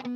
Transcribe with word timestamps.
Hello, 0.00 0.08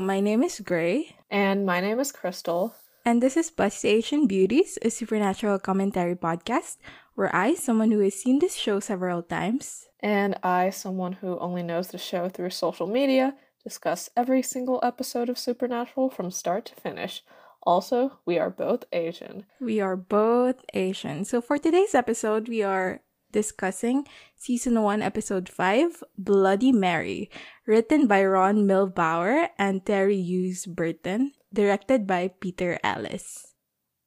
my 0.00 0.20
name 0.20 0.42
is 0.42 0.60
Grey. 0.60 1.16
And 1.30 1.64
my 1.64 1.80
name 1.80 1.98
is 1.98 2.12
Crystal. 2.12 2.74
And 3.06 3.22
this 3.22 3.38
is 3.38 3.50
Busty 3.50 3.86
Asian 3.86 4.26
Beauties, 4.26 4.78
a 4.82 4.90
supernatural 4.90 5.58
commentary 5.58 6.14
podcast 6.14 6.76
where 7.14 7.34
I, 7.34 7.54
someone 7.54 7.90
who 7.90 8.00
has 8.00 8.14
seen 8.14 8.40
this 8.40 8.54
show 8.54 8.80
several 8.80 9.22
times, 9.22 9.88
And 10.00 10.36
I, 10.42 10.68
someone 10.68 11.12
who 11.14 11.38
only 11.38 11.62
knows 11.62 11.88
the 11.88 11.96
show 11.96 12.28
through 12.28 12.50
social 12.50 12.86
media, 12.86 13.34
discuss 13.70 14.08
every 14.14 14.42
single 14.46 14.78
episode 14.86 15.26
of 15.28 15.34
Supernatural 15.34 16.06
from 16.08 16.30
start 16.30 16.70
to 16.70 16.74
finish. 16.78 17.26
Also, 17.66 18.22
we 18.22 18.38
are 18.38 18.48
both 18.48 18.86
Asian. 18.94 19.42
we 19.58 19.82
are 19.82 19.98
both 19.98 20.62
Asian. 20.70 21.26
So 21.26 21.42
for 21.42 21.58
today's 21.58 21.90
episode, 21.98 22.46
we 22.46 22.62
are 22.62 23.02
discussing 23.34 24.06
season 24.38 24.78
1, 24.80 25.02
episode 25.02 25.48
5, 25.50 26.04
Bloody 26.16 26.70
Mary, 26.70 27.26
written 27.66 28.06
by 28.06 28.22
Ron 28.22 28.70
Milbauer 28.70 29.50
and 29.58 29.82
Terri 29.84 30.22
Hughes 30.22 30.62
Burton, 30.64 31.34
directed 31.52 32.06
by 32.06 32.30
Peter 32.38 32.78
Ellis. 32.86 33.50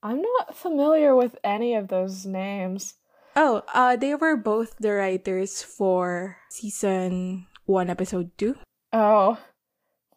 I'm 0.02 0.23
not 0.23 0.55
familiar 0.55 1.11
with 1.19 1.35
any 1.44 1.75
of 1.75 1.89
those 1.91 2.23
names. 2.25 2.95
Oh, 3.35 3.67
uh, 3.75 3.99
they 3.99 4.16
were 4.16 4.39
both 4.39 4.80
the 4.80 4.95
writers 4.95 5.61
for 5.61 6.38
season 6.47 7.47
1, 7.67 7.89
episode 7.91 8.31
2. 8.39 8.55
Oh, 8.95 9.38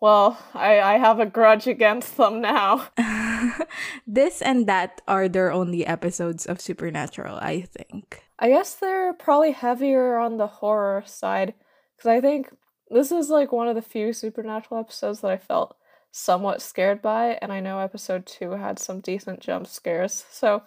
well, 0.03 0.37
I, 0.53 0.81
I 0.81 0.99
have 0.99 1.21
a 1.21 1.27
grudge 1.27 1.69
against 1.69 2.17
them 2.17 2.41
now. 2.41 2.89
this 4.07 4.43
and 4.43 4.67
that 4.67 5.01
are 5.07 5.29
their 5.29 5.53
only 5.53 5.87
episodes 5.87 6.45
of 6.45 6.61
Supernatural, 6.61 7.37
I 7.37 7.61
think. 7.61 8.25
I 8.37 8.49
guess 8.49 8.75
they're 8.75 9.13
probably 9.13 9.53
heavier 9.53 10.19
on 10.19 10.39
the 10.39 10.49
horror 10.49 11.05
side 11.07 11.55
because 11.97 12.09
I 12.09 12.21
think 12.21 12.49
this 12.91 13.13
is 13.13 13.31
like 13.31 13.53
one 13.53 13.69
of 13.69 13.77
the 13.77 13.81
few 13.81 14.13
supernatural 14.13 14.81
episodes 14.81 15.21
that 15.21 15.31
I 15.31 15.37
felt 15.37 15.77
somewhat 16.11 16.61
scared 16.61 17.01
by, 17.01 17.39
and 17.41 17.53
I 17.53 17.61
know 17.61 17.79
episode 17.79 18.27
two 18.27 18.51
had 18.51 18.81
some 18.81 18.99
decent 18.99 19.39
jump 19.39 19.69
scares, 19.69 20.25
so 20.33 20.65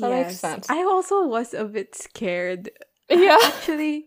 that 0.00 0.10
makes 0.10 0.40
sense. 0.40 0.70
I 0.70 0.82
also 0.82 1.26
was 1.26 1.52
a 1.52 1.66
bit 1.66 1.94
scared, 1.94 2.70
yeah, 3.10 3.36
actually, 3.44 4.06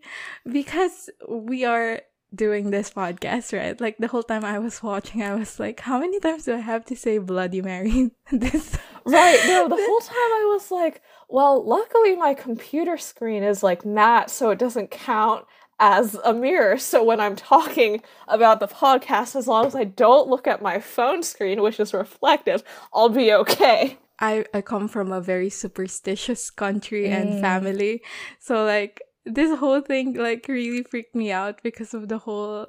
because 0.52 1.12
we 1.30 1.66
are 1.66 2.02
doing 2.34 2.72
this 2.72 2.90
podcast, 2.92 3.58
right? 3.58 3.80
Like 3.80 3.98
the 3.98 4.08
whole 4.08 4.24
time 4.24 4.46
I 4.46 4.60
was 4.60 4.82
watching, 4.82 5.22
I 5.22 5.36
was 5.36 5.60
like, 5.60 5.82
how 5.82 6.00
many 6.00 6.20
times 6.20 6.46
do 6.46 6.54
I 6.54 6.60
have 6.60 6.86
to 6.86 6.96
say 6.96 7.18
Bloody 7.18 7.62
Mary? 7.62 8.12
this 8.32 8.78
right. 9.06 9.40
No, 9.48 9.68
the 9.68 9.76
whole 9.88 10.00
time 10.00 10.16
I 10.16 10.50
was 10.54 10.72
like, 10.72 11.02
well, 11.30 11.64
luckily 11.66 12.16
my 12.16 12.34
computer 12.34 12.98
screen 12.98 13.44
is 13.44 13.64
like 13.64 13.86
matte, 13.86 14.30
so 14.30 14.50
it 14.50 14.60
doesn't 14.60 14.92
count 14.92 15.46
as 15.80 16.16
a 16.24 16.34
mirror. 16.34 16.78
So 16.78 17.04
when 17.04 17.20
I'm 17.20 17.36
talking 17.36 18.02
about 18.28 18.60
the 18.60 18.68
podcast, 18.68 19.36
as 19.36 19.48
long 19.48 19.66
as 19.66 19.76
I 19.76 19.84
don't 19.86 20.30
look 20.30 20.48
at 20.48 20.62
my 20.62 20.80
phone 20.80 21.24
screen, 21.24 21.62
which 21.62 21.80
is 21.80 21.94
reflective, 21.94 22.64
I'll 22.94 23.10
be 23.10 23.34
okay. 23.34 23.98
I, 24.20 24.46
I 24.54 24.62
come 24.62 24.88
from 24.88 25.12
a 25.12 25.20
very 25.20 25.50
superstitious 25.50 26.52
country 26.52 27.10
and 27.10 27.34
Mm. 27.34 27.42
family. 27.42 28.04
So 28.40 28.64
like 28.64 29.02
this 29.26 29.58
whole 29.60 29.82
thing 29.82 30.14
like 30.16 30.48
really 30.48 30.84
freaked 30.84 31.16
me 31.16 31.32
out 31.32 31.62
because 31.64 31.94
of 31.94 32.08
the 32.10 32.18
whole 32.20 32.68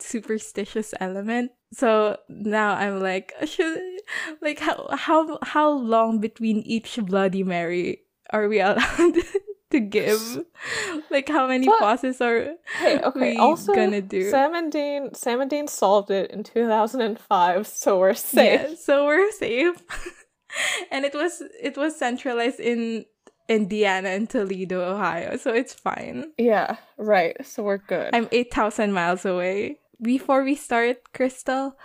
superstitious 0.00 0.94
element. 1.00 1.52
So 1.72 2.16
now 2.28 2.74
I'm 2.74 3.00
like 3.00 3.32
should 3.44 3.78
like 4.40 4.58
how 4.60 4.88
how 4.92 5.38
how 5.42 5.70
long 5.70 6.20
between 6.20 6.58
each 6.60 6.98
bloody 7.02 7.42
mary 7.42 8.02
are 8.30 8.48
we 8.48 8.60
allowed 8.60 9.14
to 9.70 9.80
give? 9.80 10.20
Like 11.10 11.28
how 11.28 11.46
many 11.48 11.66
But- 11.66 11.78
pauses 11.78 12.20
are 12.20 12.54
Hey, 12.78 13.00
okay. 13.00 13.32
we 13.32 13.36
also, 13.38 13.72
gonna 13.74 14.02
do? 14.02 14.30
Sam 14.30 14.54
and 14.54 14.70
Dean, 14.70 15.14
Sam 15.14 15.40
and 15.40 15.48
Dean 15.50 15.66
solved 15.68 16.10
it 16.10 16.30
in 16.30 16.44
2005, 16.44 17.66
so 17.66 17.98
we're 17.98 18.12
safe. 18.14 18.60
Yeah, 18.60 18.74
so 18.76 19.06
we're 19.06 19.30
safe. 19.32 19.76
and 20.90 21.04
it 21.04 21.14
was 21.14 21.42
it 21.62 21.76
was 21.76 21.96
centralized 21.96 22.60
in 22.60 23.04
Indiana 23.48 24.10
and 24.10 24.28
Toledo, 24.28 24.82
Ohio, 24.82 25.36
so 25.36 25.52
it's 25.52 25.72
fine. 25.74 26.32
Yeah, 26.36 26.76
right. 26.96 27.36
So 27.46 27.62
we're 27.62 27.78
good. 27.78 28.10
I'm 28.14 28.28
8,000 28.30 28.92
miles 28.92 29.24
away. 29.24 29.78
Before 30.00 30.44
we 30.44 30.54
start, 30.54 31.12
Crystal, 31.14 31.76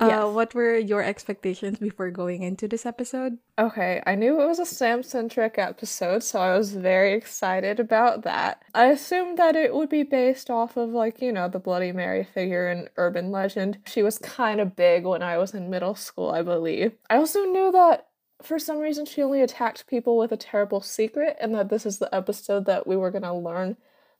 uh, 0.00 0.06
Yes. 0.08 0.34
what 0.34 0.54
were 0.54 0.76
your 0.76 1.02
expectations 1.02 1.78
before 1.78 2.10
going 2.10 2.42
into 2.42 2.66
this 2.66 2.84
episode? 2.84 3.38
Okay, 3.58 4.02
I 4.06 4.16
knew 4.16 4.40
it 4.40 4.46
was 4.46 4.58
a 4.58 4.66
Sam 4.66 5.04
centric 5.04 5.56
episode, 5.56 6.24
so 6.24 6.40
I 6.40 6.56
was 6.58 6.74
very 6.74 7.12
excited 7.12 7.78
about 7.78 8.22
that. 8.22 8.62
I 8.74 8.86
assumed 8.86 9.38
that 9.38 9.54
it 9.54 9.72
would 9.72 9.88
be 9.88 10.02
based 10.02 10.50
off 10.50 10.76
of, 10.76 10.90
like, 10.90 11.22
you 11.22 11.30
know, 11.30 11.46
the 11.48 11.60
Bloody 11.60 11.92
Mary 11.92 12.24
figure 12.24 12.68
in 12.68 12.88
urban 12.96 13.30
legend. 13.30 13.78
She 13.86 14.02
was 14.02 14.18
kind 14.18 14.60
of 14.60 14.74
big 14.74 15.04
when 15.04 15.22
I 15.22 15.38
was 15.38 15.54
in 15.54 15.70
middle 15.70 15.94
school, 15.94 16.30
I 16.30 16.42
believe. 16.42 16.92
I 17.08 17.16
also 17.18 17.44
knew 17.44 17.70
that 17.70 18.08
for 18.42 18.58
some 18.58 18.78
reason 18.78 19.06
she 19.06 19.22
only 19.22 19.42
attacked 19.42 19.86
people 19.86 20.16
with 20.18 20.32
a 20.32 20.36
terrible 20.36 20.80
secret, 20.80 21.36
and 21.40 21.54
that 21.54 21.68
this 21.68 21.86
is 21.86 21.98
the 21.98 22.14
episode 22.14 22.66
that 22.66 22.86
we 22.86 22.96
were 22.96 23.10
gonna 23.10 23.36
learn 23.36 23.76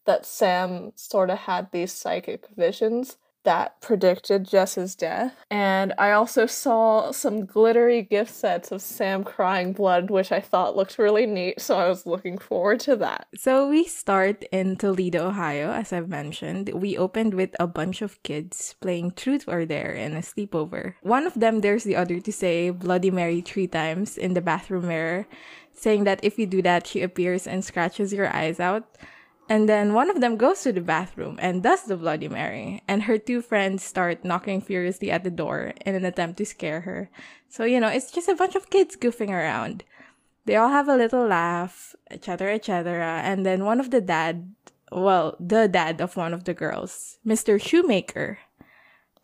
that 0.06 0.26
Sam 0.26 0.92
sort 0.96 1.30
of 1.30 1.38
had 1.38 1.70
these 1.72 1.92
psychic 1.92 2.46
visions 2.56 3.16
that 3.44 3.80
predicted 3.80 4.44
Jess's 4.44 4.94
death. 4.94 5.34
And 5.50 5.94
I 5.98 6.10
also 6.10 6.46
saw 6.46 7.12
some 7.12 7.46
glittery 7.46 8.02
gif 8.02 8.28
sets 8.28 8.72
of 8.72 8.82
Sam 8.82 9.24
crying 9.24 9.72
blood, 9.72 10.10
which 10.10 10.32
I 10.32 10.40
thought 10.40 10.76
looked 10.76 10.98
really 10.98 11.26
neat, 11.26 11.60
so 11.60 11.78
I 11.78 11.88
was 11.88 12.06
looking 12.06 12.38
forward 12.38 12.80
to 12.80 12.96
that. 12.96 13.28
So 13.36 13.68
we 13.68 13.84
start 13.84 14.44
in 14.50 14.76
Toledo, 14.76 15.28
Ohio, 15.28 15.72
as 15.72 15.92
I've 15.92 16.08
mentioned. 16.08 16.70
We 16.74 16.98
opened 16.98 17.34
with 17.34 17.54
a 17.60 17.66
bunch 17.66 18.02
of 18.02 18.22
kids 18.22 18.74
playing 18.80 19.12
truth 19.12 19.44
or 19.46 19.64
dare 19.64 19.92
in 19.92 20.14
a 20.14 20.20
sleepover. 20.20 20.94
One 21.02 21.26
of 21.26 21.34
them 21.34 21.60
dares 21.60 21.84
the 21.84 21.96
other 21.96 22.20
to 22.20 22.32
say 22.32 22.70
Bloody 22.70 23.10
Mary 23.10 23.40
three 23.40 23.66
times 23.66 24.18
in 24.18 24.34
the 24.34 24.40
bathroom 24.40 24.88
mirror, 24.88 25.26
saying 25.72 26.04
that 26.04 26.20
if 26.22 26.38
you 26.38 26.46
do 26.46 26.62
that, 26.62 26.86
she 26.86 27.02
appears 27.02 27.46
and 27.46 27.64
scratches 27.64 28.12
your 28.12 28.34
eyes 28.34 28.60
out. 28.60 28.84
And 29.48 29.68
then 29.68 29.92
one 29.92 30.08
of 30.08 30.20
them 30.20 30.36
goes 30.36 30.62
to 30.62 30.72
the 30.72 30.80
bathroom 30.80 31.38
and 31.40 31.62
does 31.62 31.84
the 31.84 31.96
Bloody 31.96 32.28
Mary, 32.28 32.82
and 32.88 33.02
her 33.02 33.18
two 33.18 33.42
friends 33.42 33.84
start 33.84 34.24
knocking 34.24 34.62
furiously 34.62 35.10
at 35.10 35.22
the 35.22 35.30
door 35.30 35.74
in 35.84 35.94
an 35.94 36.04
attempt 36.04 36.38
to 36.38 36.46
scare 36.46 36.80
her. 36.80 37.10
So, 37.48 37.64
you 37.64 37.78
know, 37.78 37.88
it's 37.88 38.10
just 38.10 38.28
a 38.28 38.34
bunch 38.34 38.54
of 38.54 38.70
kids 38.70 38.96
goofing 38.96 39.30
around. 39.30 39.84
They 40.46 40.56
all 40.56 40.70
have 40.70 40.88
a 40.88 40.96
little 40.96 41.26
laugh, 41.26 41.94
etc., 42.10 42.54
etc. 42.54 43.20
And 43.22 43.44
then 43.44 43.64
one 43.64 43.80
of 43.80 43.90
the 43.90 44.00
dad, 44.00 44.54
well, 44.90 45.36
the 45.38 45.68
dad 45.68 46.00
of 46.00 46.16
one 46.16 46.32
of 46.32 46.44
the 46.44 46.54
girls, 46.54 47.18
Mr. 47.26 47.60
Shoemaker, 47.60 48.38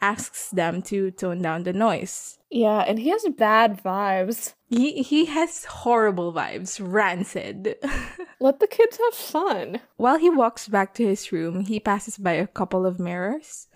asks 0.03 0.50
them 0.50 0.82
to 0.82 1.10
tone 1.12 1.41
down 1.41 1.62
the 1.62 1.72
noise. 1.72 2.39
Yeah, 2.50 2.80
and 2.80 2.98
he 2.98 3.10
has 3.10 3.24
bad 3.38 3.80
vibes. 3.82 4.54
He 4.68 5.02
he 5.02 5.26
has 5.26 5.64
horrible 5.64 6.32
vibes, 6.32 6.80
rancid. 6.82 7.76
Let 8.40 8.58
the 8.58 8.66
kids 8.66 8.98
have 8.98 9.14
fun. 9.14 9.80
While 9.96 10.18
he 10.18 10.30
walks 10.30 10.66
back 10.66 10.92
to 10.94 11.06
his 11.06 11.30
room, 11.30 11.60
he 11.60 11.78
passes 11.78 12.18
by 12.18 12.32
a 12.32 12.48
couple 12.48 12.86
of 12.86 12.98
mirrors, 12.98 13.68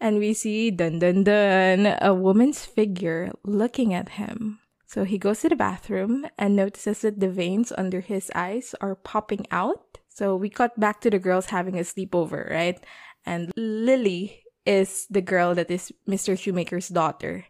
and 0.00 0.18
we 0.18 0.32
see 0.32 0.70
dun 0.70 1.00
dun 1.00 1.24
dun 1.24 1.98
a 2.00 2.14
woman's 2.14 2.64
figure 2.64 3.30
looking 3.44 3.92
at 3.92 4.16
him. 4.20 4.60
So 4.86 5.04
he 5.04 5.18
goes 5.18 5.40
to 5.40 5.48
the 5.48 5.56
bathroom 5.56 6.24
and 6.38 6.56
notices 6.56 7.00
that 7.02 7.20
the 7.20 7.28
veins 7.28 7.72
under 7.76 8.00
his 8.00 8.30
eyes 8.34 8.74
are 8.80 8.94
popping 8.94 9.44
out. 9.50 9.98
So 10.08 10.36
we 10.36 10.48
cut 10.48 10.78
back 10.78 11.00
to 11.02 11.10
the 11.10 11.18
girls 11.18 11.46
having 11.46 11.76
a 11.76 11.82
sleepover, 11.82 12.48
right? 12.48 12.78
And 13.26 13.50
Lily 13.56 14.44
is 14.64 15.06
the 15.10 15.20
girl 15.20 15.54
that 15.56 15.70
is 15.70 15.92
Mr. 16.08 16.38
Shoemaker's 16.38 16.88
daughter. 16.88 17.44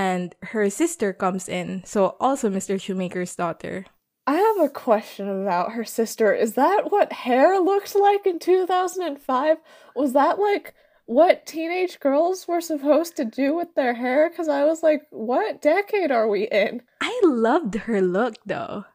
And 0.00 0.34
her 0.54 0.70
sister 0.70 1.12
comes 1.12 1.46
in, 1.46 1.82
so 1.84 2.16
also 2.18 2.48
Mr. 2.48 2.80
Shoemaker's 2.80 3.36
daughter. 3.36 3.84
I 4.26 4.36
have 4.36 4.64
a 4.64 4.72
question 4.72 5.28
about 5.28 5.72
her 5.72 5.84
sister. 5.84 6.32
Is 6.32 6.54
that 6.54 6.90
what 6.90 7.12
hair 7.12 7.60
looked 7.60 7.94
like 7.94 8.24
in 8.24 8.38
2005? 8.38 9.58
Was 9.94 10.14
that 10.14 10.38
like 10.38 10.72
what 11.04 11.44
teenage 11.44 12.00
girls 12.00 12.48
were 12.48 12.62
supposed 12.62 13.14
to 13.16 13.26
do 13.26 13.54
with 13.54 13.74
their 13.74 13.92
hair? 13.92 14.30
Because 14.30 14.48
I 14.48 14.64
was 14.64 14.82
like, 14.82 15.02
what 15.10 15.60
decade 15.60 16.10
are 16.10 16.28
we 16.28 16.48
in? 16.48 16.80
I 17.02 17.20
loved 17.22 17.74
her 17.74 18.00
look 18.00 18.36
though. 18.46 18.86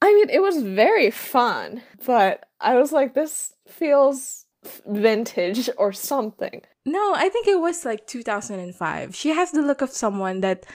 I 0.00 0.12
mean, 0.14 0.30
it 0.30 0.40
was 0.40 0.62
very 0.62 1.10
fun, 1.10 1.82
but 2.06 2.44
I 2.60 2.76
was 2.76 2.92
like, 2.92 3.14
this 3.14 3.54
feels 3.66 4.46
vintage 4.86 5.68
or 5.76 5.92
something. 5.92 6.62
No, 6.86 7.14
I 7.14 7.28
think 7.28 7.46
it 7.46 7.60
was 7.60 7.84
like 7.84 8.06
2005. 8.06 9.14
She 9.14 9.30
has 9.30 9.52
the 9.52 9.62
look 9.62 9.80
of 9.80 9.90
someone 9.90 10.40
that 10.40 10.66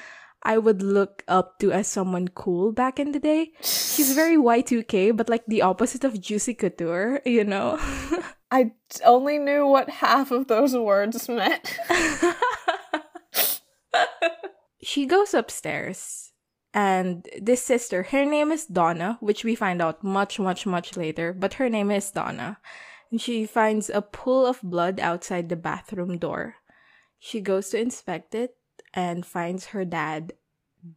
I 0.44 0.57
would 0.57 0.81
look 0.81 1.23
up 1.27 1.59
to 1.59 1.71
as 1.71 1.88
someone 1.88 2.29
cool 2.29 2.71
back 2.71 3.00
in 3.00 3.11
the 3.11 3.19
day. 3.19 3.51
She's 3.61 4.13
very 4.13 4.38
Y2K, 4.38 5.15
but 5.15 5.29
like 5.29 5.45
the 5.45 5.61
opposite 5.61 6.03
of 6.03 6.19
Juicy 6.19 6.56
Couture, 6.56 7.21
you 7.25 7.44
know? 7.44 7.77
I 8.51 8.71
only 9.06 9.38
knew 9.38 9.67
what 9.67 9.89
half 9.89 10.31
of 10.31 10.47
those 10.47 10.75
words 10.75 11.29
meant. 11.29 11.77
she 14.81 15.06
goes 15.06 15.33
upstairs 15.33 16.31
and 16.73 17.27
this 17.41 17.63
sister 17.63 18.03
her 18.03 18.25
name 18.25 18.51
is 18.51 18.65
donna 18.65 19.17
which 19.21 19.44
we 19.44 19.56
find 19.56 19.81
out 19.81 20.03
much 20.03 20.39
much 20.39 20.65
much 20.65 20.95
later 20.95 21.33
but 21.33 21.56
her 21.56 21.67
name 21.69 21.89
is 21.89 22.11
donna 22.11 22.57
she 23.17 23.45
finds 23.45 23.89
a 23.89 24.01
pool 24.01 24.45
of 24.45 24.61
blood 24.61 25.00
outside 25.00 25.50
the 25.50 25.56
bathroom 25.56 26.17
door 26.17 26.56
she 27.19 27.41
goes 27.41 27.69
to 27.69 27.79
inspect 27.79 28.33
it 28.33 28.56
and 28.94 29.25
finds 29.25 29.67
her 29.67 29.83
dad 29.85 30.33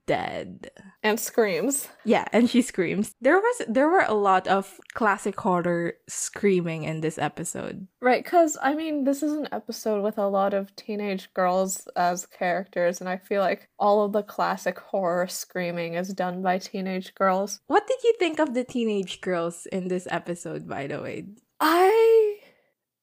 dead 0.06 0.70
and 1.03 1.19
screams. 1.19 1.88
Yeah, 2.05 2.25
and 2.32 2.49
she 2.49 2.62
screams. 2.62 3.17
There 3.20 3.37
was 3.38 3.62
there 3.69 3.88
were 3.88 4.06
a 4.06 4.14
lot 4.14 4.47
of 4.47 4.79
classic 4.94 5.41
horror 5.41 5.94
screaming 6.09 6.85
in 6.85 7.00
this 7.00 7.19
episode. 7.19 7.88
Right, 8.00 8.25
cuz 8.25 8.56
I 8.62 8.75
mean, 8.75 9.03
this 9.03 9.25
is 9.25 9.32
an 9.32 9.49
episode 9.50 10.05
with 10.05 10.19
a 10.19 10.29
lot 10.29 10.55
of 10.55 10.75
teenage 10.76 11.35
girls 11.35 11.88
as 11.97 12.26
characters 12.26 13.00
and 13.00 13.11
I 13.11 13.17
feel 13.17 13.41
like 13.41 13.69
all 13.76 14.05
of 14.05 14.12
the 14.12 14.23
classic 14.23 14.79
horror 14.79 15.26
screaming 15.26 15.94
is 15.94 16.14
done 16.14 16.43
by 16.43 16.59
teenage 16.59 17.12
girls. 17.17 17.61
What 17.67 17.88
did 17.88 18.05
you 18.05 18.14
think 18.20 18.38
of 18.38 18.55
the 18.55 18.62
teenage 18.62 19.20
girls 19.20 19.67
in 19.67 19.88
this 19.88 20.06
episode 20.11 20.69
by 20.69 20.87
the 20.87 21.03
way? 21.03 21.26
I 21.62 22.38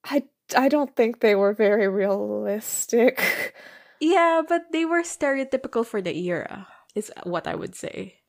I 0.03 0.23
I 0.55 0.69
don't 0.69 0.95
think 0.95 1.21
they 1.21 1.35
were 1.35 1.53
very 1.53 1.87
realistic. 1.87 3.55
Yeah, 4.01 4.43
but 4.47 4.71
they 4.71 4.85
were 4.85 5.01
stereotypical 5.03 5.85
for 5.85 6.01
the 6.01 6.17
era, 6.17 6.69
is 6.95 7.11
what 7.23 7.47
I 7.47 7.55
would 7.55 7.75
say. 7.75 8.21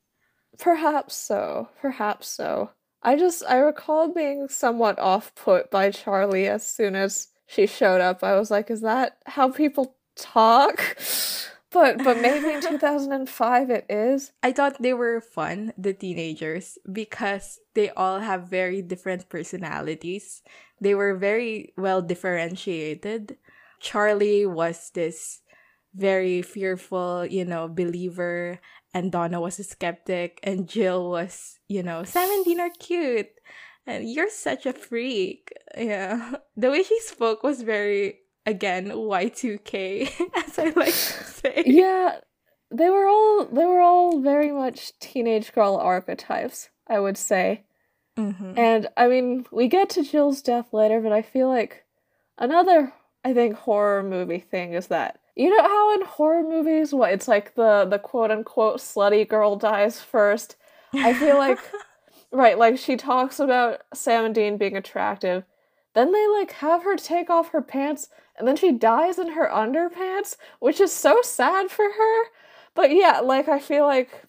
Perhaps 0.59 1.17
so. 1.17 1.69
Perhaps 1.81 2.29
so. 2.29 2.71
I 3.03 3.17
just 3.17 3.45
I 3.49 3.59
recall 3.59 4.13
being 4.13 4.49
somewhat 4.49 4.99
off 4.99 5.35
put 5.37 5.71
by 5.71 5.91
Charlie 5.93 6.49
as 6.49 6.67
soon 6.67 6.97
as 6.97 7.29
she 7.47 7.67
showed 7.69 8.01
up. 8.01 8.25
I 8.25 8.37
was 8.37 8.51
like, 8.51 8.71
is 8.71 8.83
that 8.83 9.19
how 9.27 9.51
people 9.53 9.97
talk? 10.17 10.97
But 11.71 12.03
but 12.03 12.19
maybe 12.21 12.51
in 12.51 12.61
2005 12.61 13.71
it 13.71 13.87
is. 13.89 14.33
I 14.43 14.51
thought 14.53 14.83
they 14.83 14.93
were 14.93 15.21
fun, 15.21 15.73
the 15.79 15.95
teenagers, 15.95 16.79
because 16.91 17.61
they 17.75 17.91
all 17.91 18.19
have 18.19 18.51
very 18.51 18.83
different 18.83 19.29
personalities. 19.29 20.43
They 20.81 20.95
were 20.95 21.15
very 21.15 21.73
well 21.77 22.03
differentiated. 22.03 23.39
Charlie 23.79 24.47
was 24.47 24.91
this 24.91 25.41
very 25.95 26.43
fearful, 26.43 27.27
you 27.27 27.45
know, 27.45 27.69
believer, 27.69 28.61
and 28.95 29.11
Donna 29.13 29.41
was 29.41 29.59
a 29.59 29.65
skeptic, 29.65 30.41
and 30.43 30.69
Jill 30.69 31.11
was, 31.11 31.59
you 31.69 31.83
know, 31.83 32.05
17 32.05 32.61
are 32.61 32.71
cute, 32.79 33.31
and 33.87 34.11
you're 34.11 34.31
such 34.31 34.67
a 34.67 34.73
freak. 34.73 35.53
Yeah. 35.77 36.37
The 36.57 36.71
way 36.71 36.83
she 36.83 37.01
spoke 37.01 37.43
was 37.43 37.63
very, 37.63 38.20
again, 38.47 38.89
Y2K, 38.89 40.11
as 40.47 40.59
I 40.59 40.65
like 40.71 40.87
to 40.87 40.93
say. 40.93 41.63
Yeah. 41.67 42.19
They 42.73 42.89
were 42.89 43.09
all 43.09 43.47
they 43.47 43.65
were 43.65 43.81
all 43.81 44.21
very 44.21 44.53
much 44.53 44.97
teenage 45.01 45.53
girl 45.53 45.77
archetypes, 45.77 46.71
I 46.87 47.01
would 47.01 47.17
say. 47.17 47.65
Mm-hmm. 48.17 48.53
And 48.57 48.89
I 48.97 49.09
mean, 49.09 49.47
we 49.51 49.67
get 49.67 49.91
to 49.91 50.05
Jill's 50.05 50.41
death 50.41 50.73
later, 50.73 51.01
but 51.01 51.11
I 51.11 51.23
feel 51.23 51.49
like 51.49 51.85
another 52.39 52.93
I 53.25 53.35
think 53.35 53.57
horror 53.57 54.03
movie 54.03 54.39
thing 54.39 54.75
is 54.75 54.87
that 54.87 55.21
you 55.37 55.49
know 55.49 55.63
how 55.63 55.95
in 55.95 56.03
horror 56.03 56.43
movies, 56.43 56.93
what 56.93 57.13
it's 57.13 57.29
like 57.29 57.55
the 57.55 57.87
the 57.89 57.99
quote 57.99 58.31
unquote 58.31 58.79
slutty 58.79 59.29
girl 59.29 59.57
dies 59.57 60.01
first. 60.01 60.57
I 60.93 61.15
feel 61.15 61.39
like 61.39 61.59
right, 62.33 62.59
like 62.59 62.79
she 62.79 62.97
talks 62.97 63.41
about 63.41 63.83
Sam 63.95 64.25
and 64.27 64.35
Dean 64.35 64.59
being 64.59 64.77
attractive. 64.77 65.45
Then 65.95 66.13
they 66.13 66.29
like 66.29 66.53
have 66.53 66.85
her 66.85 66.97
take 66.97 67.31
off 67.31 67.51
her 67.51 67.63
pants 67.63 68.09
and 68.41 68.49
then 68.49 68.57
she 68.57 68.73
dies 68.73 69.19
in 69.19 69.33
her 69.33 69.49
underpants, 69.49 70.37
which 70.59 70.81
is 70.81 70.93
so 70.93 71.21
sad 71.23 71.71
for 71.71 71.85
her. 71.85 72.25
But 72.75 72.91
yeah, 72.91 73.21
like 73.21 73.49
I 73.49 73.61
feel 73.61 73.87
like 73.87 74.25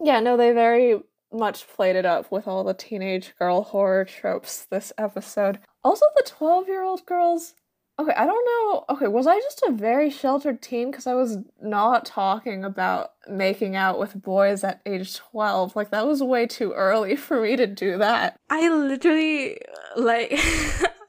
yeah, 0.00 0.20
no, 0.20 0.36
they 0.36 0.52
very 0.52 1.00
much 1.32 1.66
played 1.66 1.96
it 1.96 2.06
up 2.06 2.30
with 2.30 2.46
all 2.46 2.62
the 2.62 2.74
teenage 2.74 3.34
girl 3.38 3.62
horror 3.62 4.04
tropes 4.04 4.64
this 4.66 4.92
episode. 4.96 5.58
Also 5.82 6.04
the 6.16 6.22
12-year-old 6.22 7.04
girls 7.06 7.54
Okay, 7.98 8.12
I 8.12 8.26
don't 8.26 8.44
know. 8.44 8.84
Okay, 8.90 9.08
was 9.08 9.26
I 9.26 9.38
just 9.40 9.62
a 9.66 9.72
very 9.72 10.10
sheltered 10.10 10.60
teen 10.60 10.90
because 10.90 11.06
I 11.06 11.14
was 11.14 11.38
not 11.62 12.04
talking 12.04 12.62
about 12.62 13.12
making 13.26 13.74
out 13.74 13.98
with 13.98 14.20
boys 14.20 14.62
at 14.64 14.82
age 14.84 15.16
12? 15.16 15.74
Like, 15.74 15.90
that 15.90 16.06
was 16.06 16.22
way 16.22 16.46
too 16.46 16.72
early 16.72 17.16
for 17.16 17.40
me 17.40 17.56
to 17.56 17.66
do 17.66 17.96
that. 17.96 18.38
I 18.50 18.68
literally, 18.68 19.58
like, 19.96 20.30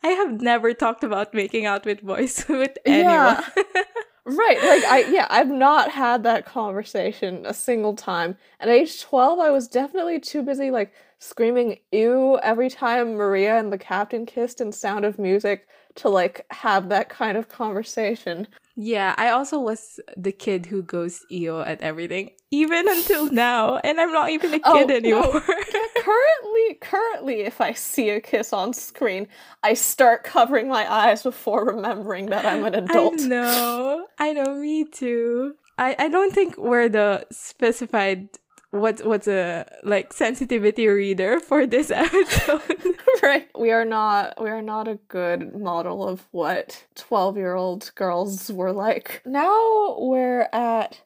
I 0.07 0.11
have 0.11 0.41
never 0.41 0.73
talked 0.73 1.03
about 1.03 1.33
making 1.33 1.65
out 1.65 1.85
with 1.85 2.01
boys 2.01 2.45
with 2.49 2.77
anyone. 2.85 3.11
Yeah. 3.13 3.43
right, 4.25 4.57
like, 4.63 4.83
I, 4.85 5.05
yeah, 5.09 5.27
I've 5.29 5.49
not 5.49 5.91
had 5.91 6.23
that 6.23 6.45
conversation 6.45 7.45
a 7.45 7.53
single 7.53 7.93
time. 7.93 8.37
At 8.61 8.69
age 8.69 9.01
12, 9.01 9.39
I 9.39 9.49
was 9.49 9.67
definitely 9.67 10.19
too 10.21 10.43
busy, 10.43 10.71
like, 10.71 10.93
screaming 11.19 11.79
ew 11.91 12.39
every 12.41 12.69
time 12.69 13.15
Maria 13.15 13.59
and 13.59 13.73
the 13.73 13.77
captain 13.77 14.25
kissed 14.25 14.61
in 14.61 14.71
Sound 14.71 15.03
of 15.03 15.17
Music 15.19 15.67
to 15.95 16.09
like 16.09 16.45
have 16.51 16.89
that 16.89 17.09
kind 17.09 17.37
of 17.37 17.49
conversation. 17.49 18.47
Yeah, 18.79 19.15
I 19.17 19.31
also 19.31 19.59
was 19.59 19.99
the 20.15 20.31
kid 20.31 20.67
who 20.67 20.83
goes 20.83 21.25
EO 21.31 21.61
at 21.61 21.81
everything, 21.81 22.29
even 22.51 22.87
until 22.87 23.25
now, 23.33 23.77
and 23.77 23.99
I'm 23.99 24.13
not 24.13 24.29
even 24.29 24.53
a 24.53 24.59
oh, 24.63 24.73
kid 24.75 24.91
oh, 24.91 24.95
anymore. 24.95 25.33
No. 25.33 25.39
currently, 25.97 26.77
currently, 26.79 27.39
if 27.41 27.59
I 27.59 27.73
see 27.73 28.11
a 28.11 28.21
kiss 28.21 28.53
on 28.53 28.73
screen, 28.73 29.29
I 29.63 29.73
start 29.73 30.23
covering 30.23 30.69
my 30.69 30.89
eyes 30.91 31.23
before 31.23 31.65
remembering 31.65 32.27
that 32.27 32.45
I'm 32.45 32.65
an 32.65 32.75
adult. 32.75 33.19
I 33.19 33.25
know, 33.25 34.05
I 34.19 34.33
know, 34.33 34.53
me 34.53 34.85
too. 34.85 35.55
I, 35.79 35.95
I 35.97 36.07
don't 36.09 36.31
think 36.31 36.55
we're 36.59 36.87
the 36.87 37.25
specified 37.31 38.29
what 38.71 39.05
what's 39.05 39.27
a 39.27 39.65
like 39.83 40.11
sensitivity 40.13 40.87
reader 40.87 41.39
for 41.39 41.65
this 41.65 41.91
episode. 41.91 42.61
right. 43.23 43.47
We 43.57 43.71
are 43.71 43.85
not 43.85 44.41
we 44.41 44.49
are 44.49 44.61
not 44.61 44.87
a 44.87 44.99
good 45.07 45.55
model 45.55 46.07
of 46.07 46.27
what 46.31 46.85
12-year-old 46.95 47.91
girls 47.95 48.51
were 48.51 48.73
like. 48.73 49.21
Now 49.25 49.97
we're 49.99 50.49
at 50.53 51.01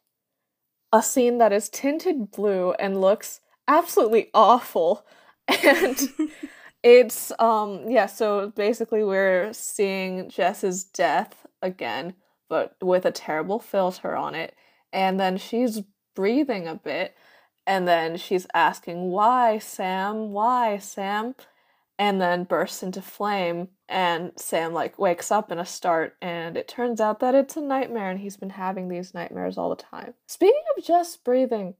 a 0.92 1.02
scene 1.02 1.38
that 1.38 1.54
is 1.54 1.70
tinted 1.70 2.32
blue 2.32 2.74
and 2.74 3.00
looks 3.00 3.40
absolutely 3.68 4.30
awful. 4.34 5.06
And 5.48 6.00
it's 6.84 7.32
um 7.40 7.90
yeah, 7.90 8.08
so 8.08 8.50
basically 8.56 9.04
we're 9.04 9.54
seeing 9.54 10.30
Jess's 10.30 10.84
death 10.84 11.46
again, 11.62 12.16
but 12.50 12.76
with 12.82 13.06
a 13.06 13.12
terrible 13.12 13.60
filter 13.60 14.16
on 14.16 14.34
it. 14.34 14.56
And 14.92 15.20
then 15.20 15.38
she's 15.38 15.82
breathing 16.16 16.68
a 16.68 16.76
bit 16.76 17.16
and 17.66 17.88
then 17.88 18.18
she's 18.18 18.48
asking, 18.54 19.12
Why, 19.12 19.60
Sam? 19.60 20.32
Why, 20.32 20.78
Sam? 20.78 21.36
And 22.00 22.20
then 22.20 22.46
bursts 22.46 22.82
into 22.82 23.02
flame. 23.02 23.70
And 23.88 24.32
Sam, 24.36 24.74
like, 24.74 24.98
wakes 24.98 25.30
up 25.30 25.52
in 25.52 25.60
a 25.60 25.66
start. 25.66 26.16
And 26.22 26.58
it 26.58 26.68
turns 26.68 27.00
out 27.00 27.20
that 27.20 27.36
it's 27.36 27.56
a 27.56 27.62
nightmare. 27.62 28.10
And 28.10 28.20
he's 28.20 28.38
been 28.38 28.52
having 28.52 28.90
these 28.90 29.14
nightmares 29.14 29.58
all 29.58 29.70
the 29.70 29.76
time. 29.76 30.16
Speaking 30.26 30.64
of 30.76 30.84
just 30.84 31.24
breathing, 31.24 31.76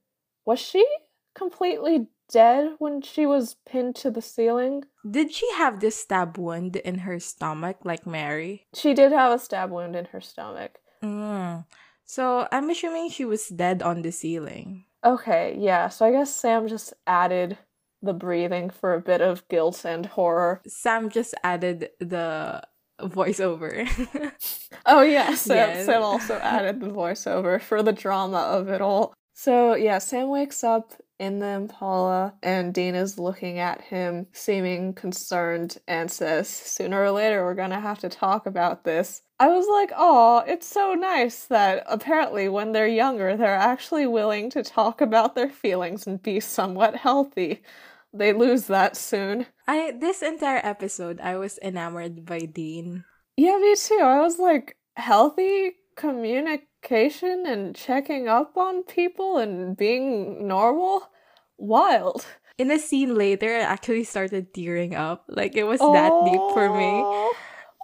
was 0.46 0.60
she 0.60 0.86
completely 1.34 2.08
dead 2.32 2.76
when 2.78 3.02
she 3.02 3.26
was 3.26 3.56
pinned 3.66 3.96
to 3.98 4.12
the 4.12 4.22
ceiling? 4.22 4.84
Did 5.10 5.34
she 5.34 5.52
have 5.54 5.80
this 5.80 5.98
stab 5.98 6.38
wound 6.38 6.76
in 6.76 7.00
her 7.00 7.20
stomach 7.20 7.78
like 7.84 8.06
Mary? 8.06 8.68
She 8.76 8.94
did 8.94 9.12
have 9.12 9.34
a 9.34 9.40
stab 9.40 9.72
wound 9.72 9.96
in 9.96 10.06
her 10.06 10.22
stomach. 10.22 10.80
Mm. 11.04 11.66
So 12.06 12.48
I'm 12.52 12.70
assuming 12.70 13.10
she 13.10 13.26
was 13.26 13.48
dead 13.48 13.82
on 13.82 14.02
the 14.02 14.12
ceiling. 14.12 14.86
Okay, 15.04 15.56
yeah. 15.60 15.90
So 15.90 16.06
I 16.06 16.12
guess 16.12 16.36
Sam 16.36 16.68
just 16.68 16.94
added 17.08 17.58
the 18.02 18.14
breathing 18.14 18.70
for 18.70 18.94
a 18.94 19.02
bit 19.02 19.22
of 19.22 19.48
guilt 19.48 19.86
and 19.86 20.06
horror. 20.06 20.62
Sam 20.68 21.10
just 21.10 21.34
added 21.44 21.90
the 22.00 22.62
voiceover. 23.00 23.88
oh 24.86 25.02
yeah, 25.02 25.34
Sam, 25.36 25.56
yes. 25.56 25.86
Sam 25.86 26.04
also 26.04 26.36
added 26.36 26.80
the 26.80 26.90
voiceover 26.90 27.62
for 27.62 27.82
the 27.84 27.92
drama 27.94 28.40
of 28.40 28.70
it 28.70 28.82
all. 28.82 29.14
So 29.34 29.76
yeah, 29.76 29.98
Sam 29.98 30.30
wakes 30.30 30.64
up 30.64 30.94
in 31.20 31.40
the 31.40 31.48
Impala, 31.48 32.34
and 32.42 32.74
Dean 32.74 32.96
is 32.96 33.20
looking 33.20 33.60
at 33.60 33.82
him, 33.82 34.26
seeming 34.34 34.94
concerned, 34.94 35.78
and 35.88 36.10
says, 36.10 36.50
Sooner 36.50 37.04
or 37.04 37.12
later, 37.12 37.44
we're 37.44 37.54
gonna 37.54 37.80
have 37.80 38.00
to 38.00 38.10
talk 38.10 38.46
about 38.46 38.84
this. 38.84 39.22
I 39.42 39.48
was 39.48 39.66
like, 39.68 39.92
oh, 39.98 40.44
it's 40.46 40.68
so 40.68 40.94
nice 40.94 41.46
that 41.46 41.84
apparently 41.88 42.48
when 42.48 42.74
they're 42.74 42.86
younger, 42.86 43.36
they're 43.36 43.56
actually 43.56 44.06
willing 44.06 44.52
to 44.52 44.62
talk 44.62 45.02
about 45.02 45.34
their 45.34 45.50
feelings 45.50 46.06
and 46.06 46.22
be 46.22 46.40
somewhat 46.40 46.96
healthy. 46.96 47.64
They 48.14 48.34
lose 48.34 48.68
that 48.68 48.96
soon. 48.96 49.48
I 49.68 49.94
this 50.00 50.22
entire 50.22 50.62
episode 50.64 51.20
I 51.20 51.38
was 51.38 51.58
enamored 51.64 52.24
by 52.24 52.42
Dean. 52.42 53.04
Yeah, 53.36 53.58
me 53.58 53.74
too. 53.76 54.02
I 54.04 54.20
was 54.20 54.38
like, 54.38 54.78
healthy 54.96 55.72
communication 55.96 57.48
and 57.48 57.76
checking 57.76 58.28
up 58.28 58.56
on 58.58 58.84
people 58.84 59.40
and 59.40 59.76
being 59.76 60.48
normal. 60.48 61.10
Wild. 61.58 62.28
In 62.60 62.70
a 62.70 62.78
scene 62.78 63.16
later, 63.16 63.56
I 63.56 63.62
actually 63.62 64.04
started 64.04 64.54
tearing 64.54 64.94
up. 64.94 65.26
Like 65.30 65.56
it 65.56 65.64
was 65.64 65.80
that 65.80 66.12
deep 66.26 66.42
for 66.54 66.78
me. 66.78 67.02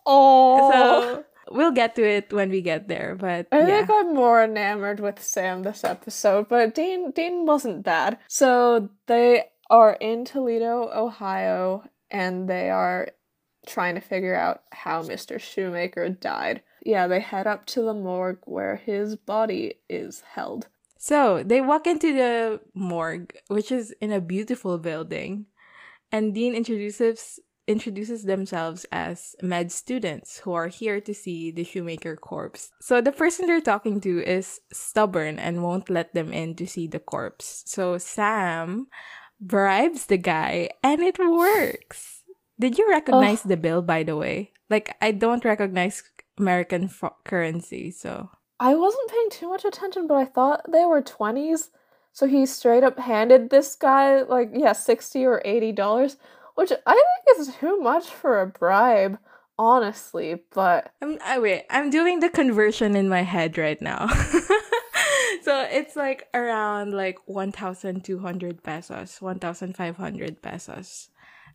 Oh. 0.05 0.71
So 0.71 1.23
we'll 1.51 1.71
get 1.71 1.95
to 1.95 2.07
it 2.07 2.31
when 2.31 2.49
we 2.49 2.61
get 2.61 2.87
there. 2.87 3.15
But 3.19 3.47
I 3.51 3.59
yeah. 3.59 3.65
think 3.65 3.89
I'm 3.89 4.13
more 4.13 4.43
enamored 4.43 4.99
with 4.99 5.21
Sam 5.21 5.63
this 5.63 5.83
episode, 5.83 6.47
but 6.49 6.75
Dean 6.75 7.11
Dean 7.11 7.45
wasn't 7.45 7.83
bad. 7.83 8.17
So 8.27 8.89
they 9.07 9.45
are 9.69 9.93
in 9.93 10.25
Toledo, 10.25 10.89
Ohio, 10.93 11.83
and 12.09 12.49
they 12.49 12.69
are 12.69 13.09
trying 13.65 13.95
to 13.95 14.01
figure 14.01 14.35
out 14.35 14.63
how 14.71 15.03
Mr. 15.03 15.39
Shoemaker 15.39 16.09
died. 16.09 16.61
Yeah, 16.85 17.07
they 17.07 17.19
head 17.19 17.47
up 17.47 17.65
to 17.67 17.81
the 17.81 17.93
morgue 17.93 18.39
where 18.45 18.77
his 18.77 19.15
body 19.17 19.75
is 19.89 20.21
held. 20.21 20.67
So 20.97 21.43
they 21.43 21.61
walk 21.61 21.85
into 21.85 22.13
the 22.13 22.61
morgue, 22.73 23.35
which 23.47 23.71
is 23.71 23.93
in 24.01 24.11
a 24.11 24.21
beautiful 24.21 24.77
building, 24.77 25.45
and 26.11 26.33
Dean 26.33 26.55
introduces 26.55 27.39
introduces 27.67 28.23
themselves 28.23 28.85
as 28.91 29.35
med 29.41 29.71
students 29.71 30.39
who 30.39 30.53
are 30.53 30.69
here 30.69 31.01
to 31.01 31.13
see 31.13 31.51
the 31.51 31.63
shoemaker 31.63 32.15
corpse. 32.15 32.71
So 32.81 33.01
the 33.01 33.11
person 33.11 33.45
they're 33.45 33.61
talking 33.61 33.99
to 34.01 34.23
is 34.23 34.61
stubborn 34.71 35.37
and 35.37 35.63
won't 35.63 35.89
let 35.89 36.13
them 36.13 36.31
in 36.31 36.55
to 36.55 36.65
see 36.65 36.87
the 36.87 36.99
corpse. 36.99 37.63
So 37.65 37.97
Sam 37.97 38.87
bribes 39.39 40.05
the 40.07 40.17
guy 40.17 40.69
and 40.83 41.01
it 41.01 41.19
works. 41.19 42.23
Did 42.59 42.77
you 42.77 42.89
recognize 42.89 43.43
the 43.43 43.57
bill 43.57 43.81
by 43.81 44.03
the 44.03 44.15
way? 44.15 44.51
Like 44.69 44.95
I 45.01 45.11
don't 45.11 45.45
recognize 45.45 46.03
American 46.39 46.85
f- 46.85 47.13
currency, 47.23 47.91
so 47.91 48.29
I 48.59 48.75
wasn't 48.75 49.11
paying 49.11 49.29
too 49.29 49.49
much 49.49 49.65
attention, 49.65 50.07
but 50.07 50.15
I 50.15 50.25
thought 50.25 50.71
they 50.71 50.85
were 50.85 51.01
20s. 51.01 51.69
So 52.11 52.25
he 52.25 52.47
straight 52.47 52.83
up 52.83 52.97
handed 52.97 53.49
this 53.49 53.75
guy 53.75 54.23
like 54.23 54.49
yeah, 54.53 54.73
60 54.73 55.25
or 55.25 55.41
80 55.45 55.71
dollars, 55.73 56.17
which 56.57 56.71
I 56.87 56.93
think 57.25 57.39
is 57.39 57.55
too 57.55 57.79
much 57.79 58.07
for 58.07 58.41
a 58.41 58.47
bribe, 58.47 59.19
honestly, 59.59 60.41
but 60.51 60.91
I'm 61.03 61.19
I 61.23 61.37
wait, 61.37 61.65
I'm 61.69 61.91
doing 61.91 62.19
the 62.19 62.29
conversion 62.29 62.95
in 62.95 63.07
my 63.07 63.21
head 63.21 63.59
right 63.59 63.79
now. 63.79 64.07
so 65.43 65.67
it's 65.69 65.95
like 65.95 66.27
around 66.33 66.95
like 66.95 67.19
1200 67.27 68.63
pesos, 68.63 69.21
1500 69.21 70.41
pesos. 70.41 71.09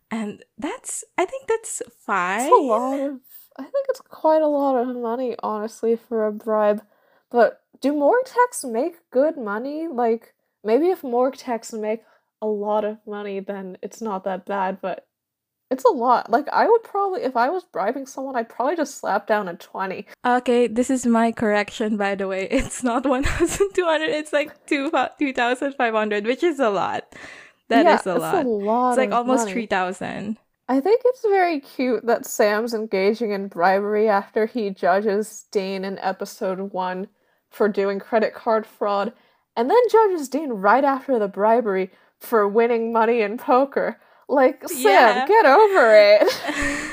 And 0.09 0.41
that's 0.57 1.03
I 1.17 1.25
think 1.25 1.49
that's 1.49 1.81
fine. 2.05 2.43
It's 2.43 2.53
a 2.53 2.61
lot 2.61 2.99
of. 3.01 3.19
I 3.59 3.63
think 3.63 3.85
it's 3.89 4.01
quite 4.01 4.41
a 4.41 4.47
lot 4.47 4.77
of 4.77 4.95
money, 4.95 5.35
honestly, 5.43 5.97
for 5.97 6.25
a 6.25 6.31
bribe. 6.31 6.81
But 7.29 7.59
do 7.81 7.91
morgue 7.91 8.25
techs 8.25 8.63
make 8.63 9.11
good 9.11 9.37
money? 9.37 9.89
Like, 9.89 10.33
maybe 10.63 10.87
if 10.87 11.03
morgue 11.03 11.35
techs 11.35 11.73
make 11.73 12.03
a 12.43 12.47
lot 12.47 12.83
of 12.83 12.97
money, 13.07 13.39
then 13.39 13.77
it's 13.81 14.01
not 14.01 14.25
that 14.25 14.45
bad, 14.45 14.79
but 14.81 15.07
it's 15.71 15.85
a 15.85 15.89
lot. 15.89 16.29
Like, 16.29 16.47
I 16.49 16.67
would 16.67 16.83
probably, 16.83 17.23
if 17.23 17.37
I 17.37 17.49
was 17.49 17.63
bribing 17.63 18.05
someone, 18.05 18.35
I'd 18.35 18.49
probably 18.49 18.75
just 18.75 18.99
slap 18.99 19.27
down 19.27 19.47
a 19.47 19.55
20. 19.55 20.05
Okay, 20.25 20.67
this 20.67 20.89
is 20.89 21.05
my 21.05 21.31
correction 21.31 21.95
by 21.95 22.15
the 22.15 22.27
way. 22.27 22.47
It's 22.51 22.83
not 22.83 23.05
1200, 23.05 24.09
it's 24.09 24.33
like 24.33 24.65
2 24.67 24.91
2500, 24.91 26.25
which 26.25 26.43
is 26.43 26.59
a 26.59 26.69
lot. 26.69 27.15
That 27.69 27.85
yeah, 27.85 27.99
is 27.99 28.05
a 28.05 28.15
lot. 28.15 28.45
a 28.45 28.49
lot. 28.49 28.89
It's 28.91 28.97
like 28.97 29.11
almost 29.11 29.49
3000. 29.49 30.37
I 30.67 30.79
think 30.81 31.01
it's 31.05 31.21
very 31.21 31.61
cute 31.61 32.05
that 32.05 32.25
Sam's 32.25 32.73
engaging 32.73 33.31
in 33.31 33.47
bribery 33.47 34.09
after 34.09 34.45
he 34.45 34.69
judges 34.69 35.45
Dean 35.51 35.85
in 35.85 35.97
episode 35.99 36.73
one 36.73 37.07
for 37.49 37.69
doing 37.69 37.99
credit 37.99 38.33
card 38.33 38.65
fraud, 38.65 39.13
and 39.55 39.69
then 39.69 39.81
judges 39.89 40.27
Dean 40.27 40.49
right 40.49 40.83
after 40.83 41.19
the 41.19 41.27
bribery 41.27 41.91
for 42.25 42.47
winning 42.47 42.91
money 42.93 43.21
in 43.21 43.37
poker. 43.37 43.99
Like, 44.27 44.67
Sam, 44.69 44.81
Yeah. 44.83 45.27
get 45.27 45.45
over 45.45 45.93
it. 45.95 46.23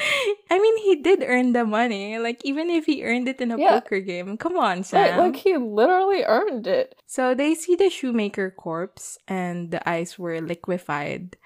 I 0.50 0.58
mean, 0.58 0.76
he 0.78 0.96
did 0.96 1.22
earn 1.22 1.52
the 1.52 1.64
money. 1.64 2.18
Like, 2.18 2.40
even 2.44 2.70
if 2.70 2.86
he 2.86 3.04
earned 3.04 3.28
it 3.28 3.40
in 3.40 3.50
a 3.52 3.58
Yeah. 3.58 3.80
poker 3.80 4.00
game, 4.00 4.36
come 4.36 4.56
on, 4.56 4.78
Right, 4.78 5.14
Sam. 5.14 5.18
like, 5.18 5.36
he 5.36 5.56
literally 5.56 6.24
earned 6.24 6.66
it. 6.66 6.94
So 7.06 7.34
they 7.34 7.54
see 7.54 7.76
the 7.76 7.90
shoemaker 7.90 8.50
corpse, 8.50 9.18
and 9.28 9.70
the 9.70 9.80
eyes 9.88 10.18
were 10.18 10.40
liquefied, 10.40 11.36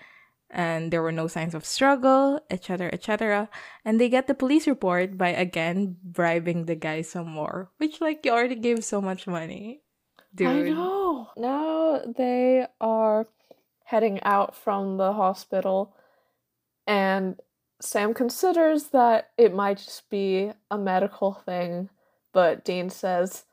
and 0.51 0.93
there 0.93 1.03
were 1.03 1.13
no 1.13 1.27
signs 1.27 1.55
of 1.55 1.65
struggle, 1.67 2.41
etc., 2.49 2.91
etc. 2.93 3.49
And 3.85 4.01
they 4.01 4.09
get 4.09 4.27
the 4.29 4.35
police 4.39 4.67
report 4.67 5.19
by 5.19 5.31
again 5.35 5.97
bribing 6.03 6.65
the 6.67 6.77
guy 6.77 7.03
some 7.03 7.29
more, 7.29 7.71
which 7.79 8.01
like 8.01 8.25
you 8.25 8.33
already 8.33 8.57
gave 8.57 8.85
so 8.85 9.01
much 9.03 9.27
money, 9.27 9.83
dude. 10.35 10.49
I 10.49 10.61
know. 10.63 11.29
Now 11.37 12.03
they 12.17 12.67
are 12.81 13.27
heading 13.85 14.23
out 14.23 14.55
from 14.55 14.97
the 14.97 15.13
hospital, 15.13 15.95
and 16.87 17.41
Sam 17.81 18.15
considers 18.15 18.89
that 18.89 19.31
it 19.37 19.55
might 19.55 19.79
just 19.79 20.09
be 20.11 20.53
a 20.71 20.79
medical 20.79 21.33
thing, 21.33 21.91
but 22.33 22.65
Dean 22.65 22.91
says 22.91 23.45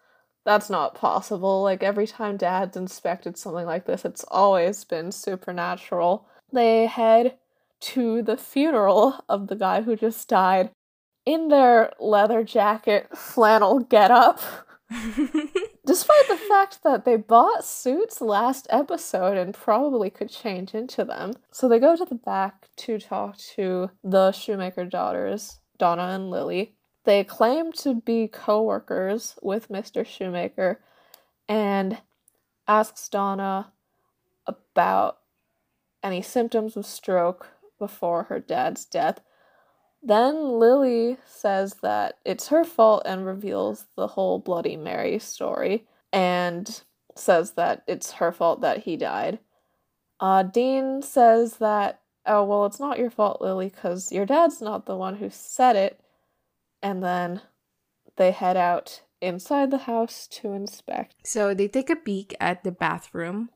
that's 0.45 0.69
not 0.69 0.95
possible. 0.95 1.61
Like 1.61 1.83
every 1.83 2.07
time 2.07 2.37
Dad's 2.37 2.77
inspected 2.77 3.37
something 3.37 3.65
like 3.65 3.85
this, 3.85 4.05
it's 4.05 4.25
always 4.29 4.83
been 4.83 5.11
supernatural. 5.11 6.27
They 6.51 6.87
head 6.87 7.37
to 7.81 8.21
the 8.21 8.37
funeral 8.37 9.23
of 9.27 9.47
the 9.47 9.55
guy 9.55 9.81
who 9.81 9.95
just 9.95 10.27
died 10.27 10.71
in 11.25 11.49
their 11.49 11.93
leather 11.99 12.43
jacket 12.43 13.15
flannel 13.17 13.79
getup. 13.79 14.41
Despite 15.91 16.29
the 16.29 16.37
fact 16.37 16.83
that 16.83 17.03
they 17.03 17.17
bought 17.17 17.65
suits 17.65 18.21
last 18.21 18.65
episode 18.69 19.37
and 19.37 19.53
probably 19.53 20.09
could 20.09 20.29
change 20.29 20.73
into 20.73 21.03
them. 21.03 21.33
So 21.51 21.67
they 21.67 21.79
go 21.79 21.97
to 21.97 22.05
the 22.05 22.15
back 22.15 22.69
to 22.77 22.97
talk 22.97 23.35
to 23.55 23.91
the 24.01 24.31
Shoemaker 24.31 24.85
daughters, 24.85 25.59
Donna 25.77 26.03
and 26.03 26.29
Lily. 26.29 26.75
They 27.03 27.25
claim 27.25 27.73
to 27.73 27.93
be 27.93 28.29
co 28.29 28.63
workers 28.63 29.35
with 29.41 29.67
Mr. 29.67 30.05
Shoemaker 30.05 30.79
and 31.49 31.97
asks 32.69 33.09
Donna 33.09 33.73
about 34.47 35.17
any 36.01 36.21
symptoms 36.21 36.77
of 36.77 36.85
stroke 36.85 37.49
before 37.77 38.23
her 38.23 38.39
dad's 38.39 38.85
death. 38.85 39.19
Then 40.03 40.59
Lily 40.59 41.17
says 41.25 41.75
that 41.81 42.17
it's 42.25 42.47
her 42.47 42.63
fault 42.63 43.03
and 43.05 43.25
reveals 43.25 43.85
the 43.95 44.07
whole 44.07 44.39
Bloody 44.39 44.75
Mary 44.75 45.19
story 45.19 45.85
and 46.11 46.81
says 47.15 47.51
that 47.51 47.83
it's 47.87 48.13
her 48.13 48.31
fault 48.31 48.61
that 48.61 48.79
he 48.79 48.97
died. 48.97 49.39
Uh, 50.19 50.43
Dean 50.43 51.01
says 51.01 51.57
that, 51.57 52.01
oh, 52.25 52.43
well, 52.43 52.65
it's 52.65 52.79
not 52.79 52.99
your 52.99 53.09
fault, 53.09 53.41
Lily, 53.41 53.69
because 53.69 54.11
your 54.11 54.25
dad's 54.25 54.61
not 54.61 54.85
the 54.85 54.95
one 54.95 55.15
who 55.15 55.29
said 55.29 55.75
it. 55.75 55.99
And 56.81 57.03
then 57.03 57.41
they 58.17 58.31
head 58.31 58.57
out 58.57 59.01
inside 59.21 59.69
the 59.69 59.79
house 59.79 60.27
to 60.27 60.53
inspect. 60.53 61.15
so 61.23 61.53
they 61.53 61.67
take 61.67 61.89
a 61.89 61.95
peek 61.95 62.35
at 62.39 62.63
the 62.63 62.71
bathroom, 62.71 63.49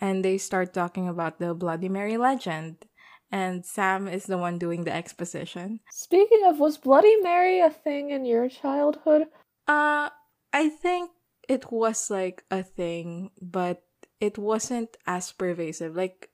and 0.00 0.22
they 0.24 0.36
start 0.36 0.74
talking 0.74 1.08
about 1.08 1.38
the 1.38 1.54
Bloody 1.54 1.88
Mary 1.88 2.16
legend. 2.18 2.84
And 3.30 3.64
Sam 3.64 4.08
is 4.08 4.24
the 4.24 4.38
one 4.38 4.58
doing 4.58 4.84
the 4.84 4.94
exposition. 4.94 5.80
Speaking 5.90 6.42
of, 6.46 6.58
was 6.58 6.78
Bloody 6.78 7.16
Mary 7.20 7.60
a 7.60 7.70
thing 7.70 8.10
in 8.10 8.24
your 8.24 8.48
childhood? 8.48 9.28
Uh, 9.66 10.08
I 10.52 10.68
think 10.68 11.10
it 11.48 11.70
was 11.70 12.10
like 12.10 12.44
a 12.50 12.62
thing, 12.62 13.30
but 13.40 13.82
it 14.20 14.38
wasn't 14.38 14.96
as 15.06 15.32
pervasive. 15.32 15.94
Like, 15.94 16.30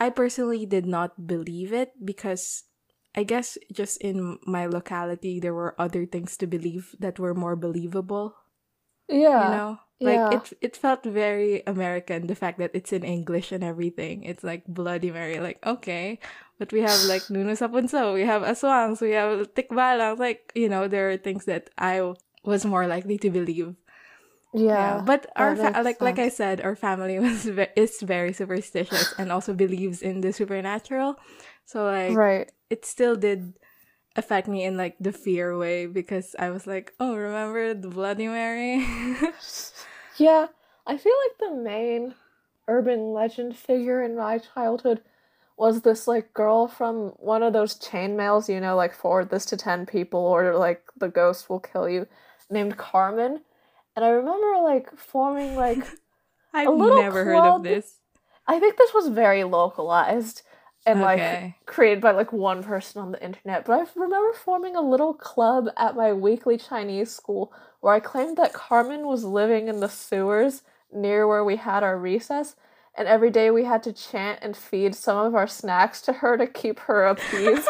I 0.00 0.10
personally 0.10 0.66
did 0.66 0.86
not 0.86 1.26
believe 1.26 1.72
it 1.72 1.92
because 2.04 2.64
I 3.14 3.24
guess 3.24 3.58
just 3.72 3.98
in 3.98 4.38
my 4.46 4.66
locality, 4.66 5.40
there 5.40 5.54
were 5.54 5.74
other 5.80 6.06
things 6.06 6.36
to 6.38 6.46
believe 6.46 6.94
that 7.00 7.18
were 7.18 7.34
more 7.34 7.56
believable. 7.56 8.34
Yeah. 9.08 9.44
You 9.44 9.56
know? 9.56 9.78
Like 10.00 10.14
yeah. 10.14 10.30
it 10.30 10.52
it 10.60 10.76
felt 10.76 11.02
very 11.02 11.62
American, 11.66 12.28
the 12.28 12.38
fact 12.38 12.58
that 12.62 12.70
it's 12.72 12.92
in 12.92 13.02
English 13.02 13.50
and 13.50 13.64
everything. 13.64 14.22
It's 14.22 14.44
like 14.44 14.62
Bloody 14.68 15.10
Mary, 15.10 15.40
like, 15.40 15.58
okay. 15.66 16.20
But 16.58 16.70
we 16.70 16.82
have 16.82 17.02
like 17.10 17.26
Nuno 17.30 17.54
sa 17.54 17.66
Punso, 17.66 18.14
we 18.14 18.22
have 18.22 18.42
Aswangs, 18.42 19.00
we 19.02 19.18
have 19.18 19.54
Tikbalang. 19.54 20.18
Like, 20.18 20.52
you 20.54 20.68
know, 20.68 20.86
there 20.86 21.10
are 21.10 21.16
things 21.16 21.46
that 21.46 21.70
I 21.78 22.14
was 22.44 22.64
more 22.64 22.86
likely 22.86 23.18
to 23.18 23.30
believe. 23.30 23.74
yeah. 24.54 25.02
But 25.04 25.26
our 25.34 25.56
fa- 25.56 25.82
like 25.82 26.00
like 26.00 26.18
I 26.18 26.30
said, 26.30 26.60
our 26.62 26.76
family 26.76 27.18
was 27.22 27.44
ve- 27.50 27.74
is 27.74 27.98
very 28.00 28.32
superstitious 28.32 29.14
and 29.18 29.32
also 29.32 29.52
believes 29.52 30.00
in 30.00 30.22
the 30.22 30.32
supernatural. 30.32 31.18
So 31.66 31.84
like 31.84 32.14
right. 32.16 32.46
it 32.70 32.86
still 32.86 33.16
did 33.16 33.58
affect 34.16 34.48
me 34.48 34.64
in 34.64 34.76
like 34.76 34.96
the 35.00 35.12
fear 35.12 35.56
way 35.56 35.86
because 35.86 36.34
I 36.38 36.50
was 36.50 36.66
like, 36.66 36.94
oh, 36.98 37.16
remember 37.16 37.74
the 37.74 37.88
Bloody 37.88 38.28
Mary? 38.28 38.84
Yeah, 40.18 40.48
I 40.84 40.96
feel 40.96 41.12
like 41.28 41.38
the 41.38 41.62
main 41.62 42.14
urban 42.66 43.12
legend 43.12 43.56
figure 43.56 44.02
in 44.02 44.16
my 44.16 44.38
childhood 44.38 45.00
was 45.56 45.82
this 45.82 46.06
like 46.06 46.34
girl 46.34 46.68
from 46.68 47.10
one 47.18 47.42
of 47.42 47.52
those 47.52 47.76
chain 47.76 48.16
mails, 48.16 48.48
you 48.48 48.60
know, 48.60 48.76
like 48.76 48.94
forward 48.94 49.30
this 49.30 49.44
to 49.46 49.56
10 49.56 49.86
people 49.86 50.20
or 50.20 50.56
like 50.56 50.82
the 50.98 51.08
ghost 51.08 51.48
will 51.48 51.60
kill 51.60 51.88
you, 51.88 52.06
named 52.50 52.76
Carmen. 52.76 53.40
And 53.94 54.04
I 54.04 54.10
remember 54.10 54.60
like 54.62 54.96
forming 54.96 55.54
like 55.54 55.78
I've 56.54 56.68
little 56.68 56.96
never 56.96 57.24
heard 57.24 57.44
of 57.44 57.62
this. 57.62 57.98
I 58.46 58.58
think 58.58 58.76
this 58.76 58.94
was 58.94 59.08
very 59.08 59.44
localized. 59.44 60.42
And 60.88 61.00
like 61.00 61.66
created 61.66 62.00
by 62.00 62.12
like 62.12 62.32
one 62.32 62.62
person 62.62 63.02
on 63.02 63.12
the 63.12 63.22
internet. 63.22 63.64
But 63.64 63.80
I 63.80 63.86
remember 63.94 64.32
forming 64.32 64.74
a 64.74 64.80
little 64.80 65.14
club 65.14 65.68
at 65.76 65.96
my 65.96 66.12
weekly 66.12 66.56
Chinese 66.56 67.10
school 67.14 67.52
where 67.80 67.94
I 67.94 68.00
claimed 68.00 68.36
that 68.38 68.52
Carmen 68.52 69.06
was 69.06 69.24
living 69.24 69.68
in 69.68 69.80
the 69.80 69.88
sewers 69.88 70.62
near 70.92 71.26
where 71.26 71.44
we 71.44 71.56
had 71.56 71.82
our 71.82 71.98
recess. 71.98 72.56
And 72.96 73.06
every 73.06 73.30
day 73.30 73.50
we 73.50 73.64
had 73.64 73.82
to 73.84 73.92
chant 73.92 74.40
and 74.42 74.56
feed 74.56 74.94
some 74.94 75.18
of 75.18 75.34
our 75.34 75.46
snacks 75.46 76.00
to 76.02 76.14
her 76.14 76.36
to 76.36 76.46
keep 76.46 76.80
her 76.80 77.04
appeased. 77.04 77.68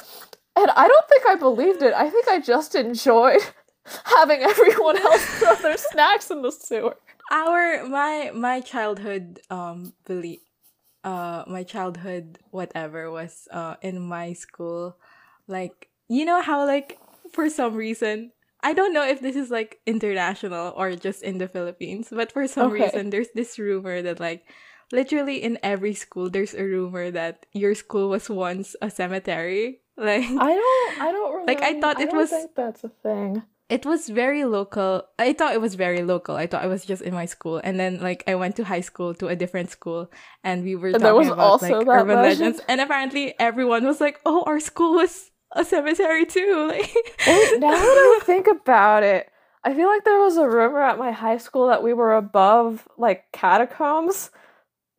and 0.56 0.70
I 0.70 0.88
don't 0.88 1.08
think 1.08 1.26
I 1.26 1.34
believed 1.34 1.82
it. 1.82 1.92
I 1.92 2.08
think 2.08 2.28
I 2.28 2.40
just 2.40 2.74
enjoyed 2.74 3.42
having 4.04 4.42
everyone 4.42 4.96
else 4.96 5.24
throw 5.24 5.54
their 5.56 5.76
snacks 5.90 6.30
in 6.30 6.42
the 6.42 6.52
sewer. 6.52 6.96
Our 7.30 7.86
my 7.86 8.32
my 8.34 8.60
childhood 8.60 9.40
um 9.50 9.92
belief 10.04 10.40
uh 11.04 11.44
my 11.46 11.62
childhood 11.62 12.38
whatever 12.50 13.10
was 13.10 13.48
uh 13.50 13.74
in 13.80 13.98
my 14.00 14.32
school 14.32 14.96
like 15.48 15.88
you 16.08 16.24
know 16.24 16.42
how 16.42 16.66
like 16.66 16.98
for 17.32 17.48
some 17.48 17.74
reason 17.74 18.32
I 18.62 18.74
don't 18.74 18.92
know 18.92 19.08
if 19.08 19.20
this 19.24 19.36
is 19.36 19.48
like 19.50 19.80
international 19.86 20.74
or 20.76 20.92
just 20.92 21.22
in 21.24 21.38
the 21.38 21.48
Philippines, 21.48 22.08
but 22.12 22.30
for 22.30 22.44
some 22.46 22.68
Okay. 22.72 22.84
reason 22.84 23.08
there's 23.08 23.32
this 23.34 23.58
rumor 23.58 24.02
that 24.02 24.20
like 24.20 24.44
literally 24.92 25.40
in 25.42 25.56
every 25.62 25.94
school 25.94 26.28
there's 26.28 26.52
a 26.52 26.60
rumor 26.62 27.10
that 27.10 27.46
your 27.56 27.74
school 27.74 28.10
was 28.12 28.28
once 28.28 28.76
a 28.82 28.90
cemetery. 28.90 29.80
Like 29.96 30.24
I 30.28 30.52
don't 30.56 30.92
I 31.00 31.08
don't 31.12 31.32
remember. 31.32 31.52
Like, 31.52 31.62
I 31.64 31.80
thought 31.80 32.00
it 32.00 32.08
don't 32.10 32.20
was- 32.20 32.28
think 32.30 32.52
that's 32.54 32.84
a 32.84 32.88
thing. 32.88 33.42
It 33.70 33.86
was 33.86 34.08
very 34.08 34.44
local. 34.44 35.04
I 35.18 35.32
thought 35.32 35.54
it 35.54 35.60
was 35.60 35.74
very 35.76 36.02
local. 36.02 36.36
I 36.36 36.46
thought 36.46 36.64
it 36.64 36.68
was 36.68 36.84
just 36.84 37.02
in 37.02 37.14
my 37.14 37.24
school, 37.26 37.60
and 37.62 37.78
then 37.80 38.00
like 38.00 38.24
I 38.26 38.34
went 38.34 38.56
to 38.56 38.64
high 38.64 38.82
school 38.82 39.14
to 39.14 39.28
a 39.28 39.36
different 39.36 39.70
school, 39.70 40.10
and 40.44 40.64
we 40.64 40.74
were 40.76 40.88
And 40.90 41.00
talking 41.00 41.16
was 41.18 41.28
about 41.28 41.38
also 41.38 41.78
like 41.78 41.86
that 41.86 41.92
urban 42.02 42.16
legend? 42.16 42.40
legends, 42.40 42.60
and 42.68 42.80
apparently 42.80 43.34
everyone 43.38 43.84
was 43.86 44.00
like, 44.00 44.20
"Oh, 44.26 44.42
our 44.46 44.60
school 44.60 44.94
was 44.94 45.30
a 45.52 45.64
cemetery 45.64 46.26
too." 46.26 46.66
Like, 46.74 46.90
Wait, 47.26 47.60
now 47.60 47.70
that 47.70 48.20
I 48.20 48.20
think 48.26 48.46
about 48.48 49.02
it, 49.02 49.30
I 49.64 49.74
feel 49.74 49.88
like 49.88 50.04
there 50.04 50.20
was 50.20 50.36
a 50.36 50.48
rumor 50.48 50.82
at 50.82 50.98
my 50.98 51.12
high 51.12 51.38
school 51.38 51.68
that 51.68 51.82
we 51.82 51.92
were 51.94 52.14
above 52.16 52.86
like 52.98 53.30
catacombs. 53.32 54.30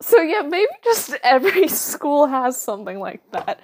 So 0.00 0.20
yeah, 0.20 0.42
maybe 0.42 0.72
just 0.84 1.14
every 1.22 1.68
school 1.86 2.26
has 2.26 2.60
something 2.60 2.98
like 2.98 3.22
that. 3.32 3.60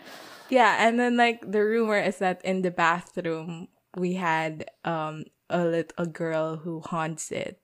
yeah, 0.49 0.87
and 0.87 0.99
then 0.99 1.17
like 1.17 1.41
the 1.50 1.65
rumor 1.65 1.99
is 1.99 2.19
that 2.19 2.45
in 2.45 2.62
the 2.62 2.71
bathroom 2.71 3.69
we 3.99 4.14
had 4.14 4.71
um 4.85 5.25
a 5.50 5.64
little 5.64 6.07
girl 6.07 6.57
who 6.57 6.81
haunts 6.81 7.33
it, 7.33 7.61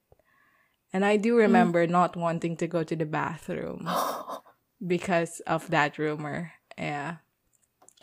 and 0.93 1.05
I 1.05 1.17
Mm. 1.19 1.23
do 1.23 1.37
remember 1.37 1.87
not 1.87 2.17
wanting 2.17 2.57
to 2.59 2.67
go 2.67 2.83
to 2.85 2.97
the 2.97 3.07
bathroom. 3.07 3.89
because 4.87 5.41
of 5.47 5.71
that 5.71 5.97
rumor. 5.99 6.53
Yeah. 6.77 7.17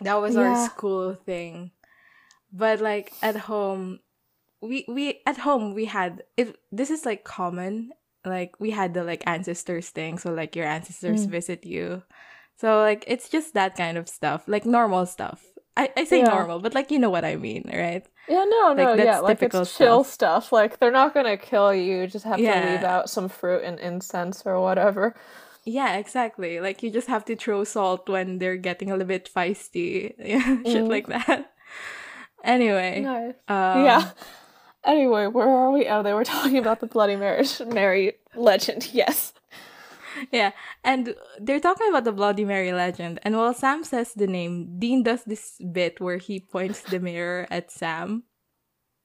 That 0.01 0.15
was 0.21 0.35
our 0.35 0.55
school 0.65 1.13
thing. 1.13 1.71
But 2.51 2.81
like 2.81 3.13
at 3.21 3.35
home 3.35 3.99
we 4.61 4.85
we 4.87 5.21
at 5.25 5.37
home 5.37 5.73
we 5.73 5.85
had 5.85 6.23
if 6.37 6.53
this 6.71 6.89
is 6.89 7.05
like 7.05 7.23
common 7.23 7.91
like 8.25 8.59
we 8.59 8.71
had 8.71 8.93
the 8.93 9.03
like 9.03 9.23
ancestors 9.25 9.89
thing 9.89 10.17
so 10.17 10.31
like 10.33 10.55
your 10.55 10.65
ancestors 10.65 11.25
Mm. 11.25 11.29
visit 11.29 11.65
you 11.65 12.03
so 12.57 12.77
like 12.81 13.03
it's 13.07 13.29
just 13.29 13.53
that 13.55 13.75
kind 13.75 13.97
of 13.97 14.07
stuff 14.07 14.45
like 14.47 14.65
normal 14.65 15.05
stuff 15.07 15.41
i, 15.77 15.89
I 15.97 16.03
say 16.05 16.19
Yeah. 16.19 16.29
normal 16.35 16.59
but 16.59 16.73
like 16.75 16.91
you 16.91 16.99
know 16.99 17.09
what 17.09 17.25
i 17.25 17.35
mean 17.35 17.69
right 17.73 18.05
Yeah, 18.27 18.45
no, 18.47 18.73
no, 18.73 18.83
Like, 18.83 18.97
that's 18.97 19.05
yeah, 19.05 19.19
like 19.19 19.39
typical 19.39 19.61
it's 19.63 19.77
chill 19.77 20.03
stuff. 20.03 20.51
Like 20.51 20.79
they're 20.79 20.91
not 20.91 21.13
gonna 21.13 21.37
kill 21.37 21.73
you. 21.73 22.01
You 22.01 22.07
just 22.07 22.23
have 22.25 22.37
to 22.37 22.43
leave 22.43 22.83
out 22.83 23.09
some 23.09 23.27
fruit 23.29 23.63
and 23.63 23.79
incense 23.79 24.43
or 24.45 24.61
whatever. 24.61 25.15
yeah 25.65 25.97
exactly 25.97 26.59
like 26.59 26.81
you 26.83 26.89
just 26.89 27.07
have 27.07 27.23
to 27.25 27.35
throw 27.35 27.63
salt 27.63 28.07
when 28.09 28.39
they're 28.39 28.57
getting 28.57 28.89
a 28.89 28.93
little 28.97 29.07
bit 29.07 29.29
feisty 29.35 30.13
yeah 30.19 30.57
shit 30.65 30.85
Mm. 30.85 30.89
like 30.89 31.07
that 31.07 31.51
anyway 32.43 33.01
Nice. 33.01 33.35
um, 33.47 33.85
yeah. 33.85 34.11
Anyway, 34.83 35.27
where 35.27 35.47
are 35.47 35.69
we? 35.69 35.85
Oh, 35.87 36.01
they 36.01 36.11
were 36.13 36.23
talking 36.25 36.57
about 36.57 36.79
the 36.79 36.87
Bloody 36.87 37.15
Mary, 37.15 37.45
Mary 37.67 38.13
legend. 38.33 38.89
Yes. 38.93 39.31
Yeah, 40.31 40.51
and 40.83 41.15
they're 41.39 41.59
talking 41.59 41.89
about 41.89 42.03
the 42.03 42.11
Bloody 42.11 42.45
Mary 42.45 42.73
legend. 42.73 43.19
And 43.23 43.35
while 43.35 43.53
Sam 43.53 43.83
says 43.83 44.13
the 44.13 44.27
name, 44.27 44.79
Dean 44.79 45.03
does 45.03 45.23
this 45.23 45.57
bit 45.71 45.99
where 45.99 46.17
he 46.17 46.39
points 46.39 46.81
the 46.81 46.99
mirror 46.99 47.47
at 47.49 47.71
Sam 47.71 48.23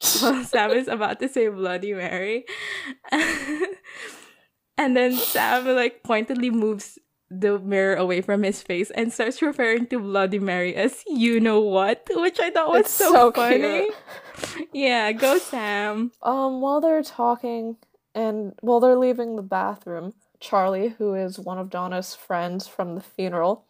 while 0.21 0.45
Sam 0.45 0.71
is 0.71 0.89
about 0.89 1.21
to 1.21 1.29
say 1.29 1.49
Bloody 1.49 1.95
Mary. 1.95 2.45
and 4.77 4.97
then 4.97 5.13
Sam 5.13 5.67
like 5.67 6.03
pointedly 6.03 6.51
moves 6.51 6.99
the 7.29 7.59
mirror 7.59 7.97
away 7.97 8.21
from 8.21 8.43
his 8.45 8.63
face 8.63 8.91
and 8.91 9.13
starts 9.13 9.43
referring 9.43 9.87
to 9.89 9.99
Bloody 9.99 10.39
Mary 10.39 10.75
as 10.77 11.03
you 11.07 11.41
know 11.41 11.61
what, 11.61 12.07
which 12.11 12.39
I 12.39 12.51
thought 12.51 12.71
was 12.71 12.81
It's 12.83 12.91
so, 12.91 13.13
so 13.13 13.33
funny. 13.33 13.91
Yeah, 14.73 15.11
go 15.13 15.39
Sam. 15.39 16.13
Um, 16.23 16.61
while 16.61 16.81
they're 16.81 17.03
talking 17.03 17.77
and 18.15 18.55
while 18.61 18.81
they're 18.81 18.99
leaving 18.99 19.37
the 19.37 19.43
bathroom, 19.43 20.13
Charlie, 20.47 20.95
who 20.99 21.15
is 21.15 21.41
one 21.41 21.59
of 21.59 21.71
Donna's 21.71 22.15
friends 22.15 22.69
from 22.69 22.95
the 22.95 23.01
funeral, 23.01 23.65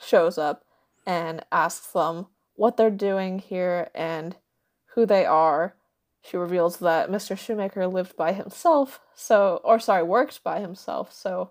shows 0.00 0.38
up 0.38 0.64
and 1.06 1.44
asks 1.52 1.92
them 1.92 2.26
what 2.54 2.78
they're 2.78 2.90
doing 2.90 3.38
here 3.38 3.90
and 3.94 4.36
who 4.94 5.04
they 5.04 5.26
are. 5.26 5.74
She 6.22 6.38
reveals 6.38 6.78
that 6.78 7.10
Mr. 7.10 7.36
Shoemaker 7.36 7.86
lived 7.86 8.16
by 8.16 8.32
himself, 8.32 9.00
so 9.14 9.60
or 9.62 9.78
sorry, 9.78 10.04
worked 10.04 10.42
by 10.42 10.60
himself, 10.60 11.12
so 11.12 11.50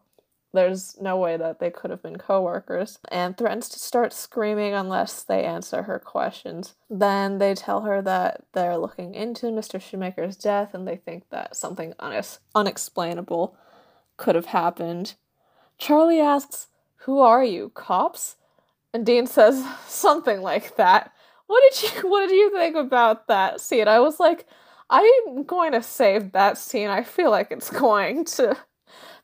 there's 0.51 0.99
no 0.99 1.15
way 1.15 1.37
that 1.37 1.59
they 1.59 1.69
could 1.69 1.91
have 1.91 2.01
been 2.01 2.17
coworkers, 2.17 2.97
and 3.09 3.37
threatens 3.37 3.69
to 3.69 3.79
start 3.79 4.13
screaming 4.13 4.73
unless 4.73 5.21
they 5.21 5.43
answer 5.43 5.83
her 5.83 5.99
questions. 5.99 6.73
Then 6.89 7.37
they 7.37 7.53
tell 7.53 7.81
her 7.81 8.01
that 8.01 8.45
they're 8.53 8.77
looking 8.77 9.13
into 9.13 9.47
Mr. 9.47 9.79
Shoemaker's 9.79 10.37
death 10.37 10.73
and 10.73 10.87
they 10.87 10.97
think 10.97 11.29
that 11.29 11.55
something 11.55 11.93
unex- 11.99 12.39
unexplainable 12.55 13.55
could 14.21 14.35
have 14.35 14.45
happened. 14.45 15.15
Charlie 15.79 16.21
asks, 16.21 16.67
Who 17.05 17.19
are 17.19 17.43
you, 17.43 17.71
cops? 17.73 18.37
And 18.93 19.05
Dean 19.05 19.25
says 19.25 19.65
something 19.87 20.41
like 20.41 20.77
that. 20.77 21.11
What 21.47 21.61
did 21.67 21.83
you 21.83 21.89
what 22.09 22.29
did 22.29 22.35
you 22.35 22.51
think 22.51 22.75
about 22.75 23.27
that 23.27 23.59
scene? 23.59 23.87
I 23.87 23.99
was 23.99 24.19
like, 24.19 24.45
I'm 24.89 25.43
going 25.43 25.71
to 25.71 25.81
save 25.81 26.33
that 26.33 26.57
scene. 26.57 26.89
I 26.89 27.03
feel 27.03 27.31
like 27.31 27.51
it's 27.51 27.69
going 27.87 28.25
to 28.37 28.55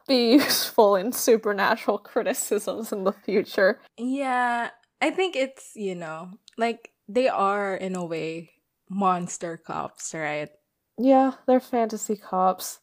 be 0.08 0.34
useful 0.34 0.96
in 0.96 1.12
supernatural 1.12 2.00
criticisms 2.00 2.92
in 2.92 3.04
the 3.04 3.12
future. 3.12 3.80
Yeah, 3.98 4.70
I 5.00 5.12
think 5.12 5.36
it's, 5.36 5.74
you 5.76 5.96
know, 5.96 6.32
like 6.58 6.92
they 7.08 7.28
are 7.28 7.76
in 7.76 7.96
a 7.96 8.06
way 8.06 8.50
monster 8.90 9.58
cops, 9.58 10.14
right? 10.14 10.50
Yeah, 10.98 11.34
they're 11.46 11.60
fantasy 11.60 12.16
cops. 12.16 12.80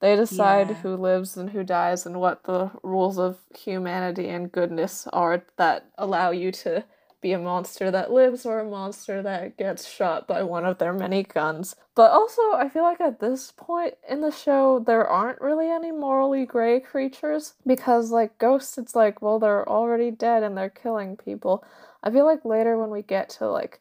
They 0.00 0.14
decide 0.16 0.68
Yeah. 0.68 0.74
who 0.76 0.96
lives 0.96 1.36
and 1.36 1.50
who 1.50 1.64
dies 1.64 2.06
and 2.06 2.20
what 2.20 2.44
the 2.44 2.70
rules 2.82 3.18
of 3.18 3.38
humanity 3.56 4.28
and 4.28 4.50
goodness 4.52 5.06
are 5.08 5.42
that 5.56 5.86
allow 5.96 6.30
you 6.30 6.52
to 6.52 6.84
be 7.20 7.32
a 7.32 7.38
monster 7.38 7.90
that 7.90 8.12
lives 8.12 8.46
or 8.46 8.60
a 8.60 8.64
monster 8.64 9.22
that 9.22 9.56
gets 9.56 9.88
shot 9.88 10.28
by 10.28 10.42
one 10.44 10.64
of 10.64 10.78
their 10.78 10.92
many 10.92 11.24
guns. 11.24 11.74
But 11.96 12.12
also, 12.12 12.52
I 12.52 12.68
feel 12.68 12.84
like 12.84 13.00
at 13.00 13.18
this 13.18 13.52
point 13.56 13.94
in 14.08 14.20
the 14.20 14.30
show, 14.30 14.78
there 14.78 15.04
aren't 15.04 15.40
really 15.40 15.68
any 15.68 15.90
morally 15.90 16.46
gray 16.46 16.78
creatures 16.78 17.54
because, 17.66 18.12
like, 18.12 18.38
ghosts, 18.38 18.78
it's 18.78 18.94
like, 18.94 19.20
well, 19.20 19.40
they're 19.40 19.68
already 19.68 20.12
dead 20.12 20.44
and 20.44 20.56
they're 20.56 20.70
killing 20.70 21.16
people. 21.16 21.64
I 22.04 22.10
feel 22.12 22.24
like 22.24 22.44
later 22.44 22.78
when 22.78 22.90
we 22.90 23.02
get 23.02 23.30
to, 23.30 23.48
like, 23.50 23.80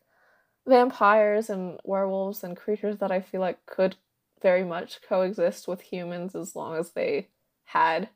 vampires 0.65 1.49
and 1.49 1.79
werewolves 1.83 2.43
and 2.43 2.57
creatures 2.57 2.97
that 2.97 3.11
I 3.11 3.21
feel 3.21 3.41
like 3.41 3.63
could 3.67 3.97
very 4.41 4.63
much 4.63 5.01
coexist 5.07 5.67
with 5.67 5.81
humans 5.81 6.35
as 6.35 6.55
long 6.55 6.77
as 6.77 6.91
they 6.91 7.27
had 7.65 8.09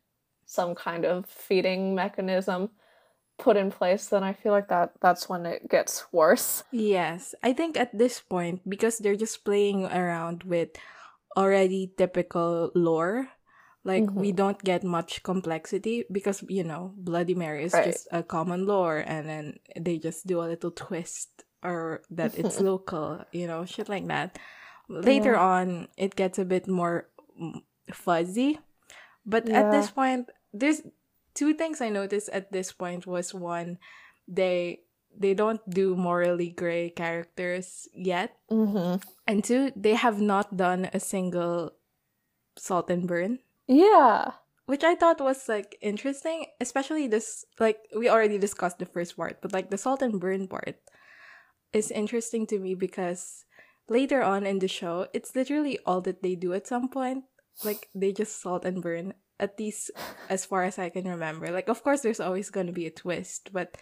some 0.46 0.76
kind 0.76 1.06
of 1.06 1.26
feeding 1.26 1.96
mechanism 1.96 2.70
put 3.42 3.58
in 3.58 3.72
place 3.72 4.06
then 4.08 4.24
I 4.24 4.34
feel 4.34 4.52
like 4.52 4.70
that 4.70 4.94
that's 5.02 5.28
when 5.28 5.46
it 5.46 5.68
gets 5.68 6.06
worse. 6.14 6.64
Yes, 6.72 7.34
I 7.42 7.54
think 7.54 7.76
at 7.76 7.98
this 7.98 8.22
point, 8.22 8.62
because 8.70 9.00
they're 9.00 9.18
just 9.18 9.44
playing 9.44 9.86
around 9.86 10.44
with 10.44 10.70
already 11.36 11.92
typical 11.98 12.72
lore, 12.76 13.28
like 13.84 14.06
we 14.14 14.30
mm-hmm. 14.30 14.36
don't 14.38 14.64
get 14.64 14.84
much 14.84 15.24
complexity 15.24 16.06
because, 16.12 16.44
you 16.48 16.64
know, 16.64 16.94
Bloody 16.96 17.34
Mary 17.34 17.66
is 17.66 17.74
Right. 17.74 17.86
just 17.90 18.08
a 18.12 18.22
common 18.22 18.68
lore 18.68 19.02
and 19.02 19.28
then 19.28 19.60
they 19.76 19.98
just 19.98 20.28
do 20.28 20.42
a 20.42 20.46
little 20.46 20.72
twist 20.72 21.44
or 21.64 22.04
that 22.12 22.38
it's 22.38 22.60
local, 22.72 23.26
you 23.32 23.48
know, 23.48 23.66
shit 23.66 23.90
like 23.90 24.06
that. 24.08 24.38
Later 24.90 25.38
on, 25.38 25.88
it 25.98 26.16
gets 26.16 26.40
a 26.40 26.46
bit 26.46 26.68
more 26.68 27.08
fuzzy. 27.94 28.60
But 29.26 29.48
at 29.50 29.72
this 29.72 29.92
point, 29.92 30.30
there's 30.54 30.82
two 31.34 31.54
things 31.54 31.82
I 31.82 31.90
noticed 31.90 32.30
at 32.30 32.52
this 32.52 32.72
point 32.72 33.06
was 33.08 33.34
one, 33.34 33.78
they 34.28 34.84
they 35.12 35.34
don't 35.34 35.60
do 35.70 35.96
morally 35.96 36.50
gray 36.56 36.90
characters 36.90 37.88
yet. 37.94 38.38
Mhm. 38.50 39.04
And 39.28 39.44
two, 39.44 39.72
they 39.76 39.94
have 39.96 40.22
not 40.22 40.56
done 40.56 40.88
a 40.94 41.00
single 41.04 41.76
salt 42.56 42.90
and 42.90 43.08
burn, 43.08 43.40
Yeah. 43.68 44.40
which 44.68 44.84
I 44.88 44.96
thought 44.96 45.20
was 45.20 45.48
like 45.52 45.76
interesting, 45.82 46.48
especially 46.64 47.08
this 47.08 47.44
like 47.60 47.80
we 47.96 48.08
already 48.08 48.38
discussed 48.40 48.80
the 48.80 48.86
first 48.88 49.18
part, 49.20 49.42
but 49.42 49.52
like 49.52 49.70
the 49.70 49.78
salt 49.78 50.02
and 50.02 50.16
burn 50.20 50.48
part 50.48 50.80
is 51.74 51.92
interesting 51.92 52.48
to 52.48 52.60
me 52.60 52.74
because 52.76 53.44
later 53.92 54.24
on 54.24 54.48
in 54.48 54.60
the 54.60 54.72
show, 54.72 55.08
it's 55.14 55.36
literally 55.36 55.78
all 55.86 56.00
that 56.02 56.24
they 56.24 56.36
do 56.36 56.54
at 56.54 56.66
some 56.66 56.88
point. 56.88 57.26
Like 57.64 57.90
they 57.94 58.14
just 58.14 58.42
salt 58.42 58.64
and 58.64 58.82
burn, 58.82 59.14
at 59.38 59.60
least 59.60 59.92
as 60.30 60.46
far 60.46 60.64
as 60.64 60.80
I 60.80 60.90
can 60.90 61.06
remember. 61.06 61.52
Like 61.52 61.68
of 61.68 61.84
course 61.84 62.00
there's 62.00 62.24
always 62.24 62.50
gonna 62.50 62.72
be 62.72 62.88
a 62.88 62.92
twist, 62.92 63.52
but 63.52 63.76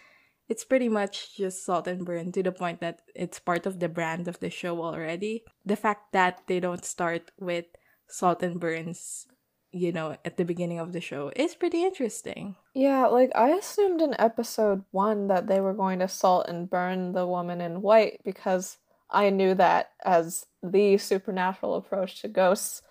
it's 0.50 0.65
pretty 0.65 0.89
much 0.89 1.38
just 1.38 1.63
salt 1.63 1.86
and 1.86 2.04
burn 2.04 2.32
to 2.34 2.41
the 2.41 2.52
point 2.52 2.82
that 2.82 3.02
it's 3.13 3.38
part 3.38 3.67
of 3.67 3.80
the 3.80 3.88
brand 3.88 4.28
of 4.28 4.39
the 4.39 4.50
show 4.50 4.82
already. 4.82 5.43
The 5.63 5.78
fact 5.78 6.12
that 6.12 6.41
they 6.48 6.60
don't 6.60 6.84
start 6.84 7.30
with 7.39 7.65
salt 8.08 8.41
and 8.41 8.60
burns, 8.60 9.28
you 9.72 9.91
know, 9.91 10.17
at 10.26 10.38
the 10.38 10.43
beginning 10.43 10.80
of 10.80 10.91
the 10.91 11.02
show 11.02 11.32
is 11.36 11.54
pretty 11.54 11.86
interesting. 11.86 12.56
Yeah, 12.74 13.06
like 13.06 13.30
I 13.36 13.50
assumed 13.50 14.02
in 14.02 14.15
episode 14.17 14.84
one 14.89 15.28
that 15.28 15.45
they 15.45 15.62
were 15.62 15.78
going 15.78 16.00
to 16.00 16.08
salt 16.08 16.50
and 16.50 16.67
burn 16.67 17.13
the 17.13 17.28
woman 17.28 17.62
in 17.62 17.84
white 17.84 18.22
because 18.26 18.80
I 19.10 19.30
knew 19.30 19.56
that 19.56 19.91
as 20.06 20.45
the 20.62 20.98
supernatural 20.98 21.76
approach 21.76 22.22
to 22.22 22.28
ghosts. 22.28 22.82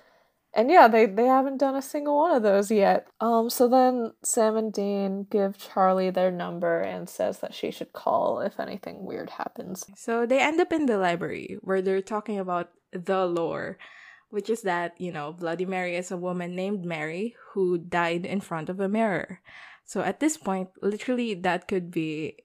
And 0.54 0.70
yeah, 0.70 0.88
they, 0.88 1.06
they 1.06 1.26
haven't 1.26 1.58
done 1.58 1.76
a 1.76 1.82
single 1.82 2.16
one 2.16 2.34
of 2.34 2.42
those 2.42 2.70
yet. 2.70 3.06
Um, 3.20 3.50
so 3.50 3.68
then 3.68 4.12
Sam 4.24 4.56
and 4.56 4.72
Dean 4.72 5.26
give 5.30 5.58
Charlie 5.58 6.10
their 6.10 6.30
number 6.30 6.80
and 6.80 7.08
says 7.08 7.40
that 7.40 7.54
she 7.54 7.70
should 7.70 7.92
call 7.92 8.40
if 8.40 8.58
anything 8.58 9.04
weird 9.04 9.30
happens. 9.30 9.84
So 9.94 10.24
they 10.24 10.40
end 10.40 10.60
up 10.60 10.72
in 10.72 10.86
the 10.86 10.98
library 10.98 11.58
where 11.60 11.82
they're 11.82 12.02
talking 12.02 12.38
about 12.38 12.70
the 12.92 13.26
lore, 13.26 13.78
which 14.30 14.48
is 14.48 14.62
that, 14.62 14.98
you 14.98 15.12
know, 15.12 15.32
Bloody 15.32 15.66
Mary 15.66 15.96
is 15.96 16.10
a 16.10 16.16
woman 16.16 16.56
named 16.56 16.84
Mary 16.84 17.36
who 17.52 17.78
died 17.78 18.24
in 18.24 18.40
front 18.40 18.70
of 18.70 18.80
a 18.80 18.88
mirror. 18.88 19.40
So 19.84 20.00
at 20.00 20.18
this 20.18 20.36
point, 20.38 20.70
literally 20.82 21.34
that 21.34 21.68
could 21.68 21.90
be 21.90 22.38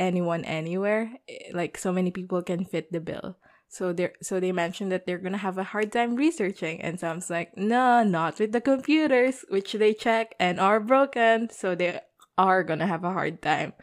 anyone 0.00 0.44
anywhere. 0.44 1.12
Eh, 1.28 1.52
like 1.52 1.78
so 1.78 1.92
many 1.92 2.10
people 2.10 2.42
can 2.42 2.64
fit 2.64 2.90
the 2.90 3.00
bill. 3.00 3.36
So 3.68 3.92
they 3.92 4.10
so 4.20 4.40
they 4.40 4.50
mentioned 4.50 4.90
that 4.90 5.06
they're 5.06 5.22
gonna 5.22 5.38
have 5.38 5.58
a 5.58 5.70
hard 5.70 5.92
time 5.92 6.16
researching, 6.16 6.80
and 6.80 6.98
Sam's 6.98 7.30
like, 7.30 7.56
no, 7.56 8.02
not 8.02 8.40
with 8.40 8.50
the 8.50 8.60
computers, 8.60 9.44
which 9.48 9.74
they 9.74 9.94
check 9.94 10.34
and 10.40 10.58
are 10.58 10.80
broken. 10.80 11.50
So 11.50 11.76
they 11.76 12.00
are 12.36 12.64
gonna 12.64 12.88
have 12.88 13.04
a 13.04 13.12
hard 13.12 13.40
time 13.42 13.74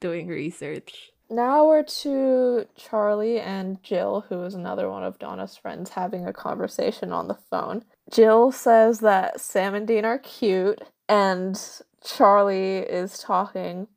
doing 0.00 0.28
research. 0.28 1.10
Now 1.28 1.66
we're 1.66 1.82
to 1.82 2.66
Charlie 2.76 3.40
and 3.40 3.82
Jill, 3.82 4.24
who 4.28 4.42
is 4.44 4.54
another 4.54 4.88
one 4.88 5.04
of 5.04 5.18
Donna's 5.18 5.56
friends, 5.56 5.90
having 5.90 6.26
a 6.26 6.32
conversation 6.32 7.12
on 7.12 7.28
the 7.28 7.38
phone. 7.50 7.84
Jill 8.10 8.52
says 8.52 9.00
that 9.00 9.40
Sam 9.40 9.74
and 9.74 9.86
Dean 9.86 10.04
are 10.04 10.18
cute, 10.18 10.80
and 11.08 11.60
Charlie 12.04 12.78
is 12.78 13.18
talking 13.18 13.88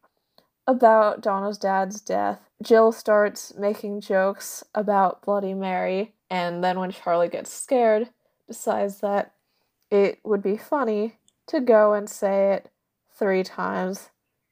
about 0.68 1.22
Donna's 1.22 1.58
dad's 1.58 2.02
death. 2.02 2.42
Jill 2.62 2.92
starts 2.92 3.54
making 3.58 4.02
jokes 4.02 4.64
about 4.76 5.22
Bloody 5.22 5.54
Mary, 5.54 6.14
and 6.30 6.64
then 6.64 6.80
when 6.80 6.92
Charlie 6.92 7.30
gets 7.30 7.52
scared, 7.52 8.10
decides 8.48 9.00
that 9.00 9.34
it 9.90 10.20
would 10.24 10.44
be 10.44 10.58
funny 10.58 11.18
to 11.48 11.62
go 11.62 11.94
and 11.94 12.10
say 12.10 12.54
it 12.54 12.70
three 13.18 13.44
times 13.44 14.10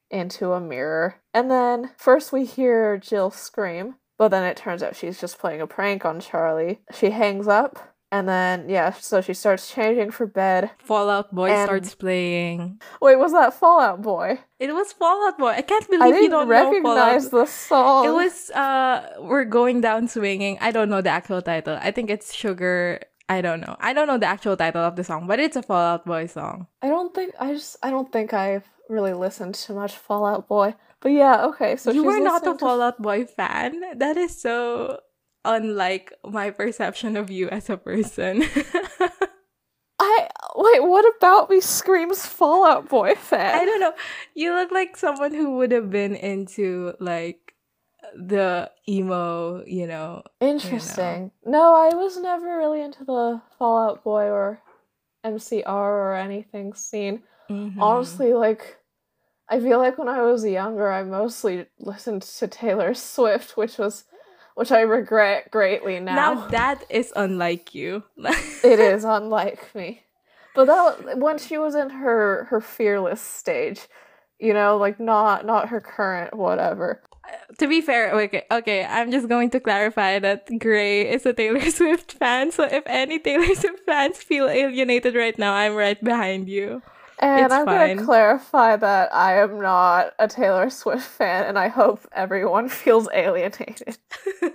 into 0.10 0.54
a 0.54 0.62
mirror. 0.62 1.16
And 1.34 1.52
then 1.52 1.92
first 1.98 2.32
we 2.32 2.46
hear 2.46 2.98
Jill 2.98 3.32
scream, 3.32 3.96
but 4.18 4.30
then 4.30 4.44
it 4.44 4.56
turns 4.56 4.82
out 4.82 4.96
she's 4.96 5.20
just 5.20 5.40
playing 5.40 5.62
a 5.62 5.68
prank 5.68 6.06
on 6.06 6.20
Charlie. 6.20 6.80
She 6.94 7.10
hangs 7.10 7.48
up 7.48 7.95
and 8.16 8.30
then 8.30 8.70
yeah, 8.70 8.92
so 8.92 9.20
she 9.20 9.34
starts 9.34 9.70
changing 9.70 10.12
for 10.12 10.26
bed. 10.26 10.72
Fall 10.80 11.10
Out 11.10 11.36
Boy 11.36 11.52
and... 11.52 11.68
starts 11.68 11.94
playing. 11.96 12.80
Wait, 13.02 13.18
was 13.18 13.34
that 13.34 13.54
Fall 13.54 13.82
Out 13.82 14.02
Boy? 14.02 14.40
It 14.58 14.74
was 14.74 14.94
Fall 14.94 15.28
Out 15.28 15.38
Boy. 15.38 15.54
I 15.60 15.62
can't 15.62 15.86
believe 15.90 16.16
I 16.16 16.20
you 16.20 16.30
don't 16.30 16.48
recognize 16.48 17.30
the 17.30 17.46
song. 17.46 18.06
It 18.08 18.14
was 18.14 18.52
uh 18.52 19.20
We're 19.20 19.44
Going 19.44 19.82
Down 19.82 20.08
Swinging. 20.08 20.58
I 20.62 20.72
don't 20.72 20.90
know 20.90 21.02
the 21.02 21.10
actual 21.10 21.42
title. 21.42 21.78
I 21.82 21.92
think 21.92 22.10
it's 22.10 22.34
Sugar 22.34 23.02
I 23.28 23.42
don't 23.42 23.60
know. 23.60 23.76
I 23.82 23.92
don't 23.92 24.08
know 24.08 24.18
the 24.18 24.32
actual 24.32 24.56
title 24.56 24.84
of 24.84 24.96
the 24.96 25.04
song, 25.04 25.28
but 25.28 25.40
it's 25.40 25.58
a 25.58 25.64
Fall 25.64 26.00
Out 26.00 26.06
Boy 26.06 26.28
song. 26.28 26.68
I 26.82 26.88
don't 26.88 27.14
think 27.14 27.36
I 27.38 27.52
just 27.52 27.76
I 27.84 27.90
don't 27.90 28.12
think 28.16 28.34
I've 28.34 28.64
really 28.88 29.14
listened 29.14 29.56
to 29.56 29.74
much 29.74 29.92
Fall 29.98 30.26
Out 30.26 30.48
Boy. 30.48 30.76
But 31.02 31.12
yeah, 31.12 31.46
okay. 31.52 31.76
So 31.76 31.92
you 31.92 32.06
were 32.06 32.24
not 32.24 32.48
a 32.48 32.56
Fall 32.56 32.82
Out 32.82 33.02
Boy 33.02 33.26
fan. 33.26 34.00
That 34.00 34.16
is 34.16 34.40
so 34.40 35.04
unlike 35.46 36.12
my 36.26 36.50
perception 36.50 37.16
of 37.16 37.30
you 37.30 37.50
as 37.50 37.70
a 37.70 37.78
person. 37.78 38.44
I 39.98 40.28
wait, 40.56 40.84
what 40.84 41.06
about 41.18 41.50
me 41.50 41.62
screams 41.62 42.26
Fall 42.26 42.66
Out 42.66 42.90
Boy 42.90 43.16
fan? 43.16 43.56
I 43.56 43.64
don't 43.64 43.80
know. 43.80 43.94
You 44.34 44.54
look 44.54 44.72
like 44.72 44.98
someone 44.98 45.34
who 45.34 45.58
would 45.58 45.72
have 45.72 45.90
been 45.90 46.16
into 46.16 46.94
like 47.00 47.54
the 48.16 48.72
emo, 48.88 49.64
you 49.66 49.88
know. 49.88 50.24
Interesting. 50.42 51.32
You 51.46 51.52
know. 51.52 51.60
No, 51.60 51.76
I 51.76 51.96
was 51.96 52.18
never 52.18 52.58
really 52.58 52.82
into 52.82 53.06
the 53.06 53.42
Fall 53.58 53.78
Out 53.78 54.04
Boy 54.04 54.26
or 54.26 54.62
MCR 55.26 55.66
or 55.66 56.16
anything 56.16 56.74
scene. 56.74 57.24
Mm-hmm. 57.50 57.82
Honestly, 57.82 58.34
like 58.34 58.78
I 59.48 59.60
feel 59.60 59.78
like 59.78 59.98
when 59.98 60.08
I 60.08 60.22
was 60.24 60.46
younger, 60.46 60.92
I 60.92 61.04
mostly 61.04 61.68
listened 61.80 62.24
to 62.24 62.48
Taylor 62.48 62.94
Swift, 62.94 63.56
which 63.56 63.78
was 63.78 64.06
which 64.56 64.72
I 64.72 64.82
regret 64.82 65.52
greatly 65.52 66.00
now. 66.00 66.16
Now 66.16 66.48
that 66.48 66.84
is 66.90 67.14
unlike 67.16 67.76
you. 67.76 68.04
it 68.18 68.80
is 68.80 69.04
unlike 69.04 69.74
me. 69.76 70.02
But 70.56 70.66
that 70.66 71.18
when 71.20 71.38
she 71.38 71.58
was 71.58 71.76
in 71.76 71.90
her 71.90 72.46
her 72.46 72.62
fearless 72.62 73.22
stage, 73.22 73.88
you 74.40 74.54
know, 74.54 74.78
like 74.78 75.00
not 75.00 75.46
not 75.46 75.70
her 75.70 75.82
current 75.82 76.34
whatever. 76.34 77.02
Uh, 77.26 77.54
to 77.60 77.68
be 77.68 77.82
fair, 77.82 78.14
okay, 78.14 78.44
okay, 78.50 78.86
I'm 78.86 79.12
just 79.12 79.28
going 79.28 79.50
to 79.52 79.60
clarify 79.60 80.20
that 80.20 80.48
Grey 80.60 81.12
is 81.12 81.26
a 81.26 81.34
Taylor 81.34 81.70
Swift 81.72 82.14
fan. 82.14 82.52
So 82.52 82.64
if 82.64 82.84
any 82.86 83.20
Taylor 83.20 83.54
Swift 83.56 83.86
fans 83.86 84.18
feel 84.24 84.48
alienated 84.48 85.16
right 85.16 85.38
now, 85.38 85.54
I'm 85.54 85.76
right 85.76 86.02
behind 86.02 86.48
you. 86.48 86.82
And 87.20 87.46
it's 87.46 87.54
I'm 87.54 87.66
going 87.66 87.98
to 87.98 88.04
clarify 88.04 88.76
that 88.76 89.14
I 89.14 89.40
am 89.40 89.62
not 89.62 90.14
a 90.20 90.28
Taylor 90.28 90.70
Swift 90.70 91.06
fan, 91.06 91.46
and 91.46 91.58
I 91.58 91.70
hope 91.70 92.08
everyone 92.12 92.70
feels 92.84 93.08
alienated. 93.14 93.98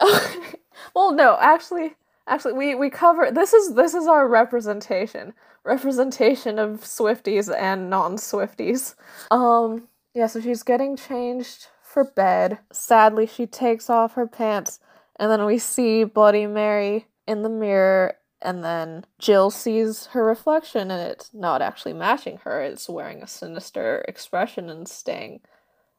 well, 0.94 1.12
no, 1.12 1.36
actually, 1.40 1.94
actually, 2.26 2.54
we 2.54 2.74
we 2.74 2.90
cover 2.90 3.30
this 3.30 3.52
is 3.52 3.74
this 3.74 3.94
is 3.94 4.06
our 4.06 4.26
representation, 4.26 5.34
representation 5.64 6.58
of 6.58 6.80
Swifties 6.80 7.54
and 7.54 7.90
non-Swifties. 7.90 8.94
Um, 9.30 9.88
yeah, 10.14 10.26
so 10.26 10.40
she's 10.40 10.62
getting 10.62 10.96
changed 10.96 11.68
for 11.82 12.04
bed. 12.04 12.58
Sadly, 12.72 13.26
she 13.26 13.46
takes 13.46 13.88
off 13.88 14.14
her 14.14 14.26
pants, 14.26 14.80
and 15.16 15.30
then 15.30 15.44
we 15.44 15.58
see 15.58 16.04
Bloody 16.04 16.46
Mary 16.46 17.06
in 17.28 17.42
the 17.42 17.48
mirror 17.48 18.16
and 18.42 18.64
then 18.64 19.04
Jill 19.18 19.50
sees 19.50 20.06
her 20.06 20.24
reflection 20.24 20.90
and 20.90 21.10
it's 21.10 21.32
not 21.34 21.62
actually 21.62 21.92
matching 21.92 22.38
her. 22.44 22.62
It's 22.62 22.88
wearing 22.88 23.22
a 23.22 23.26
sinister 23.26 24.04
expression 24.08 24.70
and 24.70 24.88
staying 24.88 25.40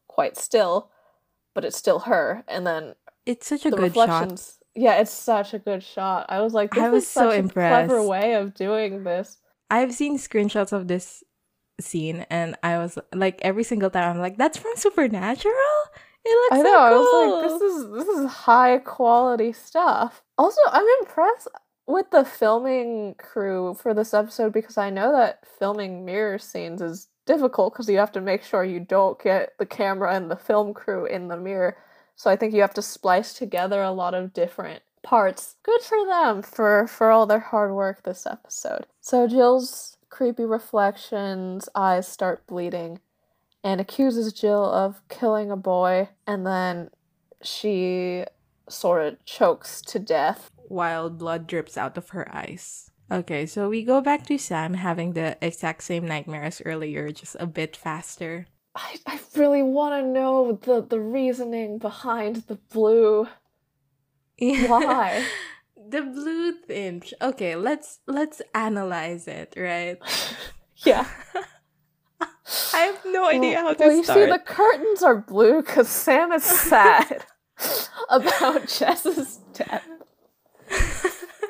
quite 0.07 0.37
still, 0.37 0.89
but 1.53 1.65
it's 1.65 1.77
still 1.77 1.99
her. 1.99 2.43
And 2.47 2.65
then 2.65 2.95
it's 3.25 3.47
such 3.47 3.65
a 3.65 3.69
the 3.69 3.77
good 3.77 3.93
shot. 3.93 4.41
Yeah, 4.75 4.95
it's 4.95 5.11
such 5.11 5.53
a 5.53 5.59
good 5.59 5.83
shot. 5.83 6.25
I 6.29 6.41
was 6.41 6.53
like, 6.53 6.73
this 6.73 6.83
I 6.83 6.89
was 6.89 7.07
so 7.07 7.29
impressed. 7.29 7.87
clever 7.87 8.05
way 8.05 8.33
of 8.33 8.53
doing 8.53 9.03
this. 9.03 9.37
I've 9.69 9.93
seen 9.93 10.17
screenshots 10.17 10.71
of 10.71 10.87
this 10.87 11.23
scene 11.79 12.25
and 12.29 12.55
I 12.63 12.77
was 12.77 12.97
like 13.13 13.39
every 13.43 13.63
single 13.63 13.89
time 13.89 14.09
I'm 14.09 14.19
like, 14.19 14.37
that's 14.37 14.57
from 14.57 14.73
Supernatural? 14.75 15.55
It 16.23 16.29
looks 16.29 16.51
I 16.51 16.69
know, 16.69 17.03
so 17.03 17.11
cool. 17.11 17.33
I 17.33 17.41
was 17.41 17.51
like, 17.51 17.59
this 17.59 17.71
is 17.73 18.07
this 18.07 18.17
is 18.17 18.31
high 18.31 18.77
quality 18.79 19.53
stuff. 19.53 20.21
Also, 20.37 20.61
I'm 20.71 20.85
impressed 21.01 21.47
with 21.91 22.11
the 22.11 22.25
filming 22.25 23.15
crew 23.15 23.75
for 23.75 23.93
this 23.93 24.13
episode 24.13 24.53
because 24.53 24.77
I 24.77 24.89
know 24.89 25.11
that 25.11 25.43
filming 25.59 26.05
mirror 26.05 26.39
scenes 26.39 26.81
is 26.81 27.07
difficult 27.25 27.73
because 27.73 27.89
you 27.89 27.97
have 27.97 28.11
to 28.13 28.21
make 28.21 28.43
sure 28.43 28.63
you 28.63 28.79
don't 28.79 29.21
get 29.21 29.57
the 29.59 29.65
camera 29.65 30.15
and 30.15 30.29
the 30.29 30.35
film 30.35 30.73
crew 30.73 31.05
in 31.05 31.27
the 31.27 31.37
mirror. 31.37 31.77
So 32.15 32.29
I 32.29 32.35
think 32.35 32.53
you 32.53 32.61
have 32.61 32.73
to 32.75 32.81
splice 32.81 33.33
together 33.33 33.81
a 33.81 33.91
lot 33.91 34.13
of 34.13 34.33
different 34.33 34.83
parts. 35.03 35.55
Good 35.63 35.81
for 35.81 36.05
them 36.05 36.41
for 36.41 36.87
for 36.87 37.11
all 37.11 37.25
their 37.25 37.39
hard 37.39 37.73
work 37.73 38.03
this 38.03 38.25
episode. 38.25 38.85
So 38.99 39.27
Jill's 39.27 39.97
creepy 40.09 40.45
reflections 40.45 41.69
eyes 41.73 42.07
start 42.07 42.45
bleeding 42.47 42.99
and 43.63 43.79
accuses 43.79 44.33
Jill 44.33 44.65
of 44.65 45.01
killing 45.09 45.51
a 45.51 45.55
boy 45.55 46.09
and 46.27 46.45
then 46.45 46.89
she 47.41 48.25
sort 48.69 49.05
of 49.05 49.25
chokes 49.25 49.81
to 49.81 49.99
death 49.99 50.49
while 50.67 51.09
blood 51.09 51.47
drips 51.47 51.77
out 51.77 51.97
of 51.97 52.09
her 52.09 52.33
eyes. 52.33 52.89
Okay, 53.11 53.45
so 53.45 53.67
we 53.67 53.83
go 53.83 53.99
back 53.99 54.25
to 54.27 54.37
Sam 54.37 54.73
having 54.75 55.13
the 55.13 55.37
exact 55.41 55.83
same 55.83 56.07
nightmare 56.07 56.43
as 56.43 56.61
earlier, 56.65 57.11
just 57.11 57.35
a 57.39 57.45
bit 57.45 57.75
faster. 57.75 58.47
I, 58.73 58.99
I 59.05 59.19
really 59.35 59.61
want 59.61 60.01
to 60.01 60.07
know 60.07 60.53
the, 60.53 60.81
the 60.81 61.01
reasoning 61.01 61.77
behind 61.77 62.37
the 62.47 62.55
blue. 62.55 63.27
Why? 64.39 65.25
the 65.89 66.03
blue 66.03 66.53
thing. 66.53 67.03
Okay, 67.21 67.57
let's 67.57 67.99
let's 68.07 68.41
analyze 68.55 69.27
it, 69.27 69.53
right? 69.57 69.97
Yeah. 70.83 71.05
I 72.73 72.77
have 72.77 72.99
no 73.05 73.27
idea 73.27 73.59
how 73.59 73.69
to 73.69 73.75
start. 73.75 73.87
well, 73.87 73.97
you 73.97 74.03
start. 74.03 74.19
see, 74.19 74.25
the 74.25 74.39
curtains 74.39 75.03
are 75.03 75.17
blue 75.17 75.61
because 75.61 75.87
Sam 75.87 76.31
is 76.31 76.43
sad 76.43 77.23
about 78.09 78.67
Jess's 78.67 79.39
death. 79.53 79.87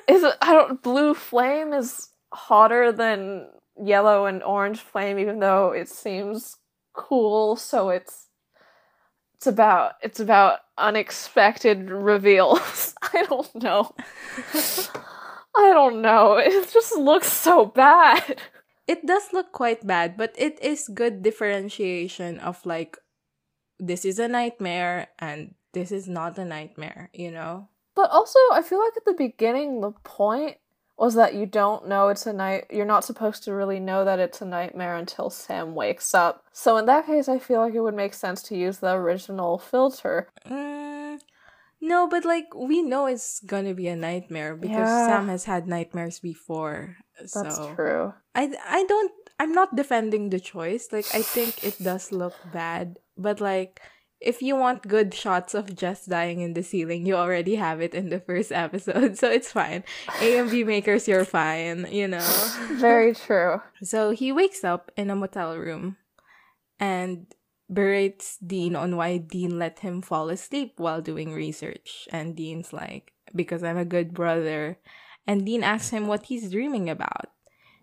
Is 0.08 0.24
it? 0.24 0.36
I 0.42 0.54
don't. 0.54 0.82
Blue 0.82 1.14
flame 1.14 1.74
is 1.74 2.10
hotter 2.34 2.92
than 2.92 3.48
yellow 3.82 4.26
and 4.26 4.44
orange 4.44 4.80
flame, 4.80 5.20
even 5.20 5.40
though 5.40 5.72
it 5.72 5.90
seems 5.90 6.58
cool. 6.94 7.56
So 7.56 7.90
it's 7.90 8.28
it's 9.36 9.48
about 9.48 9.94
it's 10.02 10.20
about 10.20 10.60
unexpected 10.78 11.90
reveals. 11.90 12.94
I 13.14 13.24
don't 13.24 13.56
know. 13.56 13.94
I 15.56 15.74
don't 15.74 16.02
know. 16.02 16.38
It 16.38 16.72
just 16.72 16.96
looks 16.96 17.32
so 17.32 17.66
bad. 17.66 18.40
it 18.88 19.06
does 19.06 19.34
look 19.34 19.52
quite 19.52 19.86
bad, 19.86 20.18
but 20.18 20.34
it 20.38 20.62
is 20.62 20.90
good 20.94 21.22
differentiation 21.22 22.40
of 22.40 22.66
like 22.66 22.98
this 23.80 24.06
is 24.06 24.20
a 24.20 24.28
nightmare 24.28 25.08
and 25.18 25.56
this 25.74 25.92
is 25.92 26.08
not 26.08 26.38
a 26.38 26.46
nightmare, 26.46 27.10
you 27.14 27.32
know? 27.32 27.68
But 27.96 28.10
also, 28.12 28.40
I 28.52 28.62
feel 28.62 28.80
like 28.80 28.96
at 28.98 29.06
the 29.06 29.14
beginning, 29.14 29.82
the 29.82 29.92
point 30.04 30.58
was 30.98 31.16
that 31.16 31.34
you 31.34 31.46
don't 31.46 31.88
know 31.88 32.10
it's 32.10 32.28
a 32.28 32.34
night. 32.34 32.66
You're 32.70 32.86
not 32.86 33.04
supposed 33.04 33.44
to 33.44 33.54
really 33.54 33.80
know 33.80 34.06
that 34.06 34.20
it's 34.20 34.42
a 34.42 34.46
nightmare 34.46 34.96
until 34.96 35.30
Sam 35.30 35.74
wakes 35.74 36.14
up. 36.14 36.46
So 36.54 36.78
in 36.78 36.86
that 36.86 37.08
case, 37.08 37.28
I 37.28 37.40
feel 37.40 37.60
like 37.60 37.74
it 37.74 37.82
would 37.82 37.96
make 37.96 38.14
sense 38.14 38.44
to 38.44 38.56
use 38.56 38.78
the 38.78 38.94
original 38.94 39.58
filter. 39.58 40.30
Mm, 40.48 41.20
no, 41.82 42.08
but 42.08 42.24
like 42.24 42.54
we 42.56 42.84
know 42.84 43.08
it's 43.08 43.40
gonna 43.42 43.74
be 43.74 43.88
a 43.88 43.96
nightmare 43.96 44.56
because 44.56 44.88
Yeah. 44.88 45.08
Sam 45.08 45.28
has 45.28 45.46
had 45.46 45.68
nightmares 45.68 46.20
before. 46.20 46.98
That's 47.20 47.34
so 47.34 47.74
true. 47.76 48.14
I 48.36 48.54
I 48.64 48.86
don't 48.86 49.12
I'm 49.40 49.54
not 49.54 49.76
defending 49.76 50.30
the 50.30 50.40
choice. 50.40 50.90
Like 50.92 51.10
I 51.16 51.24
think 51.24 51.64
it 51.64 51.82
does 51.82 52.12
look 52.12 52.36
bad, 52.54 53.00
but 53.18 53.42
like 53.42 53.82
if 54.22 54.42
you 54.42 54.56
want 54.56 54.88
good 54.88 55.14
shots 55.14 55.56
of 55.56 55.76
Jess 55.76 56.06
dying 56.06 56.42
in 56.42 56.54
the 56.54 56.62
ceiling, 56.62 57.06
you 57.08 57.16
already 57.16 57.56
have 57.56 57.82
it 57.82 57.96
in 57.96 58.10
the 58.10 58.20
first 58.20 58.52
episode, 58.66 59.18
so 59.18 59.30
it's 59.30 59.52
fine. 59.52 59.84
A 60.22 60.38
and 60.38 60.50
B 60.50 60.64
makers, 60.64 61.08
you're 61.08 61.26
fine, 61.26 61.88
you 61.92 62.08
know. 62.08 62.28
Very 62.74 63.16
true. 63.16 63.62
So 63.82 64.12
he 64.12 64.32
wakes 64.32 64.64
up 64.64 64.92
in 64.96 65.10
a 65.10 65.16
motel 65.16 65.58
room 65.58 65.98
and 66.80 67.34
berates 67.72 68.38
Dean 68.38 68.76
on 68.76 68.96
why 68.96 69.18
Dean 69.18 69.58
let 69.58 69.80
him 69.80 70.02
fall 70.02 70.30
asleep 70.30 70.74
while 70.78 71.02
doing 71.02 71.34
research. 71.34 72.08
And 72.12 72.36
Dean's 72.36 72.72
like, 72.72 73.14
because 73.36 73.64
I'm 73.64 73.78
a 73.78 73.86
good 73.86 74.14
brother. 74.14 74.78
And 75.26 75.46
Dean 75.46 75.64
asks 75.64 75.90
him 75.90 76.06
what 76.06 76.26
he's 76.26 76.52
dreaming 76.52 76.90
about. 76.90 77.32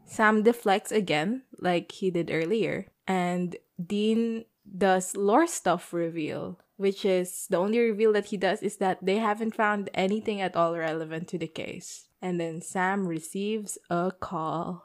Sam 0.06 0.42
deflects 0.42 0.92
again, 0.92 1.42
like 1.58 1.92
he 1.92 2.10
did 2.10 2.30
earlier. 2.30 2.86
And 3.06 3.56
Dean 3.84 4.44
does 4.76 5.16
lore 5.16 5.46
stuff 5.46 5.92
reveal, 5.92 6.58
which 6.76 7.04
is 7.04 7.46
the 7.48 7.56
only 7.56 7.78
reveal 7.78 8.12
that 8.12 8.26
he 8.26 8.36
does 8.36 8.62
is 8.62 8.76
that 8.76 9.04
they 9.04 9.18
haven't 9.18 9.54
found 9.54 9.90
anything 9.94 10.40
at 10.40 10.56
all 10.56 10.76
relevant 10.76 11.28
to 11.28 11.38
the 11.38 11.46
case. 11.46 12.08
And 12.20 12.40
then 12.40 12.60
Sam 12.60 13.06
receives 13.06 13.78
a 13.88 14.12
call. 14.18 14.84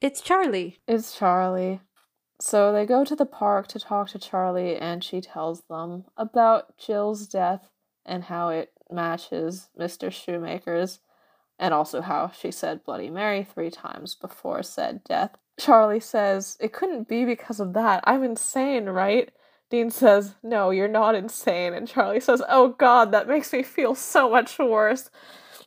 It's 0.00 0.20
Charlie. 0.20 0.78
It's 0.88 1.16
Charlie. 1.16 1.80
So 2.40 2.72
they 2.72 2.86
go 2.86 3.04
to 3.04 3.14
the 3.14 3.26
park 3.26 3.68
to 3.68 3.78
talk 3.78 4.08
to 4.10 4.18
Charlie, 4.18 4.76
and 4.76 5.04
she 5.04 5.20
tells 5.20 5.62
them 5.68 6.04
about 6.16 6.78
Jill's 6.78 7.26
death 7.26 7.68
and 8.06 8.24
how 8.24 8.48
it 8.48 8.72
matches 8.90 9.68
Mr. 9.78 10.10
Shoemaker's, 10.10 11.00
and 11.58 11.74
also 11.74 12.00
how 12.00 12.30
she 12.30 12.50
said 12.50 12.82
Bloody 12.82 13.10
Mary 13.10 13.44
three 13.44 13.70
times 13.70 14.14
before 14.14 14.62
said 14.62 15.04
death. 15.04 15.36
Charlie 15.60 16.00
says, 16.00 16.56
It 16.60 16.72
couldn't 16.72 17.08
be 17.08 17.24
because 17.24 17.60
of 17.60 17.74
that. 17.74 18.02
I'm 18.04 18.24
insane, 18.24 18.86
right? 18.86 19.30
Dean 19.70 19.90
says, 19.90 20.34
No, 20.42 20.70
you're 20.70 20.88
not 20.88 21.14
insane. 21.14 21.74
And 21.74 21.86
Charlie 21.86 22.20
says, 22.20 22.42
Oh 22.48 22.70
god, 22.70 23.12
that 23.12 23.28
makes 23.28 23.52
me 23.52 23.62
feel 23.62 23.94
so 23.94 24.30
much 24.30 24.58
worse. 24.58 25.10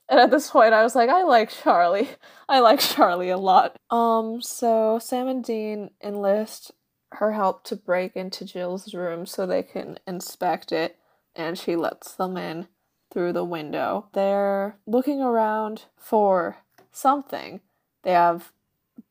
And 0.09 0.19
at 0.19 0.31
this 0.31 0.49
point, 0.49 0.73
I 0.73 0.83
was 0.83 0.95
like, 0.95 1.09
I 1.09 1.23
like 1.23 1.49
Charlie. 1.49 2.09
I 2.49 2.59
like 2.59 2.79
Charlie 2.79 3.29
a 3.29 3.37
lot. 3.37 3.77
Um, 3.89 4.41
so 4.41 4.99
Sam 4.99 5.27
and 5.27 5.43
Dean 5.43 5.91
enlist 6.03 6.71
her 7.13 7.33
help 7.33 7.63
to 7.65 7.75
break 7.75 8.15
into 8.15 8.43
Jill's 8.43 8.93
room 8.93 9.25
so 9.25 9.45
they 9.45 9.63
can 9.63 9.99
inspect 10.07 10.71
it, 10.71 10.97
and 11.35 11.57
she 11.57 11.75
lets 11.75 12.13
them 12.15 12.37
in 12.37 12.67
through 13.11 13.33
the 13.33 13.45
window. 13.45 14.07
They're 14.13 14.77
looking 14.87 15.21
around 15.21 15.85
for 15.95 16.57
something. 16.91 17.61
They 18.03 18.11
have 18.11 18.51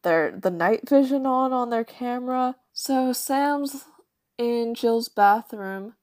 their 0.02 0.30
the 0.30 0.50
night 0.50 0.88
vision 0.88 1.26
on 1.26 1.52
on 1.52 1.70
their 1.70 1.84
camera. 1.84 2.56
So 2.72 3.12
Sam's 3.12 3.84
in 4.38 4.74
Jill's 4.74 5.08
bathroom 5.08 5.94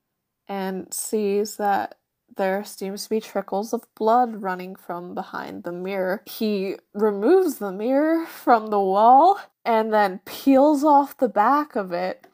and 0.47 0.93
sees 0.93 1.57
that 1.57 1.95
there 2.37 2.63
seems 2.63 3.03
to 3.03 3.09
be 3.09 3.19
trickles 3.19 3.73
of 3.73 3.83
blood 3.95 4.41
running 4.41 4.75
from 4.75 5.13
behind 5.13 5.63
the 5.63 5.71
mirror. 5.71 6.23
He 6.25 6.77
removes 6.93 7.57
the 7.57 7.71
mirror 7.71 8.25
from 8.25 8.67
the 8.67 8.79
wall 8.79 9.39
and 9.65 9.93
then 9.93 10.21
peels 10.25 10.83
off 10.83 11.17
the 11.17 11.29
back 11.29 11.75
of 11.75 11.91
it 11.91 12.27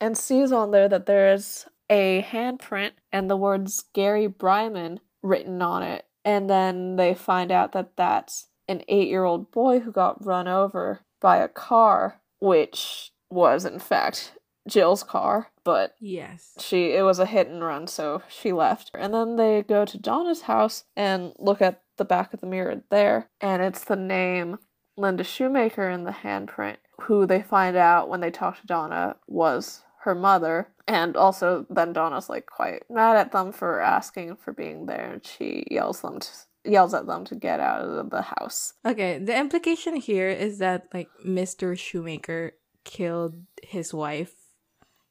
and 0.00 0.16
sees 0.16 0.52
on 0.52 0.70
there 0.70 0.88
that 0.88 1.06
there's 1.06 1.66
a 1.90 2.22
handprint 2.22 2.92
and 3.12 3.28
the 3.28 3.36
words 3.36 3.84
Gary 3.92 4.26
Bryman 4.26 5.00
written 5.22 5.60
on 5.60 5.82
it. 5.82 6.06
And 6.24 6.48
then 6.48 6.96
they 6.96 7.14
find 7.14 7.52
out 7.52 7.72
that 7.72 7.96
that's 7.96 8.46
an 8.68 8.82
eight 8.88 9.08
year 9.08 9.24
old 9.24 9.50
boy 9.50 9.80
who 9.80 9.92
got 9.92 10.24
run 10.24 10.48
over 10.48 11.00
by 11.20 11.38
a 11.38 11.48
car, 11.48 12.20
which 12.40 13.12
was 13.30 13.64
in 13.64 13.78
fact 13.78 14.32
Jill's 14.68 15.02
car, 15.02 15.50
but 15.64 15.94
Yes. 16.00 16.52
she 16.60 16.92
it 16.92 17.02
was 17.02 17.18
a 17.18 17.26
hit 17.26 17.48
and 17.48 17.62
run 17.64 17.86
so 17.86 18.22
she 18.28 18.52
left 18.52 18.90
and 18.94 19.12
then 19.14 19.36
they 19.36 19.62
go 19.62 19.84
to 19.84 19.98
donna's 19.98 20.42
house 20.42 20.84
and 20.96 21.32
look 21.38 21.60
at 21.62 21.82
the 21.98 22.04
back 22.04 22.32
of 22.32 22.40
the 22.40 22.46
mirror 22.46 22.82
there 22.90 23.28
and 23.40 23.62
it's 23.62 23.84
the 23.84 23.96
name 23.96 24.58
linda 24.96 25.24
shoemaker 25.24 25.88
in 25.88 26.04
the 26.04 26.10
handprint 26.12 26.76
who 27.02 27.26
they 27.26 27.42
find 27.42 27.76
out 27.76 28.08
when 28.08 28.20
they 28.20 28.30
talk 28.30 28.60
to 28.60 28.66
donna 28.66 29.16
was 29.26 29.82
her 30.02 30.14
mother 30.14 30.68
and 30.88 31.16
also 31.16 31.64
then 31.70 31.92
donna's 31.92 32.28
like 32.28 32.46
quite 32.46 32.82
mad 32.90 33.16
at 33.16 33.32
them 33.32 33.52
for 33.52 33.80
asking 33.80 34.36
for 34.36 34.52
being 34.52 34.86
there 34.86 35.12
and 35.12 35.24
she 35.26 35.64
yells 35.70 36.00
them 36.02 36.18
to 36.20 36.28
yells 36.64 36.94
at 36.94 37.06
them 37.06 37.24
to 37.24 37.34
get 37.34 37.60
out 37.60 37.82
of 37.82 38.10
the 38.10 38.22
house 38.22 38.74
Okay, 38.86 39.18
the 39.18 39.36
implication 39.36 39.96
here 39.96 40.28
is 40.28 40.58
that 40.58 40.88
like 40.94 41.08
Mr. 41.26 41.76
Shoemaker 41.78 42.52
killed 42.84 43.34
his 43.62 43.94
wife, 43.94 44.34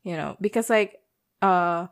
you 0.04 0.16
know, 0.16 0.38
because 0.42 0.70
like 0.70 1.00
uh 1.42 1.88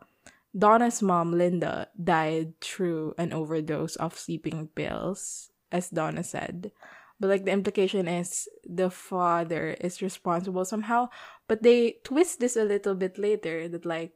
Donna's 0.57 1.01
mom 1.01 1.37
Linda 1.37 1.87
died 2.01 2.59
through 2.59 3.13
an 3.17 3.33
overdose 3.33 3.95
of 3.97 4.17
sleeping 4.17 4.67
pills, 4.73 5.51
as 5.71 5.89
Donna 5.89 6.23
said. 6.23 6.71
But 7.19 7.29
like 7.29 7.45
the 7.45 7.51
implication 7.51 8.07
is 8.07 8.47
the 8.63 8.89
father 8.89 9.75
is 9.79 10.01
responsible 10.01 10.65
somehow, 10.65 11.09
but 11.47 11.63
they 11.63 11.99
twist 12.03 12.39
this 12.39 12.55
a 12.55 12.63
little 12.63 12.95
bit 12.95 13.17
later 13.17 13.67
that 13.67 13.85
like 13.85 14.13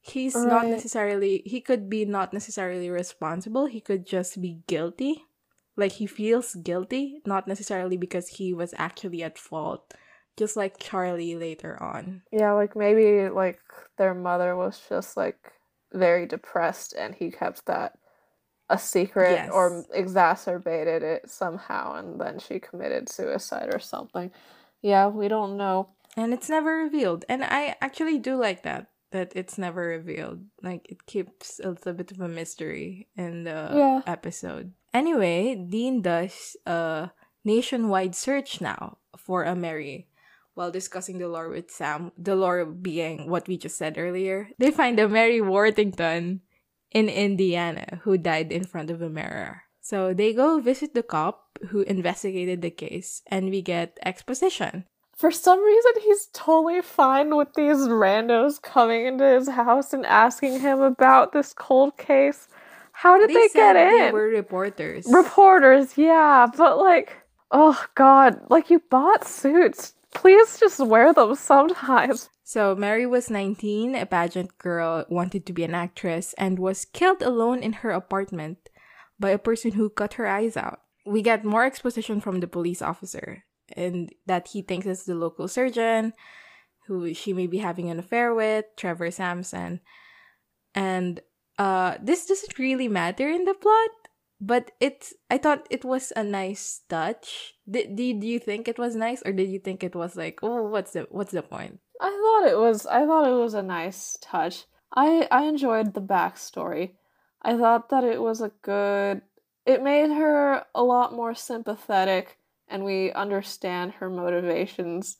he's 0.00 0.34
not 0.34 0.66
necessarily 0.66 1.42
he 1.44 1.60
could 1.60 1.88
be 1.90 2.04
not 2.04 2.32
necessarily 2.32 2.90
responsible, 2.90 3.66
he 3.66 3.80
could 3.80 4.06
just 4.06 4.40
be 4.40 4.60
guilty. 4.66 5.24
Like 5.76 5.92
he 5.92 6.06
feels 6.06 6.54
guilty 6.56 7.22
not 7.24 7.46
necessarily 7.48 7.96
because 7.96 8.28
he 8.28 8.52
was 8.52 8.74
actually 8.76 9.22
at 9.22 9.38
fault 9.38 9.94
just 10.36 10.56
like 10.56 10.78
charlie 10.78 11.36
later 11.36 11.80
on. 11.82 12.22
Yeah, 12.32 12.52
like 12.52 12.76
maybe 12.76 13.28
like 13.28 13.60
their 13.98 14.14
mother 14.14 14.56
was 14.56 14.80
just 14.88 15.16
like 15.16 15.52
very 15.92 16.26
depressed 16.26 16.94
and 16.96 17.14
he 17.14 17.30
kept 17.30 17.66
that 17.66 17.98
a 18.68 18.78
secret 18.78 19.50
or 19.52 19.84
exacerbated 19.92 21.02
it 21.02 21.28
somehow 21.28 21.94
and 21.94 22.20
then 22.20 22.38
she 22.38 22.58
committed 22.60 23.08
suicide 23.08 23.70
or 23.72 23.80
something. 23.80 24.30
Yeah, 24.82 25.08
we 25.08 25.28
don't 25.28 25.56
know. 25.56 25.90
and 26.16 26.32
it's 26.32 26.48
never 26.48 26.76
revealed. 26.76 27.24
And 27.28 27.44
i 27.44 27.76
actually 27.80 28.18
do 28.18 28.36
like 28.36 28.62
that 28.64 28.86
that 29.10 29.32
it's 29.34 29.58
never 29.58 29.86
revealed. 29.88 30.44
Like 30.62 30.86
it 30.88 31.06
keeps 31.06 31.60
a 31.62 31.70
little 31.70 31.92
bit 31.94 32.10
of 32.12 32.20
a 32.20 32.28
mystery 32.28 33.08
in 33.16 33.44
the 33.44 33.70
Yeah. 33.74 34.00
episode. 34.06 34.72
Anyway 34.94 35.54
dean 35.54 36.02
does 36.02 36.56
a 36.66 37.10
nationwide 37.44 38.14
search 38.14 38.60
now 38.60 38.98
for 39.16 39.44
a 39.44 39.54
mary 39.56 40.06
while 40.54 40.70
discussing 40.70 41.18
the 41.18 41.28
lore 41.28 41.48
with 41.48 41.70
sam 41.70 42.12
the 42.18 42.34
lore 42.36 42.66
being 42.66 43.30
what 43.30 43.46
we 43.48 43.56
just 43.56 43.78
said 43.78 43.96
earlier. 43.98 44.50
They 44.58 44.70
find 44.70 44.98
a 44.98 45.08
mary 45.08 45.40
worthington 45.40 46.42
in 46.90 47.08
indiana 47.08 48.00
who 48.02 48.18
died 48.18 48.50
in 48.52 48.64
front 48.64 48.90
of 48.90 49.00
a 49.00 49.08
mirror. 49.08 49.62
So 49.80 50.12
they 50.12 50.34
go 50.34 50.58
visit 50.60 50.92
the 50.94 51.02
cop 51.06 51.58
who 51.70 51.80
investigated 51.82 52.62
the 52.62 52.70
case 52.70 53.22
and 53.26 53.48
we 53.50 53.62
get 53.62 53.98
exposition 54.04 54.84
For 55.20 55.30
some 55.30 55.62
reason 55.62 55.92
he's 56.02 56.28
totally 56.32 56.80
fine 56.80 57.36
with 57.36 57.52
these 57.54 57.76
randos 57.88 58.60
coming 58.60 59.04
into 59.04 59.24
his 59.24 59.48
house 59.48 59.92
and 59.92 60.06
asking 60.06 60.60
him 60.60 60.80
about 60.80 61.32
this 61.32 61.52
cold 61.52 61.98
case. 61.98 62.48
How 62.92 63.18
did 63.18 63.28
they, 63.28 63.48
said 63.48 63.74
get 63.74 63.76
in? 63.76 63.98
they 63.98 64.12
were 64.12 64.28
reporters 64.28 65.06
Reporters, 65.10 65.98
yeah, 65.98 66.46
but 66.56 66.78
like, 66.78 67.18
oh 67.50 67.84
god, 67.94 68.40
like 68.48 68.70
you 68.70 68.80
bought 68.90 69.28
suits 69.28 69.92
Please 70.14 70.58
just 70.58 70.80
wear 70.80 71.12
them 71.12 71.34
sometimes. 71.34 72.30
So, 72.42 72.74
Mary 72.74 73.06
was 73.06 73.30
19, 73.30 73.94
a 73.94 74.06
pageant 74.06 74.58
girl, 74.58 75.04
wanted 75.08 75.46
to 75.46 75.52
be 75.52 75.62
an 75.62 75.74
actress, 75.74 76.34
and 76.36 76.58
was 76.58 76.84
killed 76.84 77.22
alone 77.22 77.62
in 77.62 77.84
her 77.84 77.90
apartment 77.90 78.70
by 79.20 79.30
a 79.30 79.38
person 79.38 79.72
who 79.72 79.88
cut 79.88 80.14
her 80.14 80.26
eyes 80.26 80.56
out. 80.56 80.80
We 81.06 81.22
get 81.22 81.44
more 81.44 81.64
exposition 81.64 82.20
from 82.20 82.40
the 82.40 82.48
police 82.48 82.82
officer, 82.82 83.44
and 83.76 84.12
that 84.26 84.48
he 84.48 84.62
thinks 84.62 84.86
is 84.86 85.04
the 85.04 85.14
local 85.14 85.48
surgeon 85.48 86.12
who 86.90 87.14
she 87.14 87.32
may 87.32 87.46
be 87.46 87.58
having 87.58 87.88
an 87.88 88.00
affair 88.00 88.34
with, 88.34 88.64
Trevor 88.76 89.12
Sampson. 89.12 89.78
And 90.74 91.20
uh, 91.56 91.94
this 92.02 92.26
doesn't 92.26 92.58
really 92.58 92.88
matter 92.88 93.28
in 93.28 93.44
the 93.44 93.54
plot, 93.54 93.90
but 94.40 94.72
it's 94.80 95.14
I 95.30 95.38
thought 95.38 95.68
it 95.70 95.84
was 95.84 96.12
a 96.16 96.24
nice 96.24 96.80
touch. 96.88 97.54
Did, 97.70 97.94
did 97.94 98.24
you 98.24 98.40
think 98.40 98.66
it 98.66 98.78
was 98.78 98.96
nice 98.96 99.22
or 99.24 99.32
did 99.32 99.50
you 99.50 99.60
think 99.60 99.84
it 99.84 99.94
was 99.94 100.16
like, 100.16 100.40
oh, 100.42 100.64
what's 100.64 100.92
the 100.92 101.06
what's 101.10 101.30
the 101.30 101.42
point? 101.42 101.78
I 102.00 102.10
thought 102.10 102.50
it 102.50 102.58
was 102.58 102.86
I 102.86 103.06
thought 103.06 103.28
it 103.28 103.38
was 103.38 103.54
a 103.54 103.62
nice 103.62 104.18
touch. 104.20 104.64
I 104.92 105.28
I 105.30 105.44
enjoyed 105.44 105.94
the 105.94 106.02
backstory. 106.02 106.94
I 107.40 107.56
thought 107.56 107.90
that 107.90 108.02
it 108.02 108.20
was 108.20 108.40
a 108.40 108.50
good 108.62 109.22
it 109.64 109.82
made 109.84 110.10
her 110.10 110.64
a 110.74 110.82
lot 110.82 111.12
more 111.12 111.36
sympathetic 111.36 112.39
and 112.70 112.84
we 112.84 113.12
understand 113.12 113.92
her 113.94 114.08
motivations 114.08 115.18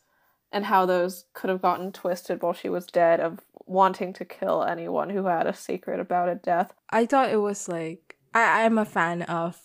and 0.53 0.65
how 0.65 0.87
those 0.87 1.27
could 1.35 1.51
have 1.51 1.63
gotten 1.63 1.93
twisted 1.93 2.43
while 2.43 2.53
she 2.53 2.69
was 2.69 2.87
dead 2.87 3.21
of 3.21 3.41
wanting 3.67 4.13
to 4.13 4.25
kill 4.25 4.65
anyone 4.65 5.11
who 5.11 5.27
had 5.27 5.47
a 5.47 5.55
secret 5.55 6.01
about 6.01 6.29
a 6.29 6.35
death. 6.35 6.73
I 6.91 7.07
thought 7.07 7.31
it 7.31 7.41
was 7.41 7.69
like 7.69 8.17
I 8.35 8.65
I'm 8.65 8.79
a 8.79 8.85
fan 8.85 9.23
of 9.23 9.61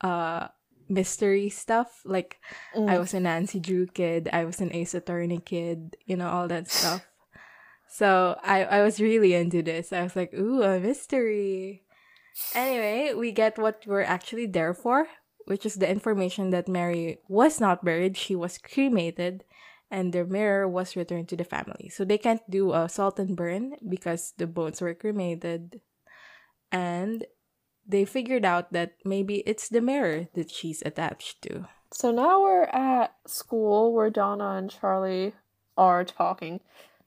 uh 0.00 0.48
mystery 0.88 1.48
stuff. 1.48 2.02
Like 2.04 2.38
mm. 2.74 2.88
I 2.88 2.98
was 2.98 3.14
a 3.14 3.20
Nancy 3.20 3.60
Drew 3.60 3.86
kid, 3.86 4.28
I 4.32 4.44
was 4.44 4.60
an 4.60 4.72
Ace 4.72 4.94
Attorney 4.94 5.38
kid, 5.38 5.96
you 6.04 6.16
know, 6.16 6.28
all 6.28 6.48
that 6.48 6.70
stuff. 6.70 7.06
so 7.88 8.38
I 8.42 8.64
I 8.64 8.82
was 8.82 9.00
really 9.00 9.34
into 9.34 9.62
this. 9.62 9.92
I 9.92 10.02
was 10.02 10.16
like, 10.16 10.34
ooh, 10.34 10.62
a 10.62 10.78
mystery. 10.78 11.82
Anyway, 12.54 13.12
we 13.14 13.32
get 13.32 13.58
what 13.58 13.84
we're 13.86 14.02
actually 14.02 14.46
there 14.46 14.72
for, 14.72 15.06
which 15.50 15.66
is 15.66 15.74
the 15.74 15.90
information 15.90 16.50
that 16.50 16.68
Mary 16.68 17.18
was 17.26 17.58
not 17.58 17.84
buried, 17.84 18.16
she 18.16 18.36
was 18.36 18.56
cremated 18.56 19.42
and 19.90 20.12
their 20.12 20.24
mirror 20.24 20.68
was 20.68 20.94
returned 20.94 21.28
to 21.28 21.36
the 21.36 21.42
family. 21.42 21.88
So 21.88 22.04
they 22.04 22.18
can't 22.18 22.48
do 22.48 22.72
a 22.72 22.88
salt 22.88 23.18
and 23.18 23.34
burn 23.34 23.74
because 23.88 24.32
the 24.38 24.46
bones 24.46 24.80
were 24.80 24.94
cremated. 24.94 25.80
And 26.70 27.26
they 27.84 28.04
figured 28.04 28.44
out 28.44 28.72
that 28.72 28.92
maybe 29.04 29.38
it's 29.38 29.68
the 29.68 29.80
mirror 29.80 30.28
that 30.34 30.52
she's 30.52 30.82
attached 30.86 31.42
to. 31.42 31.66
So 31.92 32.12
now 32.12 32.40
we're 32.40 32.70
at 32.70 33.16
school 33.26 33.92
where 33.92 34.10
Donna 34.10 34.50
and 34.50 34.70
Charlie 34.70 35.34
are 35.76 36.04
talking. 36.04 36.60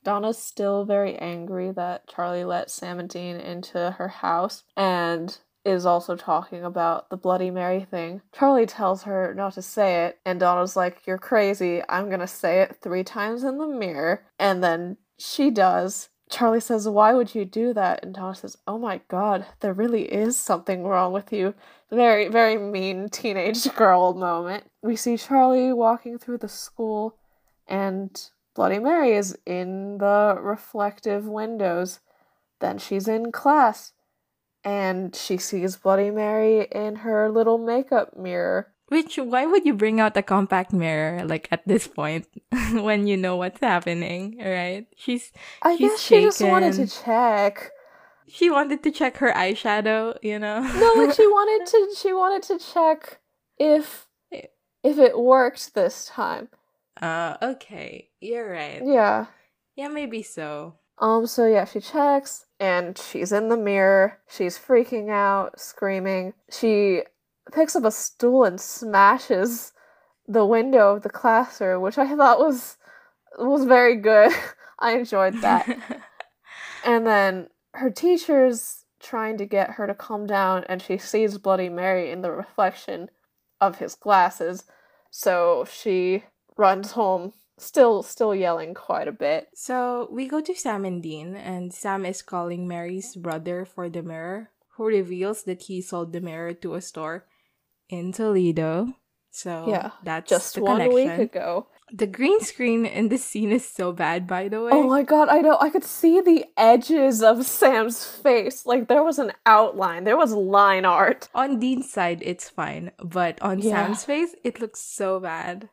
Donna's 0.04 0.38
still 0.38 0.84
very 0.84 1.16
angry 1.16 1.72
that 1.72 2.10
Charlie 2.10 2.44
let 2.44 2.70
Sam 2.70 3.00
and 3.00 3.08
Dean 3.08 3.38
into 3.38 3.92
her 3.92 4.10
house, 4.10 4.66
and 4.76 5.38
is 5.66 5.86
also 5.86 6.16
talking 6.16 6.64
about 6.64 7.10
the 7.10 7.18
Bloody 7.18 7.50
Mary 7.50 7.86
thing. 7.90 8.22
Charlie 8.34 8.66
tells 8.66 9.04
her 9.04 9.34
not 9.34 9.54
to 9.54 9.62
say 9.62 10.06
it, 10.06 10.20
and 10.26 10.40
Donna's 10.40 10.76
like, 10.76 11.06
You're 11.06 11.18
crazy. 11.18 11.82
I'm 11.88 12.10
gonna 12.10 12.28
say 12.28 12.62
it 12.62 12.78
three 12.82 13.04
times 13.04 13.44
in 13.44 13.58
the 13.58 13.68
mirror. 13.68 14.26
And 14.40 14.64
then 14.64 14.98
she 15.18 15.50
does. 15.50 16.10
Charlie 16.30 16.60
says, 16.60 16.88
Why 16.88 17.14
would 17.14 17.36
you 17.36 17.46
do 17.46 17.74
that? 17.74 18.04
And 18.04 18.14
Donna 18.14 18.36
says, 18.36 18.58
Oh 18.68 18.78
my 18.78 19.02
god, 19.08 19.46
there 19.62 19.74
really 19.74 20.12
is 20.12 20.38
something 20.38 20.84
wrong 20.84 21.14
with 21.14 21.32
you. 21.32 21.54
Very, 21.92 22.28
very 22.28 22.58
mean 22.58 23.10
teenage 23.10 23.74
girl 23.76 24.14
moment. 24.14 24.66
We 24.82 24.96
see 24.96 25.18
Charlie 25.18 25.74
walking 25.74 26.18
through 26.18 26.40
the 26.40 26.50
school, 26.50 27.18
and 27.68 28.20
Bloody 28.56 28.80
Mary 28.80 29.14
is 29.14 29.38
in 29.46 29.98
the 30.00 30.38
reflective 30.40 31.26
windows. 31.26 32.00
Then 32.60 32.78
she's 32.78 33.08
in 33.08 33.32
class 33.32 33.93
and 34.64 35.16
she 35.16 35.38
sees 35.38 35.76
Bloody 35.76 36.12
Mary 36.12 36.68
in 36.72 36.98
her 36.98 37.30
little 37.30 37.58
makeup 37.58 38.18
mirror. 38.18 38.74
Which, 38.88 39.18
why 39.18 39.46
would 39.46 39.66
you 39.66 39.74
bring 39.74 40.00
out 40.00 40.18
a 40.18 40.22
compact 40.22 40.72
mirror 40.72 41.26
like 41.26 41.48
at 41.52 41.68
this 41.68 41.88
point 41.88 42.28
when 42.72 43.08
you 43.08 43.18
know 43.18 43.36
what's 43.36 43.60
happening, 43.60 44.38
right? 44.40 44.86
She's, 44.96 45.32
I 45.62 45.76
she's 45.76 45.92
guess 45.92 46.02
she 46.02 46.22
just 46.22 46.42
wanted 46.42 46.74
to 46.74 46.88
check. 46.88 47.72
She 48.28 48.50
wanted 48.50 48.84
to 48.84 48.92
check 48.92 49.18
her 49.18 49.32
eyeshadow, 49.32 50.18
you 50.22 50.40
know. 50.40 50.62
no, 50.62 51.04
like 51.04 51.16
she 51.16 51.28
wanted 51.28 51.68
to. 51.68 51.96
She 51.98 52.14
wanted 52.14 52.44
to 52.44 52.60
check 52.60 53.20
if 53.58 54.08
if 54.32 54.98
it 54.98 55.18
worked 55.18 55.74
this 55.74 56.06
time. 56.06 56.50
Uh, 57.02 57.38
okay, 57.42 58.10
you're 58.22 58.50
right. 58.50 58.82
Yeah. 58.84 59.26
Yeah, 59.76 59.88
maybe 59.88 60.22
so. 60.22 60.76
Um, 61.00 61.26
so 61.26 61.48
yeah, 61.48 61.66
she 61.66 61.80
checks 61.80 62.46
and 62.64 62.98
she's 62.98 63.34
in 63.34 63.50
the 63.50 63.58
mirror. 63.58 64.20
She's 64.30 64.58
freaking 64.58 65.10
out, 65.10 65.60
screaming. 65.60 66.34
She 66.50 67.02
picks 67.52 67.76
up 67.76 67.84
a 67.84 67.92
stool 67.92 68.46
and 68.46 68.60
smashes 68.60 69.74
the 70.30 70.46
window 70.46 70.96
of 70.96 71.04
the 71.04 71.10
classroom, 71.10 71.82
which 71.82 71.98
I 71.98 72.16
thought 72.16 72.40
was 72.40 72.78
was 73.38 73.66
very 73.66 73.98
good. 73.98 74.32
I 74.80 74.94
enjoyed 74.94 75.42
that. 75.42 75.68
and 76.86 77.06
then 77.06 77.50
her 77.74 77.90
teacher's 77.90 78.86
trying 78.98 79.38
to 79.40 79.46
get 79.46 79.72
her 79.72 79.86
to 79.86 79.94
calm 79.94 80.26
down 80.26 80.64
and 80.70 80.82
she 80.82 80.98
sees 80.98 81.38
Bloody 81.38 81.68
Mary 81.68 82.12
in 82.12 82.22
the 82.22 82.32
reflection 82.32 83.10
of 83.60 83.80
his 83.80 83.94
glasses. 83.94 84.64
So 85.12 85.66
she 85.70 86.24
runs 86.56 86.92
home 86.92 87.34
still 87.58 88.04
still 88.04 88.36
yelling 88.36 88.74
quite 88.74 89.08
a 89.08 89.12
bit. 89.12 89.50
So 89.54 90.08
we 90.12 90.28
go 90.28 90.42
to 90.42 90.56
Sam 90.56 90.86
and 90.86 91.02
Dean, 91.02 91.36
and 91.36 91.74
Sam 91.74 92.06
is 92.06 92.22
calling 92.22 92.68
Mary's 92.68 93.16
brother 93.16 93.66
for 93.66 93.90
the 93.90 94.04
mirror, 94.04 94.50
who 94.78 94.86
reveals 94.86 95.44
that 95.44 95.64
he 95.64 95.82
sold 95.82 96.14
the 96.14 96.22
mirror 96.22 96.54
to 96.54 96.76
a 96.76 96.82
store 96.82 97.26
in 97.90 98.12
Toledo. 98.12 98.94
So 99.32 99.66
yeah, 99.68 99.92
that's 100.04 100.30
just 100.30 100.58
one 100.58 100.78
connection. 100.78 100.96
week 100.96 101.32
ago. 101.32 101.68
The 101.92 102.08
green 102.08 102.40
screen 102.40 102.86
in 102.86 103.10
this 103.10 103.24
scene 103.24 103.52
is 103.52 103.70
so 103.70 103.92
bad, 103.92 104.26
by 104.26 104.48
the 104.48 104.62
way. 104.62 104.72
Oh 104.74 104.88
my 104.88 105.04
god, 105.04 105.30
I 105.30 105.42
know. 105.42 105.58
I 105.60 105.70
could 105.70 105.84
see 105.84 106.22
the 106.22 106.46
edges 106.58 107.22
of 107.22 107.46
Sam's 107.46 108.04
face. 108.04 108.66
Like 108.66 108.88
there 108.88 109.04
was 109.04 109.20
an 109.20 109.32
outline, 109.46 110.04
there 110.04 110.18
was 110.18 110.34
line 110.34 110.86
art. 110.86 111.30
On 111.36 111.60
Dean's 111.60 111.92
side, 111.92 112.22
it's 112.24 112.50
fine, 112.50 112.92
but 113.04 113.40
on 113.42 113.60
yeah. 113.60 113.86
Sam's 113.86 114.06
face, 114.06 114.36
it 114.44 114.60
looks 114.60 114.82
so 114.82 115.20
bad. 115.20 115.70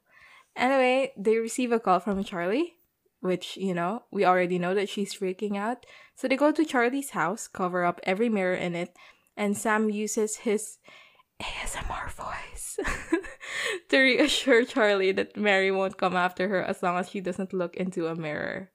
Anyway, 0.60 1.12
they 1.16 1.38
receive 1.38 1.72
a 1.72 1.80
call 1.80 2.00
from 2.00 2.22
Charlie, 2.22 2.74
which, 3.20 3.56
you 3.56 3.72
know, 3.72 4.04
we 4.12 4.26
already 4.26 4.58
know 4.58 4.74
that 4.74 4.90
she's 4.90 5.14
freaking 5.14 5.56
out. 5.56 5.86
So 6.14 6.28
they 6.28 6.36
go 6.36 6.52
to 6.52 6.64
Charlie's 6.66 7.10
house, 7.10 7.48
cover 7.48 7.82
up 7.82 7.98
every 8.02 8.28
mirror 8.28 8.54
in 8.54 8.76
it, 8.76 8.94
and 9.38 9.56
Sam 9.56 9.88
uses 9.88 10.36
his 10.36 10.76
ASMR 11.40 12.12
voice 12.12 12.78
to 13.88 13.98
reassure 13.98 14.66
Charlie 14.66 15.12
that 15.12 15.34
Mary 15.34 15.70
won't 15.70 15.96
come 15.96 16.14
after 16.14 16.48
her 16.48 16.62
as 16.62 16.82
long 16.82 16.98
as 16.98 17.08
she 17.08 17.22
doesn't 17.22 17.54
look 17.54 17.74
into 17.76 18.06
a 18.06 18.14
mirror. 18.14 18.70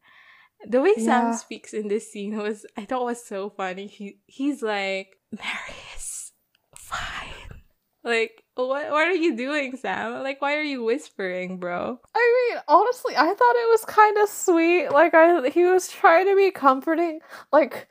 The 0.68 0.82
way 0.82 0.96
yeah. 0.98 1.04
Sam 1.06 1.34
speaks 1.36 1.72
in 1.72 1.88
this 1.88 2.12
scene 2.12 2.36
was 2.36 2.66
I 2.76 2.86
thought 2.86 3.06
was 3.06 3.24
so 3.24 3.52
funny. 3.52 3.86
He 3.86 4.22
he's 4.26 4.64
like, 4.64 5.10
Mary 5.32 5.78
is 5.96 6.32
fine. 6.76 7.62
Like, 8.04 8.45
what 8.56 8.90
what 8.92 9.08
are 9.08 9.14
you 9.14 9.36
doing, 9.36 9.76
Sam? 9.78 10.24
Like, 10.24 10.42
why 10.42 10.56
are 10.56 10.62
you 10.62 10.84
whispering, 10.84 11.58
bro? 11.58 12.00
I 12.16 12.50
mean, 12.54 12.62
honestly, 12.68 13.16
I 13.16 13.26
thought 13.26 13.56
it 13.56 13.70
was 13.70 13.86
kind 13.86 14.18
of 14.18 14.30
sweet. 14.30 14.90
Like, 14.90 15.14
I 15.14 15.50
he 15.50 15.66
was 15.66 15.88
trying 15.90 16.26
to 16.28 16.36
be 16.36 16.52
comforting. 16.52 17.20
Like, 17.52 17.88